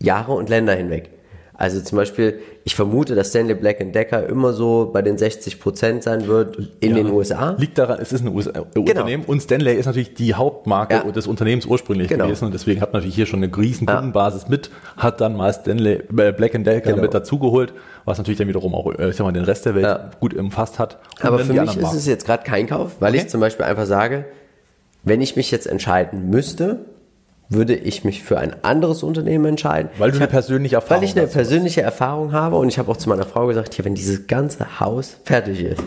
Jahre 0.00 0.32
und 0.32 0.48
Länder 0.48 0.74
hinweg. 0.74 1.10
Also 1.56 1.80
zum 1.80 1.96
Beispiel, 1.96 2.40
ich 2.64 2.74
vermute, 2.74 3.14
dass 3.14 3.28
Stanley 3.28 3.54
Black 3.54 3.78
Decker 3.92 4.26
immer 4.28 4.52
so 4.52 4.90
bei 4.92 5.02
den 5.02 5.16
60 5.18 5.60
Prozent 5.60 6.02
sein 6.02 6.26
wird 6.26 6.58
in 6.80 6.90
Ja. 6.90 6.96
den 6.96 7.10
USA. 7.10 7.54
Liegt 7.58 7.78
daran, 7.78 7.98
es 8.00 8.12
ist 8.12 8.22
ein 8.22 8.34
US 8.34 8.48
Unternehmen 8.76 9.24
und 9.24 9.40
Stanley 9.40 9.74
ist 9.76 9.86
natürlich 9.86 10.14
die 10.14 10.34
Hauptmarke 10.34 10.94
Ja. 10.94 11.02
des 11.12 11.28
Unternehmens 11.28 11.64
ursprünglich 11.64 12.08
Genau. 12.08 12.24
gewesen 12.26 12.46
und 12.46 12.54
deswegen 12.54 12.80
hat 12.80 12.92
natürlich 12.92 13.14
hier 13.14 13.26
schon 13.26 13.42
eine 13.42 13.56
riesen 13.56 13.86
Ja. 13.86 13.94
Kundenbasis 13.94 14.48
mit, 14.48 14.70
hat 14.96 15.20
dann 15.20 15.36
mal 15.36 15.52
Stanley 15.52 15.94
äh, 16.16 16.32
Black 16.32 16.52
Decker 16.52 16.80
Genau. 16.80 17.02
mit 17.02 17.14
dazugeholt, 17.14 17.72
was 18.04 18.18
natürlich 18.18 18.38
dann 18.38 18.48
wiederum 18.48 18.74
auch 18.74 18.92
äh, 18.98 19.10
ich 19.10 19.16
sag 19.16 19.24
mal, 19.24 19.32
den 19.32 19.44
Rest 19.44 19.64
der 19.64 19.76
Welt 19.76 19.84
Ja. 19.84 20.10
gut 20.18 20.34
umfasst 20.34 20.80
hat. 20.80 20.98
Aber 21.20 21.38
für 21.38 21.52
mich 21.52 21.76
ist 21.76 21.94
es 21.94 22.06
jetzt 22.06 22.26
gerade 22.26 22.42
kein 22.42 22.66
Kauf, 22.66 22.96
weil 22.98 23.12
Okay. 23.12 23.22
ich 23.22 23.28
zum 23.28 23.40
Beispiel 23.40 23.64
einfach 23.64 23.86
sage, 23.86 24.24
wenn 25.04 25.20
ich 25.20 25.36
mich 25.36 25.52
jetzt 25.52 25.66
entscheiden 25.68 26.30
müsste, 26.30 26.80
würde 27.48 27.74
ich 27.74 28.04
mich 28.04 28.22
für 28.22 28.38
ein 28.38 28.64
anderes 28.64 29.02
Unternehmen 29.02 29.44
entscheiden. 29.44 29.90
Weil 29.98 30.10
du 30.10 30.16
eine 30.16 30.26
persönliche 30.26 30.76
Erfahrung 30.76 31.02
Weil 31.02 31.08
ich 31.08 31.16
eine 31.16 31.26
hast. 31.26 31.34
persönliche 31.34 31.82
Erfahrung 31.82 32.32
habe 32.32 32.56
und 32.56 32.68
ich 32.68 32.78
habe 32.78 32.90
auch 32.90 32.96
zu 32.96 33.08
meiner 33.08 33.26
Frau 33.26 33.46
gesagt, 33.46 33.74
hier, 33.74 33.84
wenn 33.84 33.94
dieses 33.94 34.26
ganze 34.26 34.80
Haus 34.80 35.16
fertig 35.24 35.62
ist, 35.62 35.82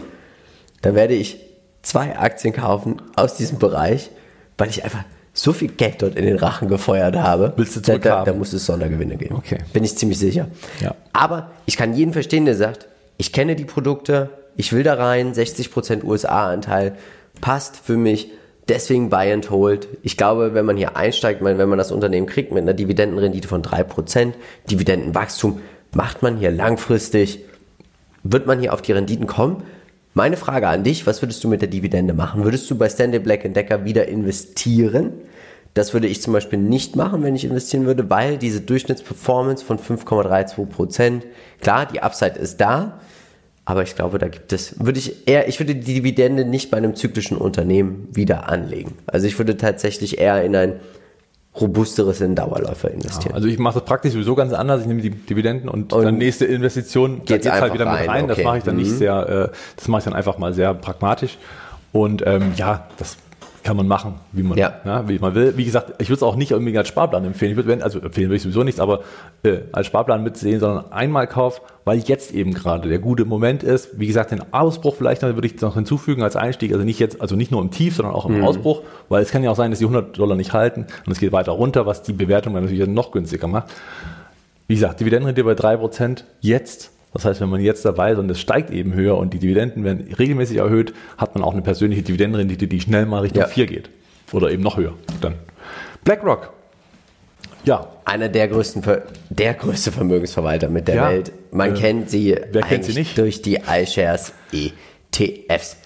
dann 0.82 0.96
werde 0.96 1.16
ich 1.16 1.40
zwei 1.82 2.18
Aktien 2.18 2.54
kaufen 2.54 3.02
aus 3.16 3.36
diesem 3.36 3.60
Bereich, 3.60 4.12
weil 4.58 4.70
ich 4.70 4.84
einfach 4.84 5.04
so 5.34 5.54
viel 5.54 5.70
Geld 5.70 6.02
dort 6.02 6.16
in 6.16 6.26
den 6.26 6.38
Rachen 6.38 6.68
gefeuert 6.68 7.16
habe. 7.16 7.54
Willst 7.56 7.76
du 7.76 7.80
da, 7.80 7.94
da, 7.94 8.02
zurückhaben? 8.02 8.34
da 8.34 8.38
muss 8.38 8.54
es 8.54 8.66
Sondergewinne 8.66 9.18
geben. 9.18 9.36
Okay. 9.36 9.60
Bin 9.72 9.84
ich 9.84 9.96
ziemlich 9.96 10.18
sicher. 10.18 10.48
Ja. 10.82 10.96
Aber 11.14 11.52
ich 11.66 11.78
kann 11.78 11.94
jeden 11.94 12.14
verstehen, 12.14 12.46
der 12.46 12.56
sagt, 12.56 12.88
ich 13.18 13.32
kenne 13.34 13.56
die 13.56 13.66
Produkte, 13.66 14.30
ich 14.56 14.74
will 14.74 14.84
da 14.84 14.96
rein, 14.96 15.34
60% 15.34 16.04
USA-Anteil, 16.04 16.98
passt 17.40 17.78
für 17.78 17.98
mich, 17.98 18.32
deswegen 18.70 19.10
Buy 19.10 19.32
and 19.32 19.50
Hold. 19.50 19.88
Ich 20.04 20.18
glaube, 20.18 20.54
wenn 20.54 20.66
man 20.66 20.78
hier 20.78 20.96
einsteigt, 20.96 21.44
wenn 21.44 21.70
man 21.70 21.78
das 21.78 21.92
Unternehmen 21.92 22.28
kriegt 22.28 22.52
mit 22.52 22.62
einer 22.62 22.74
Dividendenrendite 22.74 23.48
von 23.48 23.62
3%, 23.62 24.34
Dividendenwachstum, 24.70 25.62
macht 25.94 26.22
man 26.22 26.38
hier 26.38 26.52
langfristig, 26.52 27.46
wird 28.24 28.46
man 28.46 28.60
hier 28.60 28.74
auf 28.74 28.82
die 28.82 28.92
Renditen 28.92 29.28
kommen? 29.28 29.64
Meine 30.14 30.38
Frage 30.38 30.68
an 30.68 30.84
dich, 30.84 31.06
was 31.06 31.22
würdest 31.22 31.44
du 31.44 31.48
mit 31.48 31.62
der 31.62 31.70
Dividende 31.70 32.14
machen? 32.14 32.44
Würdest 32.44 32.70
du 32.70 32.76
bei 32.76 32.90
Stanley 32.90 33.20
Black 33.20 33.54
Decker 33.54 33.86
wieder 33.86 34.08
investieren? 34.08 35.14
Das 35.76 35.94
würde 35.94 36.08
ich 36.08 36.24
zum 36.24 36.34
Beispiel 36.34 36.58
nicht 36.58 36.96
machen, 36.96 37.22
wenn 37.22 37.36
ich 37.36 37.46
investieren 37.46 37.86
würde, 37.86 38.10
weil 38.10 38.38
diese 38.38 38.62
Durchschnittsperformance 38.62 39.64
von 39.64 39.78
5,32%, 39.78 41.22
klar, 41.62 41.86
die 41.86 42.02
Upside 42.02 42.40
ist 42.40 42.60
da, 42.60 43.00
aber 43.70 43.84
ich 43.84 43.96
glaube, 43.96 44.18
da 44.18 44.30
gibt 44.30 44.54
es, 44.54 44.80
würde 44.80 44.98
ich 44.98 45.28
eher, 45.28 45.50
ich 45.50 45.60
würde 45.60 45.76
die 45.76 45.96
Dividende 45.96 46.46
nicht 46.46 46.72
bei 46.72 46.78
einem 46.78 46.96
zyklischen 46.96 47.36
Unternehmen 47.36 48.08
wieder 48.14 48.48
anlegen. 48.48 48.94
Also 49.08 49.28
ich 49.28 49.38
würde 49.38 49.58
tatsächlich 49.58 50.20
eher 50.20 50.42
in 50.42 50.56
ein 50.56 50.80
robusteres 51.60 52.22
in 52.22 52.34
Dauerläufer 52.34 52.90
investieren. 52.90 53.36
Also 53.36 53.50
ich 53.50 53.60
mache 53.60 53.74
das 53.80 53.84
praktisch 53.84 54.14
sowieso 54.14 54.36
ganz 54.36 54.54
anders. 54.54 54.80
Ich 54.80 54.88
nehme 54.88 55.02
die 55.02 55.10
Dividenden 55.10 55.68
und, 55.68 55.92
Und 55.92 56.06
dann 56.06 56.18
nächste 56.18 56.46
Investition, 56.46 57.18
da 57.26 57.36
geht's 57.36 57.44
geht's 57.44 57.60
halt 57.60 57.74
wieder 57.74 57.92
mit 57.92 58.00
rein, 58.00 58.10
rein. 58.10 58.28
Das 58.30 58.38
okay. 58.38 58.46
mache 58.46 58.58
ich 58.60 58.64
dann 58.64 58.78
nicht 58.78 58.92
Mhm. 58.92 58.98
sehr, 59.00 59.52
äh, 59.52 59.56
das 59.76 59.90
mache 59.90 60.00
ich 60.00 60.06
dann 60.06 60.14
einfach 60.14 60.38
mal 60.38 60.54
sehr 60.54 60.74
pragmatisch. 60.74 61.38
Und 61.92 62.26
ähm, 62.26 62.54
ja, 62.56 62.88
das 62.98 63.18
kann 63.68 63.76
man 63.76 63.88
machen, 63.90 64.16
wie 64.32 64.44
man, 64.44 64.58
Ja. 64.58 64.76
ja, 64.86 65.10
wie 65.10 65.20
man 65.20 65.36
will. 65.36 65.58
Wie 65.58 65.66
gesagt, 65.66 66.02
ich 66.02 66.08
würde 66.08 66.16
es 66.16 66.24
auch 66.24 66.38
nicht 66.38 66.54
unbedingt 66.54 66.78
als 66.78 66.88
Sparplan 66.88 67.26
empfehlen. 67.26 67.52
Ich 67.52 67.66
würde, 67.66 67.84
also 67.84 68.00
empfehlen 68.00 68.30
würde 68.30 68.38
ich 68.38 68.44
sowieso 68.44 68.64
nichts, 68.64 68.80
aber 68.80 69.02
äh, 69.44 69.58
als 69.74 69.88
Sparplan 69.88 70.24
mitsehen, 70.24 70.62
sondern 70.62 70.90
einmal 70.94 71.28
Kauf, 71.28 71.62
weil 71.84 71.98
jetzt 72.00 72.34
eben 72.34 72.54
gerade 72.54 72.88
der 72.88 73.00
gute 73.00 73.26
Moment 73.26 73.64
ist. 73.64 74.00
Wie 74.00 74.08
gesagt, 74.08 74.32
den 74.32 74.42
Ausbruch 74.54 74.96
vielleicht 74.96 75.22
noch, 75.22 75.34
würde 75.36 75.48
ich 75.48 75.60
noch 75.60 75.74
hinzufügen 75.74 76.24
als 76.24 76.38
Einstieg. 76.38 76.72
Also 76.72 76.86
nicht 76.86 77.00
jetzt, 77.00 77.20
also 77.20 77.36
nicht 77.36 77.52
nur 77.52 77.62
im 77.62 77.70
Tief, 77.70 77.98
sondern 77.98 78.16
auch 78.16 78.26
im 78.26 78.42
Ausbruch, 78.42 78.84
weil 79.10 79.22
es 79.22 79.32
kann 79.32 79.44
ja 79.44 79.52
auch 79.52 79.58
sein, 79.58 79.70
dass 79.72 79.80
die 79.80 79.86
100 79.86 80.18
Dollar 80.18 80.38
nicht 80.38 80.54
halten 80.54 80.86
und 81.06 81.12
es 81.12 81.20
geht 81.20 81.34
weiter 81.34 81.52
runter, 81.52 81.86
was 81.86 82.04
die 82.04 82.14
Bewertung 82.14 82.54
dann 82.54 82.64
natürlich 82.64 82.88
noch 82.88 83.12
günstiger 83.12 83.48
macht. 83.50 83.68
Wie 84.70 84.76
gesagt, 84.76 85.02
Dividendenrendite 85.02 85.44
bei 85.46 85.54
3% 85.54 86.24
jetzt. 86.40 86.92
Das 87.14 87.26
heißt, 87.26 87.42
wenn 87.42 87.50
man 87.50 87.62
jetzt 87.62 87.84
dabei 87.86 88.12
ist 88.12 88.20
und 88.20 88.30
es 88.30 88.40
steigt 88.40 88.70
eben 88.70 88.94
höher 88.94 89.18
und 89.18 89.34
die 89.34 89.40
Dividenden 89.40 89.84
werden 89.84 90.08
regelmäßig 90.20 90.58
erhöht, 90.58 90.94
hat 91.18 91.34
man 91.36 91.44
auch 91.44 91.54
eine 91.54 91.62
persönliche 91.62 92.04
Dividendenrendite, 92.04 92.68
die 92.68 92.80
schnell 92.82 93.06
mal 93.06 93.22
Richtung 93.22 93.42
Ja. 93.42 93.48
4 93.48 93.66
geht. 93.66 93.90
Oder 94.34 94.52
eben 94.52 94.62
noch 94.62 94.78
höher. 94.78 94.94
Dann 95.22 95.36
BlackRock. 96.04 96.54
Ja, 97.64 97.88
Einer 98.06 98.30
der 98.30 98.48
größten, 98.48 98.84
Ver 98.84 99.04
der 99.30 99.54
größte 99.54 99.92
Vermögensverwalter 99.92 100.70
mit 100.70 100.88
der 100.88 100.96
Ja. 100.96 101.10
Welt. 101.10 101.32
Man 101.52 101.76
Äh, 101.76 101.80
kennt 101.80 102.10
sie 102.10 102.38
wer 102.52 102.62
kennt 102.62 102.86
sie 102.86 102.94
nicht? 102.94 103.18
durch 103.18 103.42
die 103.42 103.56
iShares 103.68 104.34
ETFs. 105.12 105.78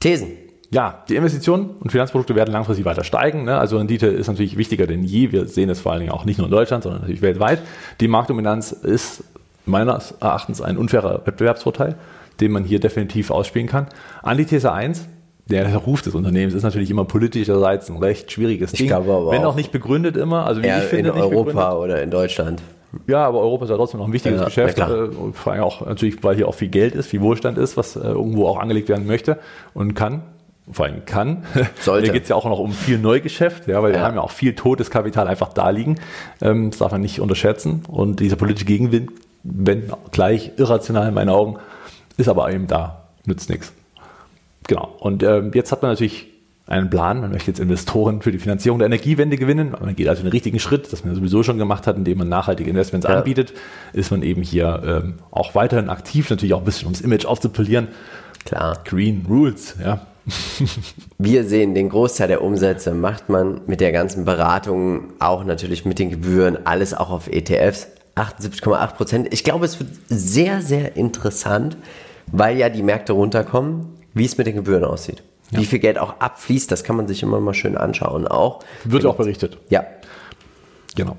Thesen. 0.00 0.28
Ja, 0.70 1.02
die 1.08 1.16
Investitionen 1.16 1.70
und 1.80 1.90
Finanzprodukte 1.90 2.34
werden 2.34 2.52
langfristig 2.52 2.84
weiter 2.84 3.02
steigen. 3.04 3.44
Ne? 3.44 3.56
Also 3.58 3.78
Rendite 3.78 4.06
ist 4.08 4.26
natürlich 4.26 4.58
wichtiger 4.58 4.86
denn 4.86 5.02
je. 5.02 5.32
Wir 5.32 5.46
sehen 5.46 5.70
es 5.70 5.80
vor 5.80 5.92
allen 5.92 6.00
Dingen 6.00 6.12
auch 6.12 6.26
nicht 6.26 6.36
nur 6.36 6.46
in 6.46 6.50
Deutschland, 6.50 6.82
sondern 6.82 7.00
natürlich 7.00 7.22
weltweit. 7.22 7.62
Die 8.00 8.08
Marktdominanz 8.08 8.72
ist 8.72 9.24
meines 9.68 10.12
Erachtens 10.20 10.60
ein 10.60 10.76
unfairer 10.76 11.20
Wettbewerbsvorteil, 11.24 11.94
den 12.40 12.52
man 12.52 12.64
hier 12.64 12.80
definitiv 12.80 13.30
ausspielen 13.30 13.68
kann. 13.68 13.86
Antithese 14.22 14.72
1, 14.72 15.06
der 15.46 15.74
Ruf 15.76 16.02
des 16.02 16.14
Unternehmens 16.14 16.54
ist 16.54 16.62
natürlich 16.62 16.90
immer 16.90 17.04
politischerseits 17.04 17.88
ein 17.88 17.96
recht 17.96 18.30
schwieriges 18.32 18.72
Ding. 18.72 18.86
glaube 18.88 19.12
aber 19.12 19.30
wenn 19.30 19.44
auch- 19.44 19.52
auch 19.52 19.56
nicht 19.56 19.72
begründet 19.72 20.16
immer. 20.16 20.44
Also 20.46 20.62
wie 20.62 20.66
Ja, 20.66 20.78
ich 20.78 20.84
finde, 20.84 21.10
in 21.10 21.16
Europa 21.16 21.44
begründet. 21.52 21.72
oder 21.74 22.02
in 22.02 22.10
Deutschland. 22.10 22.60
Ja, 23.06 23.26
aber 23.26 23.40
Europa 23.40 23.64
ist 23.64 23.70
ja 23.70 23.76
trotzdem 23.76 24.00
noch 24.00 24.06
ein 24.06 24.12
wichtiges 24.12 24.40
Ja, 24.40 24.46
Geschäft. 24.46 24.76
klar. 24.76 24.90
Äh, 24.90 25.08
vor 25.32 25.52
allem 25.52 25.62
auch 25.62 25.84
natürlich, 25.86 26.22
weil 26.24 26.36
hier 26.36 26.48
auch 26.48 26.54
viel 26.54 26.68
Geld 26.68 26.94
ist, 26.94 27.06
viel 27.06 27.20
Wohlstand 27.20 27.58
ist, 27.58 27.76
was 27.76 27.96
äh, 27.96 28.00
irgendwo 28.00 28.46
auch 28.46 28.58
angelegt 28.58 28.88
werden 28.88 29.06
möchte 29.06 29.38
und 29.74 29.94
kann. 29.94 30.22
Vor 30.70 30.84
allem 30.84 31.04
kann. 31.06 31.44
Sollte. 31.80 32.04
Hier 32.06 32.12
geht 32.12 32.24
es 32.24 32.28
ja 32.28 32.36
auch 32.36 32.44
noch 32.44 32.58
um 32.58 32.72
viel 32.72 32.98
Neugeschäft, 32.98 33.68
ja, 33.68 33.82
weil 33.82 33.92
wir 33.92 34.00
Ja. 34.00 34.04
haben 34.06 34.16
ja 34.16 34.20
auch 34.22 34.30
viel 34.30 34.54
totes 34.54 34.90
Kapital 34.90 35.26
einfach 35.28 35.52
da 35.54 35.70
liegen. 35.70 35.96
Ähm, 36.42 36.70
das 36.70 36.78
darf 36.78 36.92
man 36.92 37.00
nicht 37.00 37.20
unterschätzen. 37.20 37.82
Und 37.88 38.20
dieser 38.20 38.36
politische 38.36 38.66
Gegenwind, 38.66 39.10
wenn 39.42 39.92
gleich 40.10 40.52
irrational 40.56 41.08
in 41.08 41.14
meinen 41.14 41.30
Augen, 41.30 41.58
ist 42.16 42.28
aber 42.28 42.52
eben 42.52 42.66
da, 42.66 43.08
nützt 43.26 43.48
nichts. 43.50 43.72
Genau. 44.66 44.94
Und 45.00 45.22
ähm, 45.22 45.50
jetzt 45.54 45.72
hat 45.72 45.82
man 45.82 45.92
natürlich 45.92 46.26
einen 46.66 46.90
Plan. 46.90 47.20
Man 47.20 47.30
möchte 47.30 47.50
jetzt 47.50 47.60
Investoren 47.60 48.20
für 48.20 48.30
die 48.30 48.38
Finanzierung 48.38 48.78
der 48.78 48.86
Energiewende 48.86 49.36
gewinnen. 49.38 49.74
Man 49.80 49.96
geht 49.96 50.08
also 50.08 50.22
den 50.22 50.30
richtigen 50.30 50.58
Schritt, 50.58 50.92
das 50.92 51.04
man 51.04 51.14
sowieso 51.14 51.42
schon 51.42 51.56
gemacht 51.56 51.86
hat, 51.86 51.96
indem 51.96 52.18
man 52.18 52.28
nachhaltige 52.28 52.68
Investments 52.68 53.06
Ja. 53.08 53.16
anbietet. 53.16 53.54
Ist 53.94 54.10
man 54.10 54.22
eben 54.22 54.42
hier 54.42 54.82
ähm, 54.84 55.14
auch 55.30 55.54
weiterhin 55.54 55.88
aktiv, 55.88 56.28
natürlich 56.28 56.52
auch 56.52 56.58
ein 56.58 56.64
bisschen 56.64 56.86
ums 56.86 57.00
Image 57.00 57.24
aufzupolieren. 57.24 57.88
Klar. 58.44 58.78
Green 58.84 59.24
Rules, 59.28 59.76
ja. 59.82 60.00
Wir 61.18 61.44
sehen, 61.44 61.74
den 61.74 61.88
Großteil 61.88 62.28
der 62.28 62.42
Umsätze 62.42 62.92
macht 62.92 63.30
man 63.30 63.62
mit 63.66 63.80
der 63.80 63.92
ganzen 63.92 64.26
Beratung, 64.26 65.04
auch 65.20 65.44
natürlich 65.44 65.86
mit 65.86 65.98
den 65.98 66.10
Gebühren, 66.10 66.58
alles 66.66 66.92
auch 66.92 67.08
auf 67.10 67.28
ETFs. 67.28 67.88
78,8 68.18 68.94
Prozent. 68.94 69.28
Ich 69.32 69.44
glaube, 69.44 69.64
es 69.64 69.78
wird 69.78 69.90
sehr, 70.08 70.60
sehr 70.60 70.96
interessant, 70.96 71.76
weil 72.30 72.56
ja 72.58 72.68
die 72.68 72.82
Märkte 72.82 73.12
runterkommen, 73.12 73.86
wie 74.14 74.24
es 74.24 74.36
mit 74.36 74.46
den 74.46 74.56
Gebühren 74.56 74.84
aussieht. 74.84 75.22
Wie 75.50 75.64
viel 75.64 75.78
Geld 75.78 75.98
auch 75.98 76.20
abfließt, 76.20 76.70
das 76.70 76.84
kann 76.84 76.96
man 76.96 77.08
sich 77.08 77.22
immer 77.22 77.40
mal 77.40 77.54
schön 77.54 77.74
anschauen. 77.76 78.28
Auch. 78.28 78.60
Wird 78.84 79.06
auch 79.06 79.16
berichtet. 79.16 79.56
Ja, 79.70 79.84
Genau. 80.98 81.16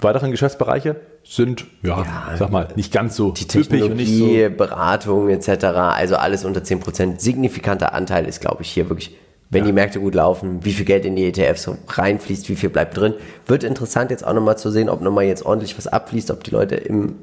Weiteren 0.00 0.30
Geschäftsbereiche 0.30 0.94
sind, 1.24 1.66
ja, 1.82 2.02
Ja, 2.04 2.36
sag 2.38 2.52
mal, 2.52 2.68
nicht 2.76 2.92
ganz 2.92 3.16
so 3.16 3.32
die 3.32 3.42
üppig 3.42 3.82
und 3.82 3.96
nicht 3.96 4.16
so. 4.16 4.26
Technologie, 4.26 4.48
Beratung 4.56 5.28
etc., 5.28 5.64
also 5.64 6.14
alles 6.14 6.44
unter 6.44 6.60
10%. 6.60 7.18
Signifikanter 7.18 7.94
Anteil 7.94 8.26
ist, 8.26 8.40
glaube 8.40 8.62
ich, 8.62 8.70
hier 8.70 8.88
wirklich, 8.88 9.16
wenn 9.50 9.64
die 9.64 9.72
Märkte 9.72 9.98
gut 10.00 10.14
laufen, 10.14 10.64
wie 10.64 10.72
viel 10.72 10.84
Geld 10.84 11.04
in 11.06 11.16
die 11.16 11.26
ETFs 11.28 11.70
reinfließt, 11.88 12.48
wie 12.50 12.56
viel 12.56 12.68
bleibt 12.68 12.96
drin. 12.96 13.14
Wird 13.46 13.64
interessant 13.64 14.10
jetzt 14.10 14.26
auch 14.26 14.34
nochmal 14.34 14.58
zu 14.58 14.70
sehen, 14.70 14.88
ob 14.90 15.00
nochmal 15.00 15.24
jetzt 15.24 15.44
ordentlich 15.46 15.76
was 15.78 15.86
abfließt, 15.86 16.30
ob 16.30 16.44
die 16.44 16.50
Leute 16.50 16.74
im, 16.76 17.16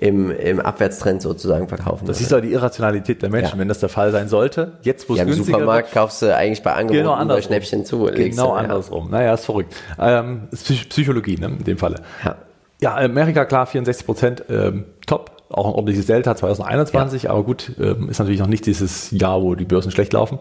im, 0.00 0.30
im 0.32 0.58
Abwärtstrend 0.60 1.22
sozusagen 1.22 1.68
verkaufen. 1.68 2.06
Das 2.06 2.20
ist 2.20 2.32
aber 2.32 2.42
die 2.42 2.50
Irrationalität 2.52 3.22
der 3.22 3.30
Menschen, 3.30 3.54
Ja. 3.54 3.58
wenn 3.60 3.68
das 3.68 3.78
der 3.78 3.88
Fall 3.88 4.10
sein 4.10 4.28
sollte. 4.28 4.72
Jetzt, 4.82 5.08
wo 5.08 5.12
es 5.14 5.18
ja, 5.18 5.24
im 5.24 5.30
günstiger 5.30 5.58
Supermarkt 5.58 5.88
wird, 5.88 5.94
kaufst 5.94 6.22
du 6.22 6.34
eigentlich 6.34 6.62
bei 6.64 6.72
Angeboten 6.72 6.98
Genau 6.98 7.12
andersrum. 7.12 7.44
Schnäppchen 7.46 7.84
zu. 7.84 8.04
Genau 8.06 8.48
ja. 8.56 8.60
andersrum. 8.62 9.10
Naja, 9.10 9.34
ist 9.34 9.44
verrückt. 9.44 9.74
Ähm, 9.98 10.48
ist 10.50 10.64
Psych- 10.64 10.88
Psychologie, 10.88 11.36
ne, 11.38 11.46
in 11.46 11.64
dem 11.64 11.78
Falle. 11.78 12.00
Ja. 12.24 12.36
Ja, 12.80 12.96
Amerika 12.96 13.44
klar, 13.44 13.66
64 13.66 14.04
Prozent, 14.04 14.44
ähm, 14.50 14.84
top. 15.06 15.30
Auch 15.54 15.66
ein 15.66 15.72
ordentliches 15.72 16.06
Delta 16.06 16.34
2021, 16.34 17.30
aber 17.30 17.44
gut, 17.44 17.72
ähm, 17.78 18.08
ist 18.08 18.18
natürlich 18.18 18.40
noch 18.40 18.48
nicht 18.48 18.66
dieses 18.66 19.12
Jahr, 19.12 19.40
wo 19.40 19.54
die 19.54 19.64
Börsen 19.64 19.92
schlecht 19.92 20.12
laufen. 20.12 20.38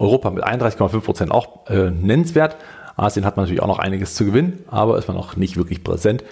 Europa 0.00 0.30
mit 0.30 0.44
31,5 0.44 1.00
Prozent 1.00 1.30
auch 1.30 1.68
äh, 1.68 1.90
nennenswert. 1.90 2.56
Asien 2.96 3.24
hat 3.24 3.36
man 3.36 3.44
natürlich 3.44 3.62
auch 3.62 3.68
noch 3.68 3.78
einiges 3.78 4.14
zu 4.16 4.24
gewinnen, 4.24 4.64
aber 4.68 4.98
ist 4.98 5.06
man 5.06 5.16
noch 5.16 5.36
nicht 5.36 5.56
wirklich 5.56 5.84
präsent. 5.84 6.24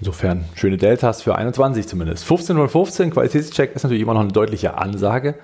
Insofern 0.00 0.46
schöne 0.54 0.78
Deltas 0.78 1.22
für 1.22 1.36
21 1.36 1.86
zumindest. 1.86 2.24
15,15 2.24 3.10
Qualitätscheck 3.10 3.76
ist 3.76 3.84
natürlich 3.84 4.02
immer 4.02 4.14
noch 4.14 4.22
eine 4.22 4.32
deutliche 4.32 4.76
Ansage 4.78 5.36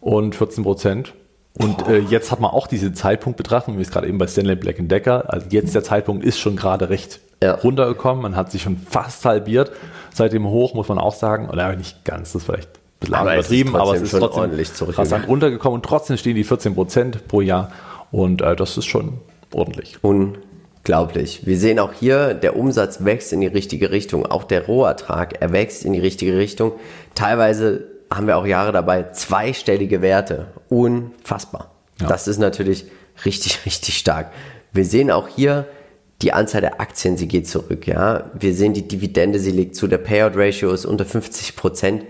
und 0.00 0.34
14 0.34 0.64
Prozent. 0.64 1.12
Und 1.58 1.88
äh, 1.88 1.98
jetzt 1.98 2.30
hat 2.30 2.40
man 2.40 2.52
auch 2.52 2.68
diese 2.68 2.92
Zeitpunktbetrachtung, 2.92 3.76
wie 3.78 3.82
es 3.82 3.90
gerade 3.90 4.06
eben 4.08 4.18
bei 4.18 4.26
Stanley 4.26 4.56
Black 4.56 4.76
Decker. 4.78 5.24
Also 5.28 5.48
jetzt 5.50 5.74
der 5.74 5.82
Zeitpunkt 5.82 6.24
ist 6.24 6.38
schon 6.38 6.56
gerade 6.56 6.88
recht 6.88 7.20
Ja. 7.42 7.54
runtergekommen. 7.54 8.22
Man 8.22 8.36
hat 8.36 8.50
sich 8.50 8.62
schon 8.62 8.78
fast 8.78 9.24
halbiert. 9.24 9.72
Seit 10.14 10.32
dem 10.32 10.46
Hoch 10.46 10.74
muss 10.74 10.88
man 10.88 10.98
auch 10.98 11.14
sagen, 11.14 11.48
oder 11.50 11.74
nicht 11.76 12.04
ganz, 12.04 12.32
das 12.32 12.42
ist 12.42 12.46
vielleicht 12.46 12.68
ein 12.68 12.80
bisschen 13.00 13.14
Aber 13.14 13.34
es 13.36 13.46
ist 13.46 13.52
übertrieben, 13.52 13.76
aber 13.76 13.84
trotzdem 13.84 13.96
es 13.96 14.02
ist 14.02 14.10
schon 14.10 14.20
trotzdem 14.20 14.40
ordentlich 14.42 14.98
rasant 14.98 15.28
runtergekommen 15.28 15.74
und 15.76 15.84
trotzdem 15.84 16.16
stehen 16.16 16.36
die 16.36 16.44
14 16.44 16.74
Prozent 16.74 17.28
pro 17.28 17.40
Jahr. 17.40 17.70
Und 18.10 18.40
äh, 18.40 18.56
das 18.56 18.76
ist 18.78 18.86
schon 18.86 19.18
ordentlich. 19.52 19.98
Unglaublich. 20.02 21.46
Wir 21.46 21.58
sehen 21.58 21.78
auch 21.78 21.92
hier, 21.92 22.34
der 22.34 22.56
Umsatz 22.56 23.04
wächst 23.04 23.32
in 23.32 23.40
die 23.40 23.46
richtige 23.46 23.90
Richtung. 23.90 24.24
Auch 24.26 24.44
der 24.44 24.66
Rohertrag, 24.66 25.34
er 25.40 25.52
wächst 25.52 25.84
in 25.84 25.92
die 25.92 26.00
richtige 26.00 26.36
Richtung. 26.36 26.72
Teilweise 27.14 27.84
haben 28.12 28.26
wir 28.26 28.36
auch 28.36 28.46
Jahre 28.46 28.72
dabei, 28.72 29.10
zweistellige 29.12 30.00
Werte. 30.00 30.46
Unfassbar. 30.68 31.70
Ja. 32.00 32.08
Das 32.08 32.28
ist 32.28 32.38
natürlich 32.38 32.86
richtig, 33.24 33.58
richtig 33.66 33.98
stark. 33.98 34.32
Wir 34.72 34.84
sehen 34.84 35.10
auch 35.10 35.28
hier, 35.28 35.66
die 36.22 36.32
Anzahl 36.32 36.62
der 36.62 36.80
Aktien, 36.80 37.16
sie 37.16 37.28
geht 37.28 37.46
zurück, 37.46 37.86
ja. 37.86 38.30
Wir 38.38 38.54
sehen 38.54 38.72
die 38.72 38.88
Dividende, 38.88 39.38
sie 39.38 39.50
liegt 39.50 39.76
zu. 39.76 39.86
Der 39.86 39.98
Payout 39.98 40.32
Ratio 40.34 40.70
ist 40.72 40.86
unter 40.86 41.04
50 41.04 41.56
Prozent. 41.56 42.04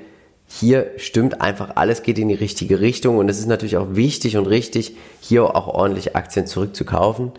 Hier 0.49 0.93
stimmt 0.97 1.41
einfach, 1.41 1.73
alles 1.75 2.05
geht 2.05 2.19
in 2.19 2.29
die 2.29 2.35
richtige 2.35 2.79
Richtung 2.79 3.19
und 3.19 3.29
es 3.29 3.41
ist 3.41 3.49
natürlich 3.49 3.77
auch 3.77 3.97
wichtig 3.97 4.37
und 4.37 4.47
richtig, 4.47 4.95
hier 5.21 5.57
auch 5.57 5.67
ordentlich 5.67 6.15
Aktien 6.15 6.47
zurückzukaufen. 6.47 7.33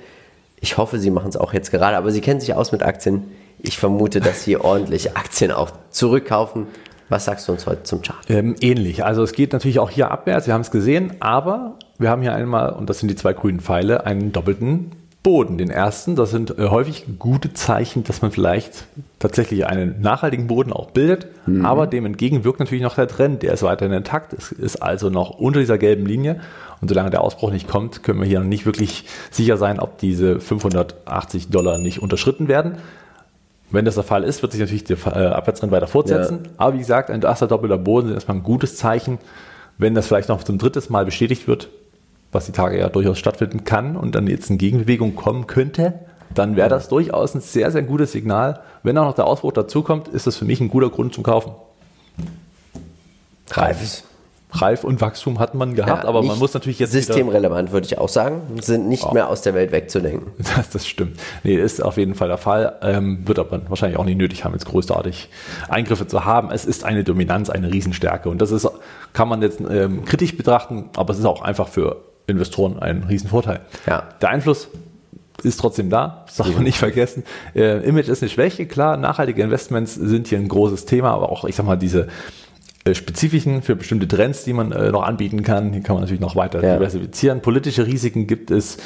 Ich 0.60 0.78
hoffe, 0.78 1.00
sie 1.00 1.10
machen 1.10 1.30
es 1.30 1.38
auch 1.38 1.54
jetzt 1.54 1.72
gerade, 1.72 1.96
aber 1.96 2.12
sie 2.12 2.20
kennen 2.20 2.42
sich 2.42 2.54
aus 2.54 2.74
mit 2.74 2.84
Aktien. 2.84 3.24
Ich 3.60 3.78
vermute, 3.78 4.20
dass 4.20 4.44
sie 4.44 4.58
ordentlich 4.58 5.16
Aktien 5.16 5.52
auch 5.52 5.72
zurückkaufen. 5.90 6.68
Was 7.08 7.24
sagst 7.24 7.48
du 7.48 7.54
uns 7.54 7.66
heute 7.66 7.84
zum 7.84 8.02
Chart? 8.02 8.18
Ähm, 8.28 8.56
ähnlich. 8.60 9.06
Also 9.06 9.24
es 9.24 9.32
geht 9.32 9.54
natürlich 9.54 9.80
auch 9.80 9.90
hier 9.90 10.12
abwärts, 10.12 10.46
wir 10.46 10.54
haben 10.54 10.62
es 10.62 10.72
gesehen, 10.72 11.14
aber 11.22 11.80
wir 11.98 12.10
haben 12.10 12.22
hier 12.22 12.34
einmal, 12.34 12.74
und 12.74 12.90
das 12.90 13.00
sind 13.00 13.08
die 13.08 13.16
zwei 13.16 13.32
grünen 13.32 13.62
Pfeile, 13.62 14.06
einen 14.06 14.34
doppelten 14.34 14.92
Boden. 15.28 15.58
Den 15.58 15.70
ersten, 15.70 16.16
das 16.16 16.32
sind 16.32 16.58
äh, 16.58 16.70
häufig 16.70 17.04
gute 17.20 17.54
Zeichen, 17.54 18.06
dass 18.06 18.22
man 18.22 18.32
vielleicht 18.32 18.86
tatsächlich 19.20 19.66
einen 19.66 20.00
nachhaltigen 20.00 20.48
Boden 20.48 20.72
auch 20.72 20.92
bildet, 20.92 21.28
mhm. 21.46 21.66
aber 21.66 21.86
dem 21.86 22.06
entgegen 22.06 22.46
wirkt 22.46 22.62
natürlich 22.62 22.82
noch 22.82 22.96
der 22.96 23.10
Trend, 23.10 23.44
der 23.44 23.52
ist 23.52 23.62
weiterhin 23.62 23.92
intakt, 23.92 24.32
es 24.32 24.54
ist 24.54 24.82
also 24.82 25.10
noch 25.10 25.32
unter 25.32 25.60
dieser 25.60 25.78
gelben 25.78 26.06
Linie 26.06 26.40
und 26.80 26.88
solange 26.88 27.10
der 27.10 27.20
Ausbruch 27.20 27.52
nicht 27.52 27.68
kommt, 27.68 28.04
können 28.04 28.22
wir 28.22 28.26
hier 28.26 28.40
noch 28.40 28.48
nicht 28.48 28.66
wirklich 28.66 29.04
sicher 29.30 29.58
sein, 29.58 29.82
ob 29.82 29.98
diese 29.98 30.40
580 30.40 31.50
Dollar 31.50 31.78
nicht 31.78 32.02
unterschritten 32.02 32.48
werden. 32.48 32.78
Wenn 33.70 33.84
das 33.84 33.96
der 33.96 34.06
Fall 34.06 34.24
ist, 34.24 34.42
wird 34.44 34.54
sich 34.54 34.62
natürlich 34.62 34.86
der 34.86 34.98
äh, 35.08 35.26
Abwärtstrend 35.26 35.74
weiter 35.74 35.88
fortsetzen. 35.88 36.40
Ja. 36.46 36.52
Aber 36.56 36.76
wie 36.76 36.80
gesagt, 36.80 37.12
ein 37.12 37.22
erster 37.22 37.48
doppelter 37.48 37.78
Boden 37.78 38.08
ist 38.08 38.14
erstmal 38.14 38.38
ein 38.38 38.44
gutes 38.44 38.78
Zeichen. 38.78 39.18
Wenn 39.78 39.94
das 39.94 40.08
vielleicht 40.08 40.30
noch 40.30 40.42
zum 40.42 40.58
dritten 40.58 40.82
Mal 40.88 41.04
bestätigt 41.04 41.50
wird, 41.50 41.68
was 42.32 42.46
die 42.46 42.52
Tage 42.52 42.80
ja 42.80 42.90
durchaus 42.90 43.18
stattfinden 43.18 43.64
kann 43.64 43.96
und 43.96 44.16
dann 44.16 44.28
jetzt 44.28 44.50
eine 44.50 44.58
Gegenbewegung 44.58 45.16
kommen 45.16 45.48
könnte, 45.48 45.94
dann 46.34 46.56
wäre 46.56 46.70
das 46.70 46.90
durchaus 46.90 47.36
ein 47.36 47.42
sehr, 47.42 47.72
sehr 47.72 47.84
gutes 47.84 48.12
Signal. 48.12 48.62
Wenn 48.84 48.98
auch 48.98 49.06
noch 49.06 49.16
der 49.16 49.26
Ausbruch 49.26 49.54
dazukommt, 49.54 50.08
ist 50.08 50.28
das 50.28 50.38
für 50.38 50.46
mich 50.46 50.60
ein 50.60 50.70
guter 50.70 50.90
Grund 50.90 51.14
zum 51.14 51.24
Kaufen. 51.24 51.54
Reif. 53.52 54.04
Reif 54.52 54.86
und 54.86 55.02
Wachstum 55.02 55.40
hat 55.40 55.56
man 55.56 55.76
gehabt, 55.76 56.04
ja, 56.04 56.10
aber 56.10 56.24
man 56.24 56.40
muss 56.40 56.54
natürlich 56.54 56.80
jetzt. 56.80 56.92
Systemrelevant, 56.92 57.74
würde 57.74 57.86
ich 57.86 57.98
auch 57.98 58.08
sagen, 58.08 58.42
sind 58.62 58.88
nicht 58.88 59.04
oh. 59.04 59.12
mehr 59.12 59.30
aus 59.30 59.42
der 59.42 59.54
Welt 59.54 59.72
wegzudenken. 59.72 60.32
Das, 60.56 60.70
das 60.70 60.88
stimmt. 60.88 61.20
Nee, 61.44 61.56
ist 61.56 61.84
auf 61.84 61.98
jeden 61.98 62.16
Fall 62.16 62.30
der 62.30 62.38
Fall. 62.38 62.78
Ähm, 62.82 63.28
wird 63.28 63.40
aber 63.40 63.62
wahrscheinlich 63.70 64.00
auch 64.00 64.06
nicht 64.06 64.18
nötig 64.18 64.46
haben, 64.46 64.54
jetzt 64.54 64.66
großartig 64.66 65.30
Eingriffe 65.68 66.08
zu 66.08 66.24
haben. 66.24 66.50
Es 66.52 66.66
ist 66.66 66.86
eine 66.86 67.04
Dominanz, 67.04 67.50
eine 67.50 67.72
Riesenstärke. 67.72 68.30
Und 68.30 68.42
das 68.42 68.52
ist, 68.52 68.68
kann 69.12 69.28
man 69.28 69.42
jetzt 69.42 69.60
ähm, 69.60 70.06
kritisch 70.06 70.38
betrachten, 70.38 70.90
aber 70.96 71.12
es 71.12 71.20
ist 71.20 71.26
auch 71.26 71.42
einfach 71.42 71.68
für 71.68 71.98
Investoren 72.28 72.80
ein 72.80 73.04
Riesenvorteil. 73.04 73.62
Ja. 73.86 74.04
Der 74.22 74.30
Einfluss 74.30 74.70
ist 75.44 75.60
trotzdem 75.60 75.90
da, 75.90 76.24
das 76.28 76.38
darf 76.38 76.54
man 76.54 76.64
nicht 76.64 76.78
vergessen. 76.78 77.24
Äh, 77.56 77.88
Image 77.88 78.10
ist 78.10 78.22
eine 78.22 78.30
Schwäche, 78.30 78.66
klar, 78.66 78.98
nachhaltige 78.98 79.42
Investments 79.42 79.96
sind 79.96 80.28
hier 80.28 80.38
ein 80.40 80.48
großes 80.48 80.86
Thema, 80.86 81.12
aber 81.12 81.32
auch, 81.32 81.46
ich 81.46 81.56
sag 81.56 81.66
mal, 81.66 81.78
diese 81.78 82.08
äh, 82.86 82.94
spezifischen 82.96 83.62
für 83.62 83.76
bestimmte 83.76 84.08
Trends, 84.08 84.44
die 84.44 84.54
man 84.54 84.72
äh, 84.72 84.92
noch 84.92 85.04
anbieten 85.04 85.44
kann, 85.44 85.72
die 85.72 85.82
kann 85.82 85.96
man 85.96 86.04
natürlich 86.04 86.22
noch 86.22 86.36
weiter 86.36 86.64
ja. 86.64 86.76
diversifizieren. 86.76 87.42
Politische 87.42 87.86
Risiken 87.86 88.28
gibt 88.28 88.52
es, 88.52 88.78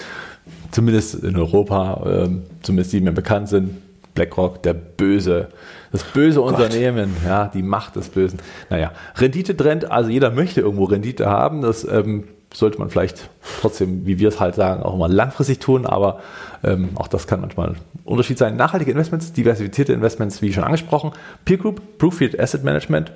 zumindest 0.72 1.16
in 1.16 1.38
Europa, 1.38 2.26
äh, 2.26 2.30
zumindest 2.62 2.94
die 2.94 3.02
mir 3.02 3.12
bekannt 3.12 3.50
sind. 3.50 3.78
BlackRock, 4.14 4.62
der 4.64 4.74
böse, 4.74 5.48
das 5.94 6.04
böse 6.04 6.44
oh 6.44 6.48
Unternehmen, 6.48 7.16
ja, 7.26 7.48
die 7.48 7.64
Macht 7.64 7.96
des 7.96 8.10
Bösen. 8.10 8.40
Naja, 8.70 8.92
Rendite-Trend, 9.16 9.90
also 9.90 10.10
jeder 10.10 10.32
möchte 10.32 10.60
irgendwo 10.60 10.84
Rendite 10.84 11.28
haben, 11.28 11.62
das 11.62 11.86
ähm, 11.86 12.26
sollte 12.54 12.80
man 12.80 12.90
vielleicht 12.90 13.30
trotzdem, 13.62 14.06
wie 14.06 14.20
wir 14.20 14.30
es 14.30 14.40
halt 14.40 14.56
sagen, 14.56 14.84
auch 14.84 14.98
mal 14.98 15.12
langfristig 15.12 15.60
tun, 15.60 15.86
aber 15.86 16.20
ähm, 16.64 16.90
auch 16.96 17.08
das 17.08 17.28
kann 17.28 17.42
manchmal 17.42 17.70
ein 17.70 17.76
Unterschied 18.04 18.38
sein. 18.38 18.56
Nachhaltige 18.56 18.92
Investments, 18.92 19.34
diversifizierte 19.34 19.94
Investments, 19.94 20.42
wie 20.42 20.54
schon 20.54 20.64
angesprochen, 20.64 21.12
Peer 21.46 21.58
Group, 21.58 21.98
Prooffield 21.98 22.40
Asset 22.40 22.64
Management, 22.64 23.12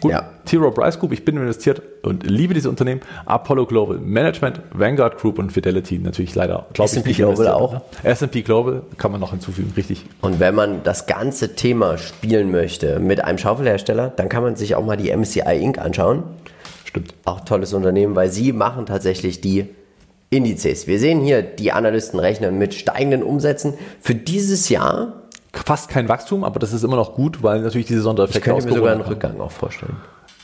Gut, 0.00 0.12
ja. 0.12 0.28
T. 0.44 0.56
Rowe 0.56 0.72
Price 0.72 0.98
Group, 0.98 1.12
ich 1.12 1.24
bin 1.24 1.36
investiert 1.36 1.80
und 2.02 2.28
liebe 2.28 2.52
diese 2.52 2.68
Unternehmen. 2.68 3.00
Apollo 3.24 3.66
Global 3.66 3.98
Management, 3.98 4.60
Vanguard 4.72 5.18
Group 5.18 5.38
und 5.38 5.52
Fidelity 5.52 5.98
natürlich 5.98 6.34
leider, 6.34 6.66
glaube 6.74 6.90
ich, 6.94 7.04
nicht 7.04 7.16
Global 7.16 7.48
auch. 7.48 7.72
Ne? 7.72 7.82
S&P 8.02 8.42
Global 8.42 8.82
kann 8.98 9.10
man 9.10 9.20
noch 9.20 9.30
hinzufügen, 9.30 9.72
richtig. 9.76 10.04
Und 10.20 10.38
wenn 10.38 10.54
man 10.54 10.82
das 10.82 11.06
ganze 11.06 11.54
Thema 11.54 11.96
spielen 11.96 12.50
möchte 12.50 13.00
mit 13.00 13.24
einem 13.24 13.38
Schaufelhersteller, 13.38 14.12
dann 14.14 14.28
kann 14.28 14.42
man 14.42 14.56
sich 14.56 14.74
auch 14.74 14.84
mal 14.84 14.96
die 14.96 15.16
MCI 15.16 15.62
Inc. 15.62 15.78
anschauen. 15.78 16.24
Stimmt. 16.96 17.14
Auch 17.26 17.40
tolles 17.40 17.74
Unternehmen, 17.74 18.16
weil 18.16 18.30
sie 18.30 18.52
machen 18.52 18.86
tatsächlich 18.86 19.42
die 19.42 19.68
Indizes. 20.30 20.86
Wir 20.86 20.98
sehen 20.98 21.20
hier, 21.20 21.42
die 21.42 21.72
Analysten 21.72 22.18
rechnen 22.18 22.56
mit 22.56 22.72
steigenden 22.72 23.22
Umsätzen 23.22 23.74
für 24.00 24.14
dieses 24.14 24.70
Jahr. 24.70 25.22
Fast 25.52 25.90
kein 25.90 26.08
Wachstum, 26.08 26.42
aber 26.42 26.58
das 26.58 26.72
ist 26.72 26.84
immer 26.84 26.96
noch 26.96 27.14
gut, 27.14 27.42
weil 27.42 27.60
natürlich 27.60 27.86
diese 27.86 28.00
Sondereffekte 28.00 28.38
Ich 28.38 28.44
könnte 28.44 28.68
mir 28.68 28.74
sogar 28.74 28.92
einen 28.92 29.02
Rückgang 29.02 29.38
auch 29.40 29.50
vorstellen. 29.50 29.96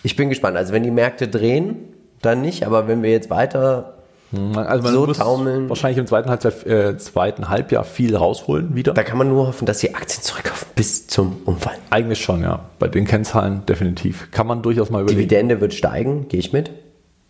Ich 0.02 0.14
bin 0.14 0.28
gespannt. 0.28 0.58
Also 0.58 0.74
wenn 0.74 0.82
die 0.82 0.90
Märkte 0.90 1.26
drehen, 1.26 1.76
dann 2.20 2.42
nicht, 2.42 2.66
aber 2.66 2.86
wenn 2.86 3.02
wir 3.02 3.10
jetzt 3.10 3.30
weiter 3.30 3.94
also 4.32 4.82
man 4.82 4.92
so 4.92 5.06
muss 5.06 5.18
taumeln. 5.18 5.68
wahrscheinlich 5.68 5.98
im 5.98 6.06
zweiten 6.06 6.30
Halbjahr, 6.30 6.66
äh, 6.66 6.96
zweiten 6.96 7.48
Halbjahr 7.48 7.84
viel 7.84 8.16
rausholen 8.16 8.74
wieder. 8.74 8.94
Da 8.94 9.02
kann 9.02 9.18
man 9.18 9.28
nur 9.28 9.48
hoffen, 9.48 9.66
dass 9.66 9.78
die 9.78 9.94
Aktien 9.94 10.22
zurückkaufen 10.22 10.68
bis 10.74 11.06
zum 11.06 11.36
Umfall. 11.44 11.74
Eigentlich 11.90 12.22
schon, 12.22 12.42
ja. 12.42 12.60
Bei 12.78 12.88
den 12.88 13.06
Kennzahlen 13.06 13.64
definitiv. 13.66 14.30
Kann 14.30 14.46
man 14.46 14.62
durchaus 14.62 14.90
mal 14.90 15.02
überlegen. 15.02 15.20
Dividende 15.20 15.60
wird 15.60 15.74
steigen, 15.74 16.28
gehe 16.28 16.40
ich 16.40 16.52
mit. 16.52 16.70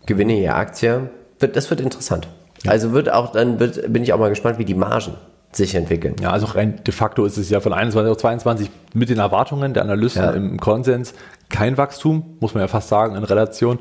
Gewinne 0.07 0.35
je 0.35 0.49
Aktie, 0.49 1.11
wird, 1.39 1.57
das 1.57 1.71
wird 1.71 1.81
interessant. 1.81 2.29
Ja. 2.65 2.71
Also 2.71 2.93
wird 2.93 3.11
auch, 3.11 3.33
dann 3.33 3.59
wird, 3.59 3.93
bin 3.93 4.03
ich 4.03 4.13
auch 4.13 4.19
mal 4.19 4.31
gespannt, 4.31 4.59
wie 4.59 4.65
die 4.65 4.75
Margen 4.75 5.15
sich 5.53 5.75
entwickeln. 5.75 6.17
Ja, 6.21 6.31
also 6.31 6.47
rein 6.47 6.81
de 6.85 6.95
facto 6.95 7.25
ist 7.25 7.37
es 7.37 7.51
ja 7.51 7.61
von 7.61 7.73
21 7.73 8.11
auf 8.11 8.17
22 8.17 8.71
mit 8.95 9.11
den 9.11 9.19
Erwartungen 9.19 9.75
der 9.75 9.83
Analysten 9.83 10.23
ja. 10.23 10.31
im 10.31 10.59
Konsens 10.59 11.15
kein 11.51 11.77
Wachstum, 11.77 12.37
muss 12.41 12.55
man 12.55 12.63
ja 12.63 12.69
fast 12.69 12.89
sagen, 12.89 13.15
in 13.15 13.25
Relation 13.25 13.79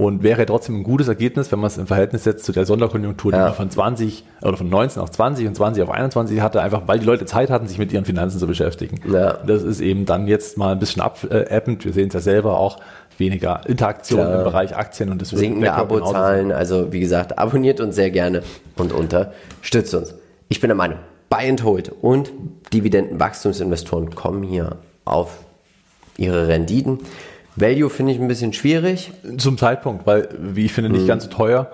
und 0.00 0.22
wäre 0.22 0.46
trotzdem 0.46 0.76
ein 0.76 0.82
gutes 0.82 1.08
Ergebnis, 1.08 1.52
wenn 1.52 1.58
man 1.58 1.66
es 1.66 1.76
im 1.76 1.86
Verhältnis 1.86 2.24
setzt 2.24 2.46
zu 2.46 2.52
der 2.52 2.64
Sonderkonjunktur, 2.64 3.32
die 3.32 3.38
ja. 3.38 3.52
von 3.52 3.70
20 3.70 4.24
oder 4.40 4.56
von 4.56 4.70
19 4.70 5.02
auf 5.02 5.10
20 5.10 5.46
und 5.46 5.54
20 5.54 5.82
auf 5.82 5.90
21 5.90 6.40
hatte, 6.40 6.62
einfach 6.62 6.84
weil 6.86 7.00
die 7.00 7.04
Leute 7.04 7.26
Zeit 7.26 7.50
hatten, 7.50 7.66
sich 7.66 7.76
mit 7.76 7.92
ihren 7.92 8.06
Finanzen 8.06 8.38
zu 8.38 8.46
beschäftigen. 8.46 8.98
Ja. 9.12 9.34
Das 9.46 9.62
ist 9.62 9.82
eben 9.82 10.06
dann 10.06 10.26
jetzt 10.26 10.56
mal 10.56 10.72
ein 10.72 10.78
bisschen 10.78 11.02
abappend. 11.02 11.84
Wir 11.84 11.92
sehen 11.92 12.08
es 12.08 12.14
ja 12.14 12.20
selber 12.20 12.56
auch 12.56 12.78
weniger 13.18 13.60
Interaktion 13.66 14.20
Klar. 14.20 14.38
im 14.38 14.44
Bereich 14.44 14.74
Aktien 14.74 15.10
und 15.10 15.20
das 15.20 15.28
sinkende 15.28 15.70
Abozahlen. 15.70 16.50
Also 16.50 16.94
wie 16.94 17.00
gesagt, 17.00 17.38
abonniert 17.38 17.78
uns 17.80 17.94
sehr 17.94 18.10
gerne 18.10 18.42
und 18.78 18.94
unterstützt 18.94 19.94
uns. 19.94 20.14
Ich 20.48 20.60
bin 20.60 20.68
der 20.68 20.76
Meinung, 20.76 20.98
Buy 21.28 21.46
and 21.46 21.62
Hold 21.62 21.92
und 22.00 22.30
Dividendenwachstumsinvestoren 22.72 24.14
kommen 24.14 24.44
hier 24.44 24.78
auf 25.04 25.40
ihre 26.16 26.48
Renditen. 26.48 27.00
Value 27.56 27.90
finde 27.90 28.12
ich 28.12 28.20
ein 28.20 28.28
bisschen 28.28 28.52
schwierig. 28.52 29.12
Zum 29.38 29.58
Zeitpunkt, 29.58 30.06
weil, 30.06 30.28
wie 30.38 30.66
ich 30.66 30.72
finde, 30.72 30.90
nicht 30.90 31.02
mhm. 31.02 31.08
ganz 31.08 31.24
so 31.24 31.30
teuer. 31.30 31.70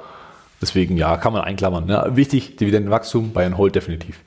Deswegen, 0.61 0.97
ja, 0.97 1.17
kann 1.17 1.33
man 1.33 1.43
einklammern. 1.43 1.87
Ne? 1.87 2.13
Wichtig, 2.15 2.57
Dividendenwachstum 2.57 3.33
bei 3.33 3.45
ein 3.45 3.59
Hold 3.59 3.75
definitiv. 3.75 4.21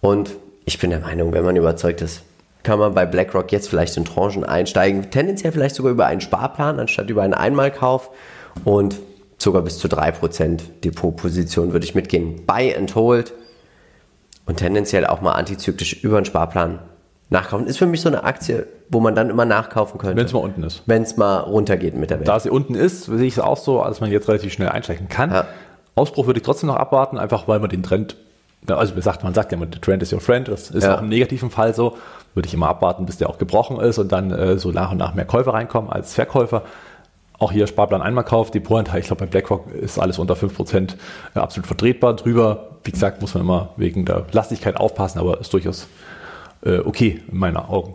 Und 0.00 0.30
ich 0.64 0.78
bin 0.78 0.90
der 0.90 1.00
Meinung, 1.00 1.32
wenn 1.32 1.44
man 1.44 1.56
überzeugt 1.56 2.00
ist, 2.02 2.22
kann 2.62 2.78
man 2.78 2.94
bei 2.94 3.04
BlackRock 3.04 3.52
jetzt 3.52 3.68
vielleicht 3.68 3.96
in 3.96 4.04
Tranchen 4.04 4.44
einsteigen. 4.44 5.10
Tendenziell 5.10 5.52
vielleicht 5.52 5.74
sogar 5.74 5.92
über 5.92 6.06
einen 6.06 6.20
Sparplan 6.20 6.78
anstatt 6.80 7.10
über 7.10 7.22
einen 7.22 7.34
Einmalkauf. 7.34 8.10
Und 8.64 8.96
sogar 9.38 9.62
bis 9.62 9.78
zu 9.78 9.88
3% 9.88 10.60
Depotposition 10.82 11.72
würde 11.72 11.84
ich 11.84 11.94
mitgehen. 11.94 12.46
Buy 12.46 12.74
and 12.74 12.94
Hold. 12.94 13.34
Und 14.46 14.56
tendenziell 14.58 15.06
auch 15.06 15.20
mal 15.20 15.32
antizyklisch 15.32 16.02
über 16.02 16.16
einen 16.16 16.26
Sparplan 16.26 16.78
nachkaufen. 17.34 17.66
Ist 17.66 17.78
für 17.78 17.86
mich 17.86 18.00
so 18.00 18.08
eine 18.08 18.24
Aktie, 18.24 18.66
wo 18.88 19.00
man 19.00 19.14
dann 19.14 19.28
immer 19.28 19.44
nachkaufen 19.44 19.98
könnte. 19.98 20.16
Wenn 20.16 20.24
es 20.24 20.32
mal 20.32 20.40
unten 20.40 20.62
ist. 20.62 20.82
Wenn 20.86 21.02
es 21.02 21.16
mal 21.18 21.40
runtergeht 21.40 21.94
mit 21.94 22.10
der 22.10 22.18
Welt. 22.20 22.28
Da 22.28 22.40
sie 22.40 22.48
unten 22.48 22.74
ist, 22.74 23.04
sehe 23.04 23.26
ich 23.26 23.34
es 23.34 23.40
auch 23.40 23.58
so, 23.58 23.84
dass 23.84 24.00
man 24.00 24.10
jetzt 24.10 24.28
relativ 24.28 24.52
schnell 24.52 24.70
einsteigen 24.70 25.08
kann. 25.08 25.30
Ja. 25.30 25.44
Ausbruch 25.94 26.26
würde 26.26 26.38
ich 26.38 26.44
trotzdem 26.44 26.68
noch 26.68 26.76
abwarten, 26.76 27.18
einfach 27.18 27.46
weil 27.46 27.60
man 27.60 27.68
den 27.68 27.82
Trend, 27.82 28.16
also 28.66 28.94
man 28.94 29.02
sagt, 29.02 29.22
man 29.22 29.34
sagt 29.34 29.52
ja, 29.52 29.58
der 29.58 29.80
Trend 29.80 30.02
is 30.02 30.12
your 30.12 30.20
friend, 30.20 30.48
das 30.48 30.70
ist 30.70 30.84
ja. 30.84 30.96
auch 30.96 31.02
im 31.02 31.08
negativen 31.08 31.50
Fall 31.50 31.74
so, 31.74 31.96
würde 32.34 32.48
ich 32.48 32.54
immer 32.54 32.68
abwarten, 32.68 33.06
bis 33.06 33.18
der 33.18 33.28
auch 33.28 33.38
gebrochen 33.38 33.78
ist 33.78 33.98
und 33.98 34.10
dann 34.10 34.30
äh, 34.30 34.58
so 34.58 34.70
nach 34.70 34.90
und 34.90 34.98
nach 34.98 35.14
mehr 35.14 35.26
Käufer 35.26 35.52
reinkommen 35.52 35.90
als 35.90 36.14
Verkäufer. 36.14 36.62
Auch 37.38 37.52
hier 37.52 37.66
Sparplan 37.66 38.00
einmal 38.00 38.24
kauft, 38.24 38.54
Depotanteil, 38.54 39.00
ich 39.00 39.06
glaube 39.06 39.24
bei 39.24 39.30
BlackRock 39.30 39.72
ist 39.72 39.98
alles 39.98 40.18
unter 40.18 40.34
5% 40.34 40.94
äh, 41.34 41.38
absolut 41.38 41.66
vertretbar. 41.66 42.14
Drüber, 42.14 42.70
wie 42.84 42.92
gesagt, 42.92 43.20
muss 43.20 43.34
man 43.34 43.42
immer 43.42 43.70
wegen 43.76 44.04
der 44.04 44.24
Lastigkeit 44.32 44.76
aufpassen, 44.76 45.18
aber 45.18 45.40
ist 45.40 45.52
durchaus 45.52 45.88
äh, 46.64 46.78
okay 46.78 47.20
in 47.30 47.38
meinen 47.38 47.56
Augen. 47.56 47.94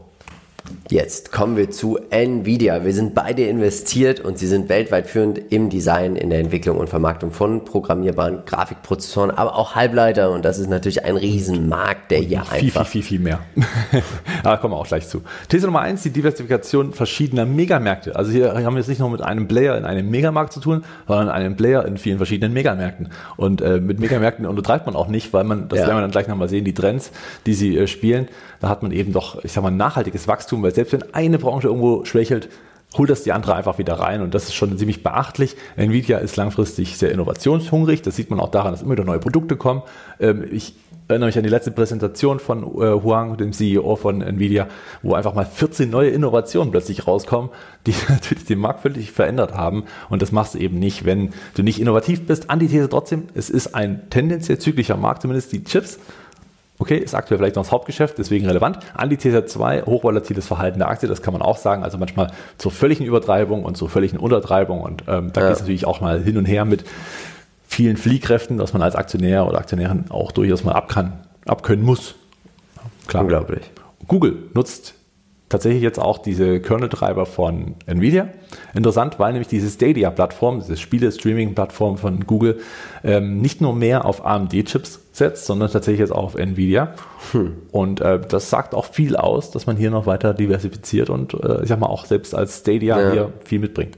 Jetzt 0.90 1.32
kommen 1.32 1.56
wir 1.56 1.70
zu 1.70 2.00
Nvidia. 2.10 2.84
Wir 2.84 2.94
sind 2.94 3.14
beide 3.14 3.44
investiert 3.44 4.20
und 4.20 4.40
sie 4.40 4.48
sind 4.48 4.70
weltweit 4.70 5.08
führend 5.08 5.40
im 5.52 5.70
Design, 5.70 6.16
in 6.16 6.30
der 6.30 6.40
Entwicklung 6.40 6.78
und 6.78 6.90
Vermarktung 6.90 7.32
von 7.32 7.64
programmierbaren 7.64 8.46
Grafikprozessoren, 8.46 9.32
aber 9.32 9.56
auch 9.56 9.76
Halbleiter. 9.76 10.32
Und 10.32 10.46
das 10.46 10.58
ist 10.58 10.70
natürlich 10.70 11.06
ein 11.06 11.16
Riesenmarkt, 11.16 12.12
der 12.12 12.20
hier 12.20 12.44
viel, 12.44 12.68
einfach... 12.68 12.88
Viel, 12.88 13.04
viel, 13.04 13.18
viel 13.18 13.20
mehr. 13.20 13.40
da 14.44 14.58
kommen 14.58 14.74
wir 14.74 14.78
auch 14.78 14.88
gleich 14.88 15.08
zu. 15.08 15.22
These 15.48 15.68
Nummer 15.68 15.82
eins, 15.82 16.02
die 16.04 16.10
Diversifikation 16.10 16.94
verschiedener 16.94 17.46
Megamärkte. 17.46 18.16
Also 18.16 18.32
hier 18.32 18.54
haben 18.54 18.76
wir 18.76 18.82
es 18.82 18.88
nicht 18.88 19.00
nur 19.00 19.10
mit 19.10 19.22
einem 19.22 19.48
Player 19.48 19.78
in 19.78 19.86
einem 19.86 20.10
Megamarkt 20.10 20.54
zu 20.54 20.60
tun, 20.60 20.84
sondern 21.08 21.30
einem 21.30 21.56
Player 21.56 21.86
in 21.86 21.98
vielen 21.98 22.18
verschiedenen 22.18 22.54
Megamärkten. 22.54 23.10
Und 23.38 23.62
äh, 23.62 23.80
mit 23.80 24.00
Megamärkten 24.00 24.46
untertreibt 24.46 24.88
man 24.88 24.96
auch 24.96 25.08
nicht, 25.08 25.34
weil 25.34 25.44
man, 25.44 25.68
das 25.70 25.80
ja. 25.80 25.86
werden 25.86 25.98
wir 25.98 26.02
dann 26.02 26.12
gleich 26.12 26.28
nochmal 26.28 26.50
sehen, 26.50 26.66
die 26.66 26.74
Trends, 26.74 27.12
die 27.46 27.54
sie 27.54 27.78
äh, 27.78 27.88
spielen, 27.88 28.28
da 28.60 28.70
hat 28.70 28.84
man 28.84 28.92
eben 28.92 29.14
doch, 29.14 29.44
ich 29.44 29.52
sag 29.52 29.64
mal, 29.64 29.72
nachhaltiges 29.72 30.28
Wachstum, 30.28 30.64
weil 30.64 30.74
selbst 30.74 30.94
wenn 30.94 31.14
eine 31.14 31.38
Branche 31.38 31.68
irgendwo 31.68 32.06
schwächelt, 32.06 32.50
holt 32.98 33.10
das 33.10 33.24
die 33.24 33.32
andere 33.32 33.56
einfach 33.56 33.78
wieder 33.78 33.94
rein 33.94 34.22
und 34.22 34.34
das 34.34 34.46
ist 34.46 34.56
schon 34.56 34.78
ziemlich 34.78 35.04
beachtlich. 35.04 35.56
Nvidia 35.76 36.18
ist 36.18 36.36
langfristig 36.38 36.98
sehr 36.98 37.12
innovationshungrig, 37.12 38.02
das 38.02 38.16
sieht 38.16 38.30
man 38.30 38.40
auch 38.40 38.50
daran, 38.50 38.72
dass 38.72 38.82
immer 38.82 38.94
wieder 38.94 39.04
neue 39.04 39.20
Produkte 39.20 39.58
kommen. 39.58 39.84
Ähm, 40.20 40.46
ich 40.52 40.74
erinnere 41.08 41.28
mich 41.28 41.38
an 41.38 41.44
die 41.44 41.50
letzte 41.50 41.72
Präsentation 41.72 42.40
von 42.40 42.64
äh, 42.64 43.02
Huang, 43.02 43.38
dem 43.38 43.52
CEO 43.52 43.96
von 43.96 44.22
Nvidia, 44.22 44.68
wo 45.02 45.16
einfach 45.16 45.34
mal 45.34 45.46
14 45.46 45.90
neue 45.90 46.10
Innovationen 46.10 46.72
plötzlich 46.72 47.08
rauskommen, 47.08 47.50
die 47.86 47.94
natürlich 48.10 48.46
den 48.46 48.60
Markt 48.60 48.82
völlig 48.82 49.12
verändert 49.12 49.56
haben. 49.56 49.86
Und 50.10 50.22
das 50.22 50.32
machst 50.32 50.54
du 50.54 50.60
eben 50.60 50.78
nicht, 50.78 51.06
wenn 51.06 51.32
du 51.56 51.64
nicht 51.64 51.80
innovativ 51.80 52.26
bist. 52.26 52.50
Antithese 52.50 52.90
trotzdem, 52.90 53.28
es 53.34 53.50
ist 53.50 53.74
ein 53.76 54.10
tendenziell 54.10 54.60
zyklischer 54.60 54.98
Markt, 54.98 55.24
zumindest 55.24 55.52
die 55.52 55.64
Chips. 55.64 56.00
Okay, 56.82 56.98
ist 56.98 57.14
aktuell 57.14 57.38
vielleicht 57.38 57.58
noch 57.58 57.64
das 57.64 57.74
Hauptgeschäft, 57.74 58.18
deswegen 58.18 58.48
relevant. 58.48 58.80
Antithese 58.94 59.46
2, 59.46 59.82
hochvolatiles 59.82 60.48
Verhalten 60.48 60.80
der 60.80 60.88
Aktie, 60.88 61.10
das 61.10 61.22
kann 61.22 61.34
man 61.34 61.42
auch 61.42 61.58
sagen. 61.58 61.84
Also 61.84 61.98
manchmal 61.98 62.32
zur 62.58 62.72
völligen 62.72 63.04
Übertreibung 63.04 63.66
und 63.66 63.76
zur 63.76 63.90
völligen 63.90 64.18
Untertreibung. 64.18 64.80
Und 64.80 65.04
ähm, 65.10 65.32
da 65.34 65.42
ja. 65.42 65.48
geht 65.48 65.56
es 65.58 65.60
natürlich 65.60 65.86
auch 65.86 66.00
mal 66.00 66.22
hin 66.22 66.38
und 66.38 66.46
her 66.46 66.64
mit 66.64 66.86
vielen 67.68 67.98
Fliehkräften, 67.98 68.58
dass 68.58 68.72
man 68.72 68.82
als 68.82 68.96
Aktionär 68.96 69.46
oder 69.46 69.58
Aktionärin 69.58 70.06
auch 70.08 70.32
durchaus 70.32 70.64
mal 70.64 70.72
abkann, 70.72 71.20
abkönnen 71.46 71.84
muss. 71.84 72.16
Klar. 73.08 73.24
Unglaublich. 73.24 73.70
Google 74.08 74.38
nutzt 74.54 74.96
tatsächlich 75.50 75.82
jetzt 75.82 76.00
auch 76.00 76.20
diese 76.20 76.60
Kernel-Treiber 76.60 77.26
von 77.26 77.76
Nvidia. 77.88 78.30
Interessant, 78.74 79.20
weil 79.20 79.34
nämlich 79.34 79.48
diese 79.48 79.70
Stadia-Plattform, 79.70 80.60
diese 80.60 80.78
Spiele-Streaming-Plattform 80.78 81.98
von 81.98 82.26
Google, 82.26 82.60
ähm, 83.04 83.42
nicht 83.42 83.60
nur 83.60 83.74
mehr 83.76 84.06
auf 84.06 84.26
AMD-Chips 84.26 85.00
setzt, 85.12 85.46
sondern 85.46 85.72
tatsächlich 85.72 86.00
jetzt 86.00 86.12
auch 86.12 86.24
auf 86.24 86.36
Nvidia. 86.36 86.94
Hm. 87.32 87.58
Und 87.72 88.00
äh, 88.00 88.20
das 88.20 88.50
sagt 88.50 88.76
auch 88.76 88.86
viel 88.86 89.16
aus, 89.16 89.52
dass 89.52 89.66
man 89.66 89.76
hier 89.76 89.90
noch 89.90 90.06
weiter 90.06 90.34
diversifiziert 90.34 91.10
und 91.10 91.34
äh, 91.34 91.64
ich 91.64 91.70
sag 91.70 91.80
mal 91.80 91.88
auch 91.88 92.06
selbst 92.06 92.36
als 92.36 92.60
Stadia 92.60 93.00
ja. 93.00 93.12
hier 93.12 93.34
viel 93.44 93.60
mitbringt. 93.60 93.98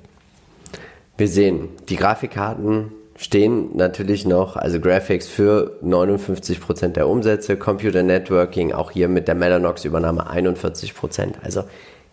Wir 1.18 1.28
sehen, 1.28 1.70
die 1.90 1.98
Grafikkarten 1.98 2.92
stehen 3.22 3.78
natürlich 3.78 4.26
noch, 4.26 4.56
also 4.56 4.80
Graphics 4.80 5.28
für 5.28 5.78
59% 5.84 6.90
der 6.90 7.08
Umsätze, 7.08 7.56
Computer 7.56 8.02
Networking 8.02 8.74
auch 8.74 8.92
hier 8.92 9.08
mit 9.08 9.28
der 9.28 9.36
Mellanox-Übernahme 9.36 10.30
41%. 10.32 11.36
Also 11.44 11.64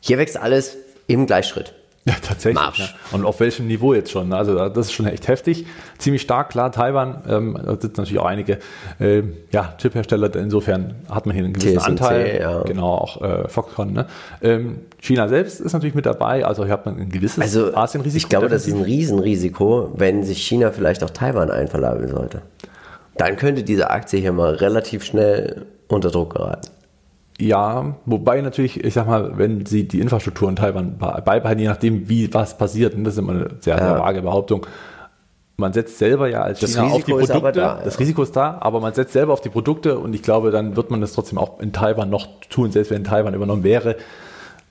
hier 0.00 0.18
wächst 0.18 0.38
alles 0.38 0.76
im 1.06 1.26
Gleichschritt. 1.26 1.74
Ja, 2.04 2.14
tatsächlich. 2.22 2.78
Ja. 2.78 2.88
Und 3.12 3.24
auf 3.24 3.40
welchem 3.40 3.66
Niveau 3.66 3.92
jetzt 3.92 4.10
schon? 4.10 4.32
Also 4.32 4.54
das 4.68 4.86
ist 4.86 4.92
schon 4.92 5.06
echt 5.06 5.28
heftig. 5.28 5.66
Ziemlich 5.98 6.22
stark, 6.22 6.50
klar, 6.50 6.72
Taiwan, 6.72 7.22
ähm, 7.28 7.58
da 7.62 7.72
sitzen 7.72 7.94
natürlich 7.96 8.18
auch 8.18 8.26
einige 8.26 8.58
äh, 8.98 9.22
ja, 9.50 9.74
Chiphersteller, 9.78 10.34
insofern 10.36 10.94
hat 11.10 11.26
man 11.26 11.34
hier 11.34 11.44
einen 11.44 11.54
gewissen 11.54 11.78
TSMC, 11.78 11.88
Anteil. 11.88 12.38
Ja. 12.40 12.62
Genau, 12.62 12.94
auch 12.94 13.20
äh, 13.20 13.48
Foxconn. 13.48 13.92
Ne? 13.92 14.06
Ähm, 14.42 14.80
China 15.00 15.28
selbst 15.28 15.60
ist 15.60 15.72
natürlich 15.72 15.94
mit 15.94 16.06
dabei, 16.06 16.44
also 16.44 16.64
hier 16.64 16.72
hat 16.72 16.86
man 16.86 16.98
ein 16.98 17.08
gewisses 17.08 17.40
also, 17.40 17.74
Asienrisiko. 17.74 18.24
Ich 18.24 18.28
glaube, 18.28 18.48
das 18.48 18.66
ist 18.66 18.74
ein 18.74 18.82
Riesenrisiko, 18.82 19.92
wenn 19.94 20.24
sich 20.24 20.42
China 20.42 20.72
vielleicht 20.72 21.04
auch 21.04 21.10
Taiwan 21.10 21.50
einverleiben 21.50 22.08
sollte. 22.08 22.42
Dann 23.16 23.36
könnte 23.36 23.62
diese 23.62 23.90
Aktie 23.90 24.20
hier 24.20 24.32
mal 24.32 24.54
relativ 24.54 25.04
schnell 25.04 25.66
unter 25.88 26.10
Druck 26.10 26.34
geraten. 26.34 26.68
Ja, 27.40 27.94
wobei 28.04 28.40
natürlich, 28.40 28.82
ich 28.82 28.94
sag 28.94 29.06
mal, 29.06 29.38
wenn 29.38 29.64
sie 29.64 29.86
die 29.86 30.00
Infrastruktur 30.00 30.48
in 30.48 30.56
Taiwan 30.56 30.98
beibehalten, 30.98 31.60
je 31.60 31.68
nachdem, 31.68 32.08
wie 32.08 32.32
was 32.34 32.58
passiert, 32.58 32.94
und 32.94 33.04
das 33.04 33.14
ist 33.14 33.18
immer 33.18 33.32
eine 33.32 33.48
sehr, 33.60 33.78
sehr 33.78 33.86
ja. 33.86 33.98
vage 34.00 34.22
Behauptung, 34.22 34.66
man 35.56 35.72
setzt 35.72 35.98
selber 35.98 36.28
ja 36.28 36.42
als 36.42 36.60
das 36.60 36.72
China 36.72 36.94
Risiko 36.94 37.14
auf 37.14 37.20
die 37.20 37.32
Produkte, 37.32 37.60
da, 37.60 37.78
ja. 37.78 37.80
das 37.84 37.98
Risiko 38.00 38.22
ist 38.22 38.34
da, 38.34 38.58
aber 38.60 38.80
man 38.80 38.94
setzt 38.94 39.12
selber 39.12 39.32
auf 39.32 39.40
die 39.40 39.48
Produkte 39.48 39.98
und 39.98 40.14
ich 40.14 40.22
glaube, 40.22 40.50
dann 40.50 40.76
wird 40.76 40.90
man 40.90 41.00
das 41.00 41.12
trotzdem 41.12 41.38
auch 41.38 41.60
in 41.60 41.72
Taiwan 41.72 42.10
noch 42.10 42.26
tun, 42.48 42.72
selbst 42.72 42.90
wenn 42.90 43.04
Taiwan 43.04 43.34
übernommen 43.34 43.62
wäre. 43.62 43.96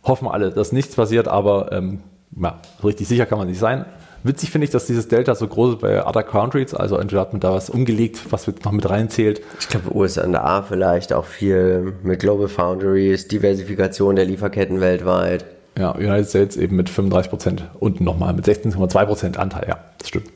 Hoffen 0.07 0.27
alle, 0.27 0.51
dass 0.51 0.71
nichts 0.71 0.95
passiert, 0.95 1.27
aber 1.27 1.71
ähm, 1.71 1.99
ja, 2.39 2.59
richtig 2.83 3.07
sicher 3.07 3.25
kann 3.25 3.37
man 3.37 3.47
nicht 3.47 3.59
sein. 3.59 3.85
Witzig 4.23 4.51
finde 4.51 4.65
ich, 4.65 4.71
dass 4.71 4.85
dieses 4.85 5.07
Delta 5.07 5.35
so 5.35 5.47
groß 5.47 5.75
ist 5.75 5.79
bei 5.79 6.05
Other 6.05 6.23
Countries. 6.23 6.73
Also 6.73 6.97
entweder 6.97 7.21
hat 7.21 7.33
man 7.33 7.39
da 7.39 7.53
was 7.53 7.69
umgelegt, 7.69 8.19
was 8.29 8.47
noch 8.47 8.71
mit 8.71 8.89
reinzählt. 8.89 9.41
Ich 9.59 9.69
glaube, 9.69 9.95
USA 9.95 10.61
vielleicht 10.67 11.13
auch 11.13 11.25
viel 11.25 11.93
mit 12.03 12.19
Global 12.19 12.47
Foundries, 12.47 13.27
Diversifikation 13.27 14.15
der 14.15 14.25
Lieferketten 14.25 14.81
weltweit. 14.81 15.45
Ja, 15.77 15.91
United 15.91 16.27
States 16.27 16.57
eben 16.57 16.75
mit 16.75 16.89
35 16.89 17.29
Prozent 17.29 17.63
und 17.79 18.01
nochmal 18.01 18.33
mit 18.33 18.45
16,2 18.45 19.05
Prozent 19.05 19.37
Anteil. 19.37 19.65
Ja, 19.69 19.77
das 19.99 20.09
stimmt. 20.09 20.27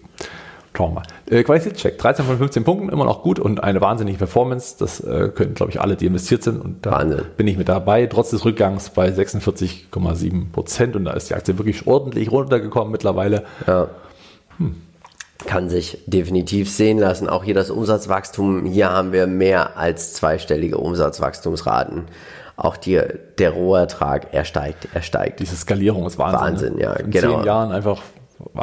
Schauen 0.76 0.92
wir 0.92 1.02
mal. 1.02 1.04
Äh, 1.30 1.44
Qualitätscheck, 1.44 1.98
13 1.98 2.26
von 2.26 2.38
15 2.38 2.64
Punkten, 2.64 2.90
immer 2.90 3.04
noch 3.04 3.24
gut 3.24 3.40
und 3.40 3.62
eine 3.62 3.82
wahnsinnige 3.82 4.18
Performance. 4.18 4.76
Das 4.80 5.02
äh, 5.02 5.30
können, 5.30 5.54
glaube 5.54 5.72
ich, 5.72 5.82
alle, 5.82 5.98
die 5.98 6.06
investiert 6.06 6.44
sind. 6.44 6.62
Und 6.62 6.86
da 6.86 6.92
Wahnsinn. 6.92 7.26
bin 7.36 7.48
ich 7.48 7.58
mit 7.58 7.68
dabei, 7.68 8.06
trotz 8.08 8.30
des 8.30 8.46
Rückgangs 8.46 8.90
bei 8.92 9.10
46,7 9.10 10.52
Prozent. 10.52 10.96
Und 10.96 11.06
da 11.06 11.14
ist 11.14 11.30
die 11.30 11.36
Aktie 11.36 11.58
wirklich 11.58 11.88
ordentlich 11.88 12.32
runtergekommen 12.32 12.92
mittlerweile. 12.92 13.44
Ja. 13.68 13.90
Hm. 14.58 14.76
Kann 15.46 15.70
sich 15.70 15.98
definitiv 16.06 16.72
sehen 16.72 17.00
lassen. 17.00 17.28
Auch 17.28 17.44
hier 17.44 17.56
das 17.56 17.70
Umsatzwachstum. 17.70 18.66
Hier 18.66 18.92
haben 18.92 19.12
wir 19.12 19.28
mehr 19.28 19.76
als 19.78 20.14
zweistellige 20.14 20.78
Umsatzwachstumsraten 20.78 22.06
auch 22.58 22.78
die, 22.78 23.02
der 23.40 23.52
Rohertrag, 23.52 24.28
er 24.34 24.46
steigt, 24.46 24.88
er 24.94 25.02
steigt. 25.02 25.40
Diese 25.40 25.56
Skalierung 25.56 26.06
ist 26.06 26.20
Wahnsinn. 26.20 26.42
Wahnsinn, 26.42 26.76
ne? 26.76 26.82
ja. 26.84 26.94
In 26.94 27.10
genau. 27.10 27.38
zehn 27.38 27.46
Jahren 27.46 27.72
einfach 27.72 28.02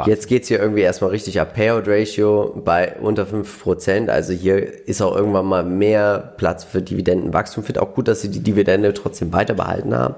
Jetzt 0.05 0.27
geht 0.27 0.43
es 0.43 0.47
hier 0.47 0.59
irgendwie 0.59 0.81
erstmal 0.81 1.11
richtig 1.11 1.39
ab. 1.39 1.53
Payout-Ratio 1.53 2.61
bei 2.63 2.95
unter 2.99 3.23
5%. 3.23 4.09
Also 4.09 4.33
hier 4.33 4.87
ist 4.87 5.01
auch 5.01 5.15
irgendwann 5.15 5.45
mal 5.45 5.63
mehr 5.63 6.33
Platz 6.37 6.63
für 6.63 6.81
Dividendenwachstum. 6.81 7.63
Finde 7.63 7.81
auch 7.81 7.93
gut, 7.93 8.07
dass 8.07 8.21
sie 8.21 8.29
die 8.29 8.41
Dividende 8.41 8.93
trotzdem 8.93 9.33
weiter 9.33 9.53
behalten 9.53 9.95
haben. 9.95 10.15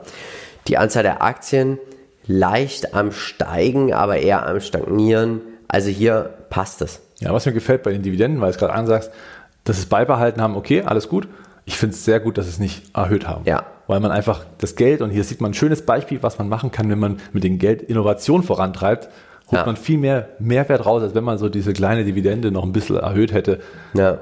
Die 0.68 0.78
Anzahl 0.78 1.04
der 1.04 1.22
Aktien 1.22 1.80
leicht 2.28 2.94
am 2.94 3.12
Steigen, 3.12 3.94
aber 3.94 4.18
eher 4.18 4.46
am 4.46 4.60
Stagnieren. 4.60 5.42
Also 5.68 5.90
hier 5.90 6.34
passt 6.50 6.82
es. 6.82 7.02
Ja, 7.20 7.34
was 7.34 7.46
mir 7.46 7.54
gefällt 7.54 7.84
bei 7.84 7.92
den 7.92 8.02
Dividenden, 8.02 8.42
weil 8.42 8.50
du 8.50 8.56
es 8.56 8.60
gerade 8.60 8.74
ansagst, 8.74 9.12
dass 9.64 9.78
es 9.78 9.86
beibehalten 9.86 10.42
haben, 10.42 10.56
okay, 10.56 10.84
alles 10.84 11.08
gut. 11.08 11.28
Ich 11.66 11.78
finde 11.78 11.96
es 11.96 12.04
sehr 12.04 12.20
gut, 12.20 12.38
dass 12.38 12.48
es 12.48 12.60
nicht 12.60 12.96
erhöht 12.96 13.28
haben. 13.28 13.44
Ja. 13.46 13.66
Weil 13.88 14.00
man 14.00 14.12
einfach 14.12 14.46
das 14.58 14.76
Geld, 14.76 15.02
und 15.02 15.10
hier 15.10 15.24
sieht 15.24 15.42
man 15.42 15.52
ein 15.52 15.54
schönes 15.54 15.86
Beispiel, 15.86 16.24
was 16.24 16.40
man 16.40 16.50
machen 16.50 16.72
kann, 16.72 16.90
wenn 16.90 17.00
man 17.00 17.20
mit 17.34 17.44
dem 17.44 17.60
Geld 17.60 17.82
Innovation 17.82 18.44
vorantreibt 18.44 19.10
holt 19.52 19.62
ja. 19.62 19.66
man 19.66 19.76
viel 19.76 19.98
mehr 19.98 20.30
Mehrwert 20.40 20.86
raus, 20.86 21.04
als 21.04 21.16
wenn 21.16 21.24
man 21.24 21.38
so 21.38 21.50
diese 21.50 21.74
kleine 21.74 22.04
Dividende 22.04 22.52
noch 22.52 22.64
ein 22.64 22.72
bisschen 22.72 22.98
erhöht 22.98 23.34
hätte. 23.34 23.60
Ja. 23.94 24.20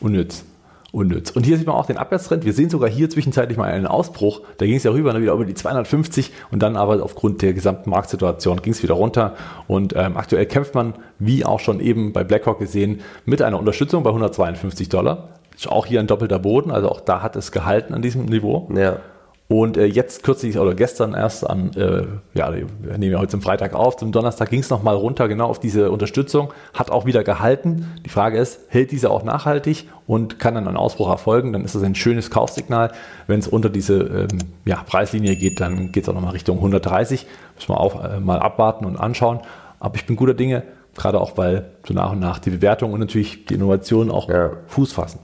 Unnütz. 0.00 0.44
Unnütz. 0.92 1.30
Und 1.30 1.44
hier 1.44 1.58
sieht 1.58 1.66
man 1.66 1.76
auch 1.76 1.86
den 1.86 1.98
Abwärtstrend. 1.98 2.44
Wir 2.44 2.54
sehen 2.54 2.70
sogar 2.70 2.88
hier 2.88 3.10
zwischenzeitlich 3.10 3.58
mal 3.58 3.70
einen 3.70 3.86
Ausbruch. 3.86 4.40
Da 4.56 4.66
ging 4.66 4.76
es 4.76 4.82
ja 4.84 4.92
rüber, 4.92 5.12
dann 5.12 5.20
wieder 5.20 5.34
über 5.34 5.44
die 5.44 5.54
250 5.54 6.32
und 6.50 6.62
dann 6.62 6.76
aber 6.76 7.02
aufgrund 7.02 7.42
der 7.42 7.52
gesamten 7.52 7.90
Marktsituation 7.90 8.62
ging 8.62 8.72
es 8.72 8.82
wieder 8.82 8.94
runter. 8.94 9.34
Und 9.66 9.94
ähm, 9.94 10.16
aktuell 10.16 10.46
kämpft 10.46 10.74
man, 10.74 10.94
wie 11.18 11.44
auch 11.44 11.60
schon 11.60 11.80
eben 11.80 12.12
bei 12.12 12.24
BlackRock 12.24 12.58
gesehen, 12.58 13.00
mit 13.26 13.42
einer 13.42 13.58
Unterstützung 13.58 14.04
bei 14.04 14.10
152 14.10 14.88
Dollar. 14.88 15.28
Ist 15.54 15.68
auch 15.68 15.86
hier 15.86 16.00
ein 16.00 16.06
doppelter 16.06 16.38
Boden, 16.38 16.70
also 16.70 16.90
auch 16.90 17.00
da 17.00 17.22
hat 17.22 17.34
es 17.36 17.50
gehalten 17.52 17.92
an 17.94 18.02
diesem 18.02 18.26
Niveau. 18.26 18.70
Ja. 18.74 19.00
Und 19.48 19.76
äh, 19.76 19.84
jetzt 19.84 20.24
kürzlich 20.24 20.58
oder 20.58 20.74
gestern 20.74 21.14
erst 21.14 21.48
an, 21.48 21.70
äh, 21.76 22.04
ja, 22.34 22.52
wir 22.52 22.98
nehmen 22.98 23.12
ja 23.12 23.18
heute 23.20 23.30
zum 23.30 23.42
Freitag 23.42 23.74
auf, 23.74 23.96
zum 23.96 24.10
Donnerstag 24.10 24.50
ging 24.50 24.58
es 24.58 24.70
nochmal 24.70 24.96
runter, 24.96 25.28
genau 25.28 25.46
auf 25.46 25.60
diese 25.60 25.92
Unterstützung, 25.92 26.52
hat 26.74 26.90
auch 26.90 27.06
wieder 27.06 27.22
gehalten. 27.22 27.86
Die 28.04 28.08
Frage 28.08 28.38
ist, 28.38 28.58
hält 28.68 28.90
diese 28.90 29.08
auch 29.08 29.22
nachhaltig 29.22 29.88
und 30.08 30.40
kann 30.40 30.56
dann 30.56 30.66
ein 30.66 30.76
Ausbruch 30.76 31.08
erfolgen? 31.08 31.52
Dann 31.52 31.64
ist 31.64 31.76
das 31.76 31.84
ein 31.84 31.94
schönes 31.94 32.30
Kaufsignal. 32.30 32.90
Wenn 33.28 33.38
es 33.38 33.46
unter 33.46 33.70
diese 33.70 33.98
ähm, 33.98 34.38
ja, 34.64 34.82
Preislinie 34.82 35.36
geht, 35.36 35.60
dann 35.60 35.92
geht 35.92 36.02
es 36.02 36.08
auch 36.08 36.14
nochmal 36.14 36.32
Richtung 36.32 36.56
130. 36.56 37.24
Müssen 37.54 37.68
wir 37.68 37.78
auch 37.78 38.02
äh, 38.02 38.18
mal 38.18 38.40
abwarten 38.40 38.84
und 38.84 38.96
anschauen. 38.96 39.40
Aber 39.78 39.94
ich 39.94 40.06
bin 40.06 40.16
guter 40.16 40.34
Dinge, 40.34 40.64
gerade 40.96 41.20
auch 41.20 41.36
weil 41.36 41.70
so 41.86 41.94
nach 41.94 42.10
und 42.10 42.18
nach 42.18 42.40
die 42.40 42.50
Bewertung 42.50 42.92
und 42.92 42.98
natürlich 42.98 43.46
die 43.46 43.54
Innovation 43.54 44.10
auch 44.10 44.28
ja. 44.28 44.50
Fuß 44.66 44.92
fassen. 44.92 45.20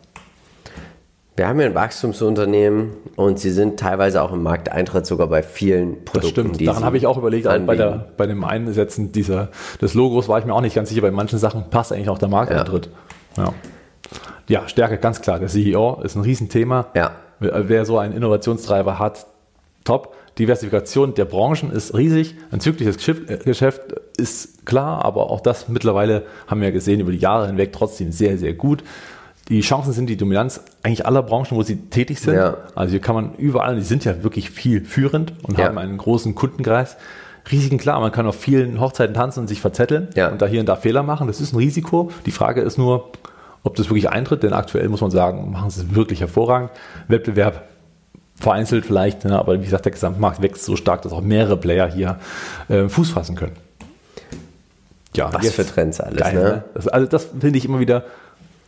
Wir 1.35 1.49
haben 1.49 1.59
ja 1.61 1.67
ein 1.67 1.75
Wachstumsunternehmen 1.75 2.91
und 3.17 3.39
sie 3.39 3.51
sind 3.51 3.81
teilweise 3.81 4.23
auch 4.23 4.33
im 4.33 4.43
Markteintritt 4.43 5.07
sogar 5.07 5.29
bei 5.29 5.43
vielen 5.43 6.05
Produkten. 6.05 6.21
Das 6.21 6.29
stimmt, 6.29 6.67
daran 6.67 6.85
habe 6.85 6.99
ich 6.99 7.07
auch 7.07 7.17
überlegt, 7.17 7.47
also 7.47 7.65
bei, 7.65 7.75
der, 7.75 8.07
bei 8.19 8.27
dem 8.27 8.45
Einsetzen 8.45 9.13
dieser, 9.13 9.49
des 9.81 9.95
Logos 9.95 10.29
war 10.29 10.39
ich 10.39 10.45
mir 10.45 10.53
auch 10.53 10.61
nicht 10.61 10.75
ganz 10.75 10.91
sicher, 10.91 11.01
bei 11.01 11.11
manchen 11.11 11.39
Sachen 11.39 11.71
passt 11.71 11.91
eigentlich 11.91 12.11
auch 12.11 12.19
der 12.19 12.29
Markteintritt. 12.29 12.91
Ja. 13.39 13.45
ja. 13.45 13.53
ja 14.49 14.69
Stärke, 14.69 14.99
ganz 14.99 15.23
klar. 15.23 15.39
Der 15.39 15.49
CEO 15.49 16.03
ist 16.03 16.17
ein 16.17 16.23
Riesenthema. 16.23 16.89
Ja. 16.95 17.13
Wer, 17.41 17.67
wer 17.67 17.87
so 17.87 17.97
einen 17.97 18.15
Innovationstreiber 18.15 18.99
hat, 18.99 19.27
top. 19.85 20.15
Diversifikation 20.39 21.15
der 21.15 21.25
Branchen 21.25 21.71
ist 21.71 21.95
riesig. 21.95 22.37
Ein 22.51 22.61
zyklisches 22.61 22.99
Geschäft 23.45 23.81
ist 24.19 24.67
klar, 24.67 25.05
aber 25.05 25.31
auch 25.31 25.41
das 25.41 25.69
mittlerweile 25.69 26.25
haben 26.47 26.61
wir 26.61 26.73
gesehen 26.73 27.01
über 27.01 27.11
die 27.11 27.19
Jahre 27.19 27.47
hinweg 27.47 27.73
trotzdem 27.73 28.13
sehr, 28.13 28.37
sehr 28.37 28.53
gut 28.53 28.83
die 29.53 29.61
Chancen 29.61 29.93
sind 29.93 30.07
die 30.07 30.17
Dominanz 30.17 30.61
eigentlich 30.83 31.05
aller 31.05 31.23
Branchen, 31.23 31.57
wo 31.57 31.63
sie 31.63 31.77
tätig 31.77 32.21
sind. 32.21 32.35
Ja. 32.35 32.57
Also 32.75 32.93
hier 32.93 33.01
kann 33.01 33.15
man 33.15 33.35
überall, 33.37 33.77
die 33.77 33.83
sind 33.83 34.05
ja 34.05 34.23
wirklich 34.23 34.51
viel 34.51 34.85
führend 34.85 35.35
und 35.43 35.59
ja. 35.59 35.67
haben 35.67 35.79
einen 35.79 35.99
großen 35.99 36.35
Kundenkreis. 36.35 36.97
Risiken 37.51 37.77
klar, 37.77 38.01
man 38.01 38.13
kann 38.13 38.27
auf 38.27 38.37
vielen 38.37 38.81
Hochzeiten 38.81 39.15
tanzen 39.15 39.41
und 39.41 39.49
sich 39.49 39.61
verzetteln 39.61 40.09
ja. 40.15 40.29
und 40.29 40.41
da 40.41 40.47
hier 40.47 40.61
und 40.61 40.67
da 40.67 40.77
Fehler 40.77 41.03
machen. 41.03 41.27
Das 41.27 41.41
ist 41.41 41.53
ein 41.53 41.57
Risiko. 41.57 42.11
Die 42.25 42.31
Frage 42.31 42.63
ist 42.63 42.79
nur, 42.79 43.11
ob 43.63 43.77
das 43.77 43.91
wirklich 43.91 44.09
eintritt, 44.09 44.43
denn 44.43 44.53
aktuell 44.53 44.89
muss 44.89 45.01
man 45.01 45.11
sagen, 45.11 45.51
machen 45.51 45.71
sie 45.71 45.83
es 45.83 45.95
wirklich 45.95 46.21
hervorragend. 46.21 46.71
Wettbewerb 47.09 47.69
vereinzelt 48.37 48.87
vielleicht, 48.87 49.25
ne, 49.25 49.39
aber 49.39 49.61
wie 49.61 49.65
gesagt, 49.65 49.85
der 49.85 49.93
Gesamtmarkt 49.93 50.41
wächst 50.41 50.65
so 50.65 50.77
stark, 50.77 51.03
dass 51.03 51.13
auch 51.13 51.21
mehrere 51.21 51.57
Player 51.57 51.91
hier 51.91 52.19
äh, 52.69 52.89
Fuß 52.89 53.11
fassen 53.11 53.37
können. 53.37 53.57
Ja, 55.15 55.31
Was 55.33 55.51
für 55.53 55.67
Trends 55.67 56.01
alles, 56.01 56.19
geil, 56.19 56.35
ne? 56.35 56.43
ne? 56.43 56.65
Das, 56.75 56.89
also 56.89 57.07
das 57.07 57.29
finde 57.39 57.59
ich 57.59 57.67
immer 57.67 57.81
wieder 57.81 58.05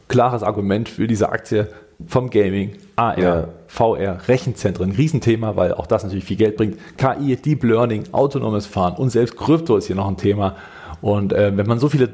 klares 0.09 0.43
Argument 0.43 0.89
für 0.89 1.07
diese 1.07 1.29
Aktie 1.31 1.69
vom 2.07 2.31
Gaming, 2.31 2.73
AR, 2.97 3.19
ja. 3.19 3.49
VR, 3.67 4.19
Rechenzentren, 4.29 4.93
Riesenthema, 4.93 5.57
weil 5.57 5.75
auch 5.75 5.87
das 5.87 6.03
natürlich 6.03 6.25
viel 6.25 6.37
Geld 6.37 6.57
bringt. 6.57 6.79
KI, 6.97 7.37
Deep 7.37 7.63
Learning, 7.65 8.05
autonomes 8.13 8.67
Fahren 8.67 8.95
und 8.97 9.11
selbst 9.11 9.37
Krypto 9.37 9.77
ist 9.77 9.87
hier 9.87 9.97
noch 9.97 10.09
ein 10.09 10.17
Thema. 10.17 10.57
Und 11.01 11.33
äh, 11.33 11.57
wenn 11.57 11.67
man 11.67 11.79
so 11.79 11.89
viele 11.89 12.11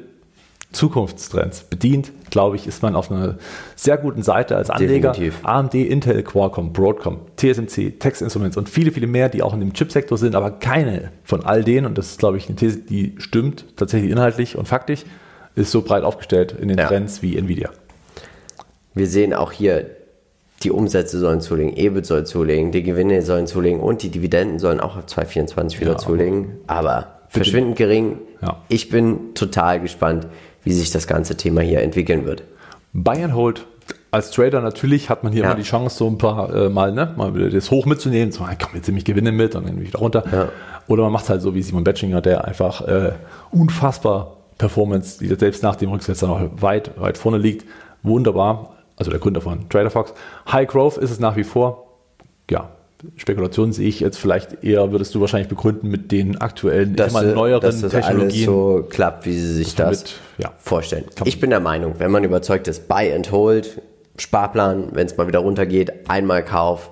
Zukunftstrends 0.72 1.64
bedient, 1.64 2.12
glaube 2.30 2.55
ich, 2.57 2.66
ist 2.66 2.82
man 2.82 2.95
auf 2.95 3.11
einer 3.11 3.36
sehr 3.74 3.99
guten 3.99 4.22
Seite 4.22 4.57
als 4.57 4.70
Anleger. 4.70 5.11
Definitiv. 5.11 5.45
AMD, 5.45 5.74
Intel, 5.74 6.22
Qualcomm, 6.22 6.72
Broadcom, 6.72 7.18
TSMC, 7.36 7.99
Text 7.99 8.22
Instruments 8.22 8.57
und 8.57 8.68
viele, 8.68 8.93
viele 8.93 9.09
mehr, 9.09 9.28
die 9.28 9.43
auch 9.43 9.53
in 9.53 9.61
dem 9.61 9.72
Chipsektor 9.72 10.16
sind, 10.16 10.36
aber 10.36 10.53
keine 10.53 11.11
von 11.24 11.45
all 11.45 11.64
denen, 11.64 11.86
und 11.86 11.99
das 11.99 12.12
ist, 12.12 12.18
glaube 12.20 12.36
ich, 12.36 12.47
eine 12.47 12.55
These, 12.55 12.78
die 12.78 13.16
stimmt, 13.18 13.64
tatsächlich 13.76 14.12
inhaltlich 14.12 14.57
und 14.57 14.68
faktisch, 14.68 15.05
ist 15.55 15.71
so 15.71 15.83
breit 15.83 16.05
aufgestellt 16.05 16.55
in 16.61 16.69
den 16.69 16.79
ja. 16.79 16.89
Trends 16.89 17.23
wie 17.23 17.37
Nvidia. 17.37 17.71
Wir 18.95 19.07
sehen 19.07 19.35
auch 19.35 19.53
hier, 19.53 19.87
die 20.63 20.71
Umsätze 20.71 21.19
sollen 21.19 21.41
zulegen, 21.41 21.77
EBIT 21.77 22.07
soll 22.07 22.27
zulegen, 22.27 22.73
die 22.73 22.83
Gewinne 22.83 23.23
sollen 23.23 23.47
zulegen 23.47 23.81
und 23.81 24.03
die 24.03 24.11
Dividenden 24.11 24.59
sollen 24.59 24.81
auch 24.81 24.97
ab 24.97 25.09
2024 25.09 25.81
wieder 25.81 25.93
ja, 25.93 25.99
zulegen. 25.99 26.59
Aber 26.67 27.21
verschwindend 27.29 27.77
gering. 27.77 28.19
Ja. 28.43 28.59
Ich 28.69 28.91
bin 28.91 29.35
total 29.35 29.81
gespannt, 29.81 30.27
wie 30.65 30.73
sich 30.73 30.91
das 30.91 31.07
ganze 31.07 31.37
Thema 31.37 31.63
hier 31.63 31.81
entwickeln 31.81 32.27
wird. 32.27 32.43
Buy 32.93 33.23
and 33.23 33.35
Hold. 33.35 33.67
Als 34.13 34.33
Trader 34.33 34.61
natürlich 34.61 35.09
hat 35.09 35.23
man 35.23 35.33
hier 35.33 35.45
ja. 35.45 35.51
mal 35.51 35.55
die 35.55 35.63
Chance, 35.63 35.97
so 35.97 36.09
ein 36.09 36.19
paar 36.19 36.53
äh, 36.53 36.69
Mal, 36.69 36.91
ne, 36.93 37.15
mal 37.17 37.33
das 37.51 37.71
hoch 37.71 37.87
mitzunehmen, 37.87 38.33
so, 38.33 38.41
komm, 38.41 38.71
jetzt 38.75 38.89
nehme 38.89 38.99
ich 38.99 39.05
Gewinne 39.05 39.31
mit 39.31 39.55
und 39.55 39.69
dann 39.69 39.81
wieder 39.81 40.01
runter. 40.01 40.25
Ja. 40.33 40.49
Oder 40.89 41.05
man 41.05 41.13
macht 41.13 41.25
es 41.25 41.31
halt 41.31 41.43
so 41.43 41.55
wie 41.55 41.63
Simon 41.63 41.85
Betchinger, 41.85 42.21
der 42.21 42.45
einfach 42.45 42.81
äh, 42.89 43.13
unfassbar 43.53 44.39
Performance, 44.61 45.19
die 45.19 45.35
selbst 45.35 45.63
nach 45.63 45.77
dem 45.77 45.91
Rücksetzer 45.91 46.27
noch 46.29 46.63
weit, 46.63 46.93
weit 47.01 47.17
vorne 47.17 47.39
liegt. 47.39 47.67
Wunderbar. 48.03 48.77
Also 48.97 49.11
der 49.11 49.19
Gründer 49.19 49.41
von 49.41 49.69
TraderFox. 49.71 50.13
High 50.53 50.69
Growth 50.69 50.99
ist 50.99 51.11
es 51.11 51.19
nach 51.19 51.35
wie 51.37 51.45
vor. 51.45 51.87
Ja, 52.51 52.69
Spekulationen 53.17 53.73
sehe 53.73 53.89
ich 53.89 54.01
jetzt 54.01 54.19
vielleicht 54.19 54.63
eher, 54.63 54.93
würdest 54.93 55.15
du 55.15 55.21
wahrscheinlich 55.23 55.49
begründen 55.49 55.89
mit 55.89 56.13
den 56.13 56.39
aktuellen, 56.39 56.95
dass, 56.97 57.13
immer 57.13 57.23
neueren 57.23 57.63
dass 57.63 57.81
das 57.81 57.93
Technologien. 57.93 58.29
Alles 58.29 58.45
so 58.45 58.87
klappt, 58.91 59.25
wie 59.25 59.33
sie 59.33 59.55
sich 59.55 59.75
das 59.75 60.03
mit, 60.03 60.15
ja, 60.37 60.53
vorstellen. 60.59 61.07
Ich 61.25 61.41
bin 61.41 61.49
der 61.49 61.61
Meinung, 61.61 61.95
wenn 61.97 62.11
man 62.11 62.23
überzeugt 62.25 62.69
ist, 62.69 62.87
Buy 62.87 63.13
and 63.15 63.33
Hold, 63.33 63.81
Sparplan, 64.19 64.89
wenn 64.93 65.07
es 65.07 65.17
mal 65.17 65.27
wieder 65.27 65.39
runtergeht, 65.39 66.11
einmal 66.11 66.45
Kauf, 66.45 66.91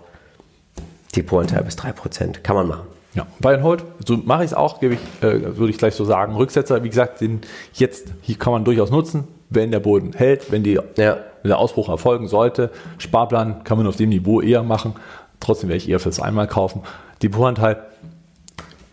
Depotanteil 1.14 1.64
bis 1.64 1.76
3%, 1.76 2.40
kann 2.42 2.56
man 2.56 2.68
machen. 2.68 2.86
Ja, 3.14 3.26
Buy 3.40 3.54
and 3.54 3.62
Hold, 3.62 3.84
so 4.06 4.16
mache 4.18 4.44
ich 4.44 4.50
es 4.50 4.54
auch, 4.54 4.80
gebe 4.80 4.94
ich, 4.94 5.00
äh, 5.22 5.56
würde 5.56 5.70
ich 5.70 5.78
gleich 5.78 5.94
so 5.94 6.04
sagen. 6.04 6.36
Rücksetzer, 6.36 6.82
wie 6.84 6.88
gesagt, 6.88 7.20
den 7.20 7.40
jetzt, 7.72 8.12
hier 8.20 8.36
kann 8.36 8.52
man 8.52 8.64
durchaus 8.64 8.90
nutzen, 8.90 9.24
wenn 9.50 9.70
der 9.70 9.80
Boden 9.80 10.12
hält, 10.14 10.52
wenn, 10.52 10.62
die, 10.62 10.74
ja. 10.74 10.82
wenn 10.96 11.48
der 11.48 11.58
Ausbruch 11.58 11.88
erfolgen 11.88 12.28
sollte. 12.28 12.70
Sparplan 12.98 13.64
kann 13.64 13.78
man 13.78 13.86
auf 13.86 13.96
dem 13.96 14.10
Niveau 14.10 14.40
eher 14.40 14.62
machen. 14.62 14.92
Trotzdem 15.40 15.68
werde 15.68 15.78
ich 15.78 15.88
eher 15.88 16.00
fürs 16.00 16.20
Einmal 16.20 16.46
kaufen. 16.48 16.82
Depotanteil, 17.22 17.78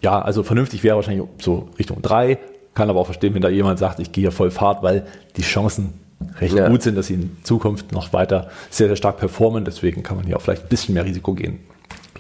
ja, 0.01 0.21
also 0.21 0.43
vernünftig 0.43 0.83
wäre 0.83 0.95
wahrscheinlich 0.95 1.27
so 1.41 1.69
Richtung 1.77 2.01
3. 2.01 2.37
Kann 2.73 2.89
aber 2.89 2.99
auch 2.99 3.05
verstehen, 3.05 3.33
wenn 3.33 3.41
da 3.41 3.49
jemand 3.49 3.79
sagt, 3.79 3.99
ich 3.99 4.11
gehe 4.11 4.23
hier 4.23 4.31
voll 4.31 4.51
Fahrt, 4.51 4.83
weil 4.83 5.05
die 5.35 5.41
Chancen 5.41 5.93
recht 6.39 6.55
ja. 6.55 6.69
gut 6.69 6.81
sind, 6.81 6.95
dass 6.95 7.07
sie 7.07 7.15
in 7.15 7.37
Zukunft 7.43 7.91
noch 7.91 8.13
weiter 8.13 8.49
sehr, 8.69 8.87
sehr 8.87 8.95
stark 8.95 9.17
performen. 9.17 9.65
Deswegen 9.65 10.03
kann 10.03 10.17
man 10.17 10.25
hier 10.25 10.37
auch 10.37 10.41
vielleicht 10.41 10.63
ein 10.63 10.69
bisschen 10.69 10.93
mehr 10.93 11.05
Risiko 11.05 11.33
gehen. 11.33 11.59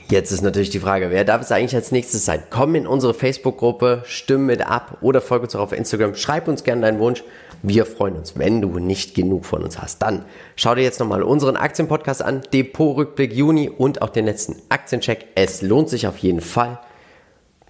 Jetzt 0.07 0.31
ist 0.31 0.41
natürlich 0.41 0.69
die 0.69 0.79
Frage, 0.79 1.09
wer 1.09 1.25
darf 1.25 1.41
es 1.41 1.51
eigentlich 1.51 1.73
als 1.73 1.91
nächstes 1.91 2.25
sein? 2.25 2.43
Komm 2.51 2.75
in 2.75 2.85
unsere 2.85 3.15
Facebook-Gruppe, 3.15 4.03
stimm 4.05 4.45
mit 4.45 4.61
ab 4.61 4.99
oder 5.01 5.19
folge 5.19 5.45
uns 5.45 5.55
auch 5.55 5.61
auf 5.61 5.71
Instagram. 5.71 6.13
Schreib 6.13 6.47
uns 6.47 6.63
gerne 6.63 6.81
deinen 6.81 6.99
Wunsch. 6.99 7.23
Wir 7.63 7.87
freuen 7.87 8.15
uns, 8.15 8.37
wenn 8.37 8.61
du 8.61 8.77
nicht 8.77 9.15
genug 9.15 9.45
von 9.45 9.63
uns 9.63 9.81
hast. 9.81 10.03
Dann 10.03 10.25
schau 10.55 10.75
dir 10.75 10.83
jetzt 10.83 10.99
nochmal 10.99 11.23
unseren 11.23 11.55
Aktienpodcast 11.55 12.21
an, 12.21 12.43
Depot-Rückblick 12.53 13.33
Juni 13.33 13.67
und 13.67 14.03
auch 14.03 14.09
den 14.09 14.25
letzten 14.25 14.57
Aktiencheck. 14.69 15.25
Es 15.33 15.63
lohnt 15.63 15.89
sich 15.89 16.05
auf 16.05 16.19
jeden 16.19 16.41
Fall. 16.41 16.79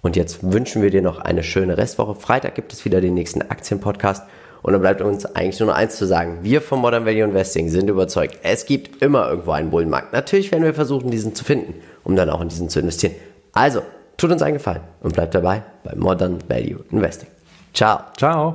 Und 0.02 0.14
jetzt 0.14 0.52
wünschen 0.52 0.82
wir 0.82 0.90
dir 0.90 1.00
noch 1.00 1.18
eine 1.18 1.42
schöne 1.42 1.78
Restwoche. 1.78 2.16
Freitag 2.16 2.54
gibt 2.54 2.74
es 2.74 2.84
wieder 2.84 3.00
den 3.00 3.14
nächsten 3.14 3.40
Aktienpodcast. 3.40 4.24
Und 4.62 4.72
dann 4.72 4.82
bleibt 4.82 5.00
uns 5.00 5.24
eigentlich 5.24 5.60
nur 5.60 5.68
noch 5.68 5.76
eins 5.76 5.96
zu 5.96 6.06
sagen. 6.06 6.40
Wir 6.42 6.60
vom 6.60 6.80
Modern 6.80 7.06
Value 7.06 7.24
Investing 7.24 7.70
sind 7.70 7.88
überzeugt, 7.88 8.40
es 8.42 8.66
gibt 8.66 9.00
immer 9.02 9.28
irgendwo 9.28 9.52
einen 9.52 9.70
Bullenmarkt. 9.70 10.12
Natürlich 10.12 10.52
werden 10.52 10.64
wir 10.64 10.74
versuchen, 10.74 11.10
diesen 11.10 11.34
zu 11.34 11.44
finden, 11.44 11.74
um 12.06 12.16
dann 12.16 12.30
auch 12.30 12.40
in 12.40 12.48
diesen 12.48 12.68
zu 12.68 12.80
investieren. 12.80 13.14
Also, 13.52 13.82
tut 14.16 14.30
uns 14.30 14.40
einen 14.40 14.54
Gefallen 14.54 14.82
und 15.02 15.12
bleibt 15.12 15.34
dabei 15.34 15.62
bei 15.82 15.94
Modern 15.96 16.38
Value 16.48 16.84
Investing. 16.90 17.28
Ciao. 17.74 18.00
Ciao. 18.16 18.54